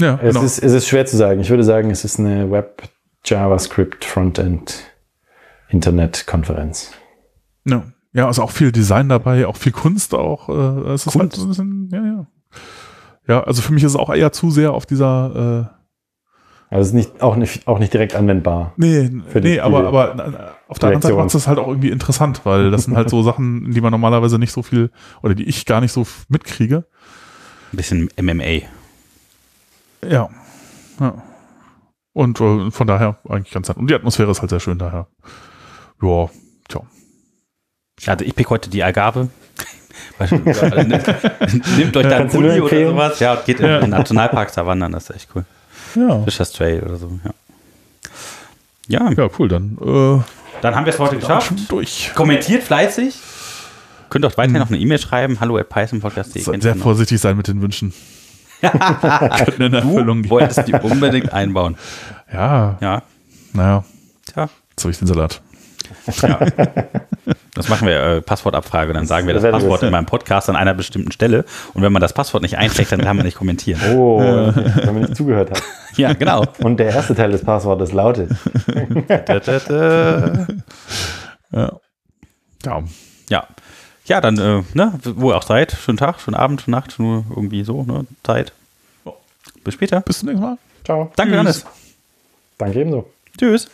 [0.00, 0.44] Ja, Es, genau.
[0.44, 1.40] ist, es ist schwer zu sagen.
[1.40, 2.82] Ich würde sagen, es ist eine Web
[3.24, 4.90] JavaScript Frontend
[5.68, 6.92] Internet-Konferenz.
[7.64, 7.84] ja.
[8.12, 10.48] ja, also auch viel Design dabei, auch viel Kunst auch.
[10.48, 11.36] Äh, es ist halt Kunst?
[11.36, 12.26] so ein bisschen, ja, ja.
[13.28, 15.79] Ja, also für mich ist es auch eher zu sehr auf dieser äh,
[16.72, 18.72] Also es ist nicht, auch, nicht, auch nicht direkt anwendbar.
[18.76, 21.90] Nee, Für die- nee, aber, aber auf der anderen Seite macht es halt auch irgendwie
[21.90, 24.90] interessant, weil das sind halt so Sachen, die man normalerweise nicht so viel
[25.22, 26.84] oder die ich gar nicht so mitkriege.
[27.72, 28.66] Ein bisschen MMA.
[30.08, 30.28] Ja.
[31.00, 31.22] ja.
[32.12, 33.76] Und äh, von daher eigentlich ganz nett.
[33.76, 35.08] Und die Atmosphäre ist halt sehr schön daher.
[36.02, 36.28] Ja,
[36.68, 36.82] tja.
[38.06, 38.78] Also ich pick heute die
[40.20, 40.46] Nehmt
[41.78, 43.20] nehmt euch da nur Pulli oder sowas.
[43.20, 43.80] Ja, und geht in Ja.
[43.80, 45.44] den Nationalpark da wandern, das ist echt cool.
[45.94, 47.30] Ja, Fischer's Trail oder so, ja.
[48.88, 50.20] Ja, ja cool, dann äh,
[50.62, 51.52] dann haben wir es heute geschafft.
[51.68, 52.10] durch.
[52.14, 53.14] Kommentiert fleißig.
[54.10, 55.38] Könnt auch weiterhin noch eine E-Mail schreiben.
[55.40, 56.42] Hallo at pythonpodcast.de.
[56.42, 57.94] Sehr, sehr vorsichtig sein mit den Wünschen.
[58.60, 60.30] Könnten in Erfüllung Du gehen.
[60.30, 61.76] wolltest die unbedingt einbauen.
[62.32, 63.02] Ja, Ja,
[63.52, 63.84] naja,
[64.26, 64.48] tja.
[64.70, 65.40] jetzt habe ich den Salat.
[67.54, 68.92] Das machen wir, äh, Passwortabfrage.
[68.92, 71.44] Dann sagen wir das Passwort in meinem Podcast an einer bestimmten Stelle.
[71.74, 73.80] Und wenn man das Passwort nicht einträgt, dann kann man nicht kommentieren.
[73.96, 74.20] Oh,
[74.54, 75.62] wenn man nicht zugehört hat.
[75.96, 76.44] Ja, genau.
[76.58, 78.30] Und der erste Teil des Passwortes lautet.
[79.08, 80.46] Da, da, da.
[81.52, 81.72] Ja.
[82.64, 82.82] Ja,
[83.28, 83.46] Ja.
[84.06, 85.70] Ja, dann, äh, ne, wo ihr auch seid.
[85.72, 88.52] Schönen Tag, schönen Abend, schöne Nacht, nur irgendwie so, ne, Zeit.
[89.62, 90.00] Bis später.
[90.00, 90.58] bis zum nächsten Mal.
[90.84, 91.12] Ciao.
[91.16, 91.36] Danke, Tschüss.
[91.36, 91.66] Johannes.
[92.58, 93.10] Danke ebenso.
[93.38, 93.70] Tschüss.